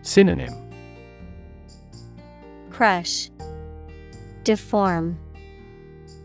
Synonym 0.00 0.54
Crush, 2.70 3.28
Deform, 4.44 5.18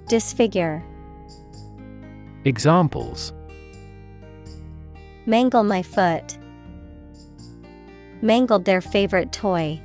Disfigure. 0.08 0.82
Examples 2.46 3.34
Mangle 5.26 5.66
my 5.66 5.84
foot. 5.84 6.38
Mangled 8.22 8.64
their 8.64 8.80
favorite 8.80 9.34
toy. 9.34 9.82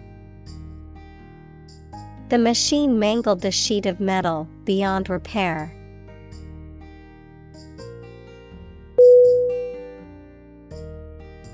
The 2.29 2.39
machine 2.39 3.01
mangled 3.01 3.41
the 3.41 3.51
sheet 3.51 3.87
of 3.87 3.99
metal 3.99 4.47
beyond 4.65 5.11
repair. 5.11 5.75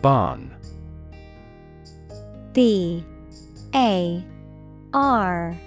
Barn. 0.07 0.55
B 2.53 3.05
A 3.75 4.25
R 4.95 5.59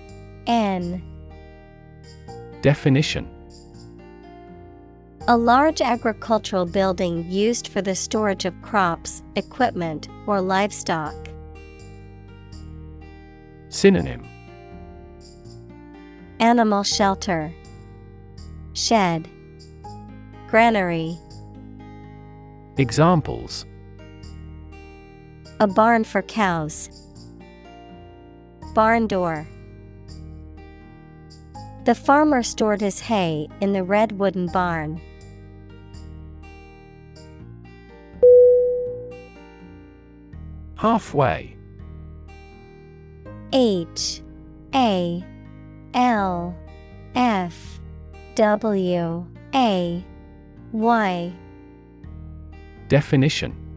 N. 0.48 1.04
Definition. 2.62 3.28
A 5.28 5.36
large 5.36 5.82
agricultural 5.82 6.66
building 6.66 7.30
used 7.30 7.68
for 7.68 7.82
the 7.82 7.94
storage 7.94 8.46
of 8.46 8.54
crops, 8.62 9.24
equipment, 9.36 10.08
or 10.26 10.40
livestock. 10.40 11.18
Synonym. 13.68 14.26
Animal 16.40 16.84
shelter, 16.84 17.54
Shed, 18.72 19.28
Granary. 20.48 21.18
Examples 22.78 23.66
A 25.62 25.68
barn 25.68 26.06
for 26.06 26.22
cows. 26.22 26.90
Barn 28.74 29.08
door. 29.08 29.46
The 31.84 31.94
farmer 31.94 32.44
stored 32.44 32.80
his 32.80 33.02
hay 33.02 33.50
in 33.60 33.74
the 33.74 33.84
red 33.84 34.14
wooden 34.14 34.48
barn. 34.48 35.02
Halfway 40.78 41.58
H 43.52 44.22
A 44.74 45.26
L 45.94 46.56
F 47.16 47.82
W 48.36 49.26
A 49.54 50.06
Y. 50.72 51.34
Definition 52.88 53.69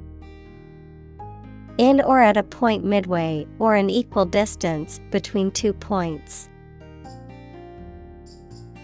In 1.78 2.00
or 2.02 2.20
at 2.20 2.36
a 2.36 2.42
point 2.42 2.84
midway 2.84 3.46
or 3.58 3.76
an 3.76 3.88
equal 3.88 4.26
distance 4.26 5.00
between 5.10 5.50
two 5.50 5.72
points. 5.72 6.48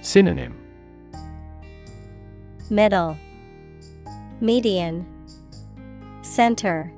Synonym 0.01 0.57
Middle, 2.71 3.17
Median, 4.41 5.07
Center. 6.23 6.93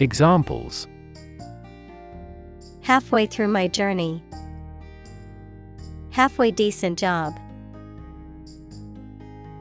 Examples 0.00 0.86
Halfway 2.82 3.26
through 3.26 3.48
my 3.48 3.68
journey. 3.68 4.22
Halfway 6.10 6.50
decent 6.50 6.98
job. 6.98 7.38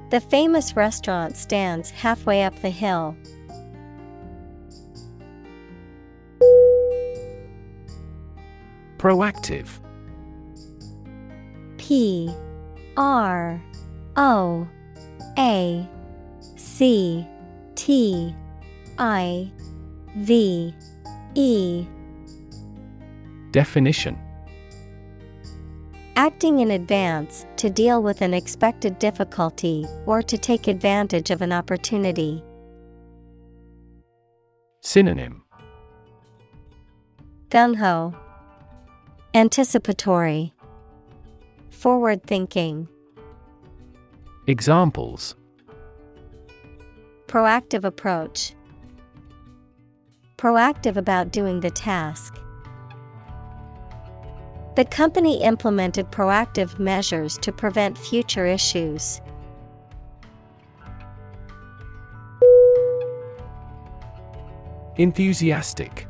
The 0.10 0.20
famous 0.20 0.76
restaurant 0.76 1.36
stands 1.36 1.90
halfway 1.90 2.44
up 2.44 2.62
the 2.62 2.70
hill. 2.70 3.18
Proactive 9.06 9.68
P 11.78 12.34
R 12.98 13.62
O 14.16 14.68
A 15.38 15.88
C 16.56 17.28
T 17.76 18.36
I 18.98 19.52
V 20.16 20.74
E 21.36 21.86
Definition 23.52 24.18
Acting 26.16 26.62
in 26.62 26.72
advance 26.72 27.46
to 27.58 27.70
deal 27.70 28.02
with 28.02 28.24
an 28.24 28.34
expected 28.34 28.98
difficulty 28.98 29.86
or 30.08 30.24
to 30.24 30.36
take 30.36 30.68
advantage 30.68 31.30
of 31.30 31.44
an 31.44 31.54
opportunity. 31.54 32.44
Synonym 34.82 35.44
Gung 37.52 37.76
ho. 37.76 38.16
Anticipatory. 39.36 40.54
Forward 41.70 42.24
thinking. 42.24 42.88
Examples 44.48 45.36
Proactive 47.28 47.84
approach. 47.84 48.56
Proactive 50.38 50.96
about 50.96 51.34
doing 51.34 51.60
the 51.60 51.70
task. 51.70 52.40
The 54.78 54.86
company 54.86 55.44
implemented 55.44 56.12
proactive 56.12 56.80
measures 56.80 57.38
to 57.40 57.52
prevent 57.52 57.98
future 57.98 58.46
issues. 58.46 59.20
Enthusiastic 64.96 66.08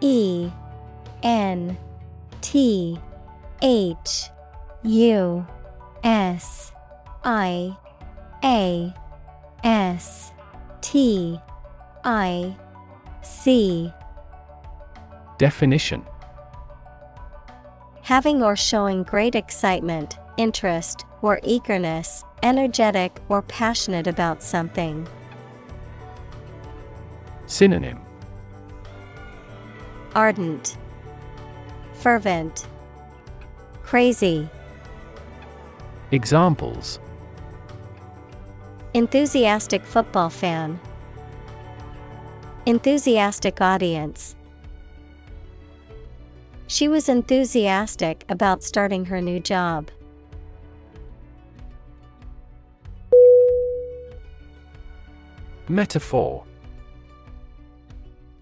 E 0.00 0.52
N 1.24 1.76
T 2.42 2.98
H 3.62 4.24
U 4.84 5.46
S 6.04 6.72
I 7.24 7.76
A 8.44 8.94
S 9.64 10.32
T 10.82 11.40
I 12.04 12.54
C. 13.22 13.90
Definition. 15.38 16.04
Having 18.02 18.42
or 18.42 18.54
showing 18.54 19.02
great 19.02 19.34
excitement, 19.34 20.18
interest, 20.36 21.06
or 21.22 21.40
eagerness, 21.42 22.22
energetic 22.42 23.18
or 23.30 23.40
passionate 23.40 24.06
about 24.06 24.42
something. 24.42 25.08
Synonym. 27.46 27.98
Ardent, 30.14 30.76
Fervent, 32.04 32.66
Crazy. 33.82 34.46
Examples 36.10 37.00
Enthusiastic 38.92 39.82
football 39.86 40.28
fan. 40.28 40.78
Enthusiastic 42.66 43.62
audience. 43.62 44.36
She 46.66 46.88
was 46.88 47.08
enthusiastic 47.08 48.26
about 48.28 48.62
starting 48.62 49.06
her 49.06 49.22
new 49.22 49.40
job. 49.40 49.90
Metaphor 55.70 56.44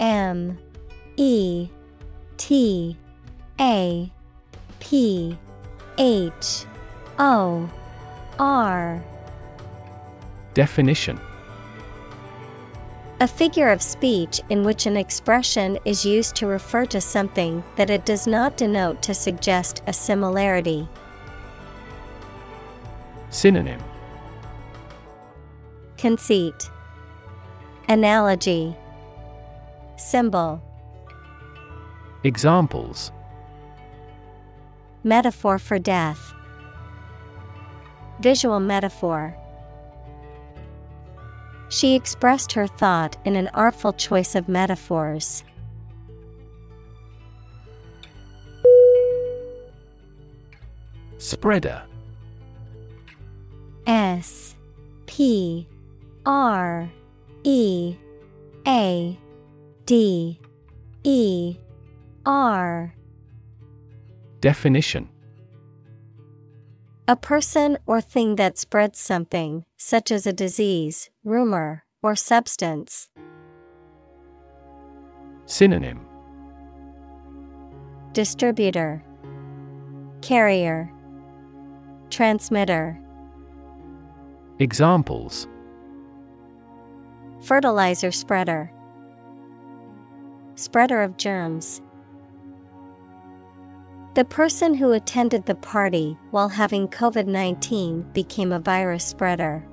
M 0.01 0.59
E 1.17 1.69
T 2.39 2.97
A 3.61 4.11
P 4.81 5.39
H 5.99 6.65
O 7.19 7.71
R. 8.39 9.03
Definition. 10.55 11.21
A 13.21 13.29
figure 13.29 13.71
of 13.71 13.81
speech 13.81 14.41
in 14.51 14.65
which 14.65 14.87
an 14.87 14.97
expression 14.97 15.79
is 15.85 16.05
used 16.05 16.35
to 16.37 16.47
refer 16.47 16.85
to 16.87 17.01
something 17.01 17.63
that 17.77 17.89
it 17.89 18.05
does 18.05 18.27
not 18.27 18.57
denote 18.57 19.01
to 19.03 19.15
suggest 19.15 19.83
a 19.87 19.93
similarity. 19.93 20.89
Synonym. 23.31 23.81
Conceit, 25.97 26.69
Analogy, 27.89 28.75
Symbol, 29.97 30.61
Examples 32.25 33.13
Metaphor 35.05 35.59
for 35.59 35.79
death, 35.79 36.33
Visual 38.23 38.61
metaphor. 38.61 39.37
She 41.69 41.97
expressed 41.97 42.53
her 42.53 42.69
thought 42.69 43.17
in 43.25 43.35
an 43.35 43.49
artful 43.53 43.93
choice 43.93 44.37
of 44.37 44.49
metaphors. 44.49 45.43
Spreader 51.19 51.83
S 53.89 54.55
P 55.07 55.67
R 56.25 56.89
E 57.43 57.97
A 58.69 59.19
D 59.87 60.39
E 61.03 61.57
R 62.25 62.95
Definition. 64.43 65.09
A 67.07 67.15
person 67.15 67.79
or 67.87 68.01
thing 68.01 68.35
that 68.37 68.59
spreads 68.59 68.99
something, 68.99 69.65
such 69.77 70.11
as 70.11 70.27
a 70.27 70.33
disease, 70.33 71.11
rumor, 71.23 71.85
or 72.03 72.17
substance. 72.17 73.09
Synonym. 75.47 76.01
Distributor, 78.15 79.05
Carrier, 80.23 80.91
Transmitter, 82.11 82.99
Examples. 84.59 85.47
Fertilizer 87.43 88.11
spreader, 88.11 88.73
Spreader 90.57 91.01
of 91.01 91.17
germs. 91.17 91.81
The 94.15 94.27
person 94.27 94.75
who 94.75 94.93
attended 94.93 95.47
the 95.47 95.55
party 95.55 96.19
while 96.33 96.51
having 96.51 96.87
COVID 96.87 97.27
19 97.27 98.03
became 98.13 98.53
a 98.53 98.59
virus 98.59 99.05
spreader. 99.07 99.65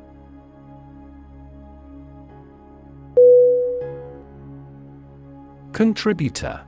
Contributor. 5.73 6.61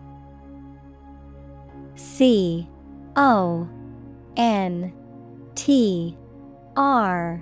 C 1.96 2.68
O 3.16 3.70
N 4.36 4.92
T 5.56 6.18
R 6.76 7.42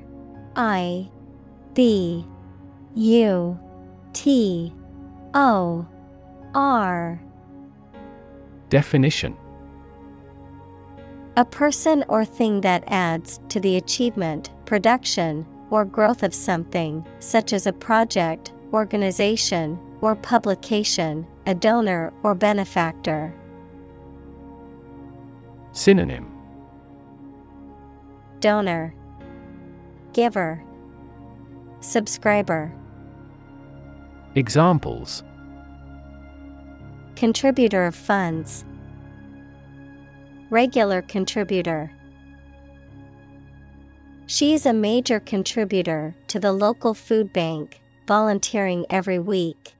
I 0.56 1.10
B 1.74 2.24
U 2.94 3.60
T 4.14 4.74
O 5.34 5.88
R. 6.54 7.20
Definition 8.70 9.36
A 11.38 11.46
person 11.46 12.04
or 12.08 12.26
thing 12.26 12.62
that 12.62 12.84
adds 12.88 13.40
to 13.50 13.60
the 13.60 13.78
achievement, 13.78 14.50
production, 14.66 15.46
or 15.70 15.86
growth 15.86 16.24
of 16.24 16.34
something, 16.34 17.06
such 17.20 17.54
as 17.54 17.68
a 17.68 17.74
project, 17.74 18.52
organization, 18.74 19.80
or 20.02 20.16
publication, 20.16 21.26
a 21.46 21.54
donor 21.54 22.12
or 22.24 22.36
benefactor. 22.36 23.34
Synonym. 25.72 26.32
Donor, 28.40 28.94
Giver, 30.14 30.64
Subscriber, 31.82 32.74
Examples. 34.36 35.24
Contributor 37.16 37.86
of 37.86 37.96
funds, 37.96 38.64
Regular 40.52 41.04
contributor. 41.04 41.92
She 44.26 44.56
is 44.56 44.66
a 44.66 44.74
major 44.74 45.20
contributor 45.20 46.16
to 46.26 46.40
the 46.40 46.52
local 46.52 46.96
food 46.96 47.32
bank, 47.32 47.82
volunteering 48.08 48.88
every 48.90 49.20
week. 49.20 49.76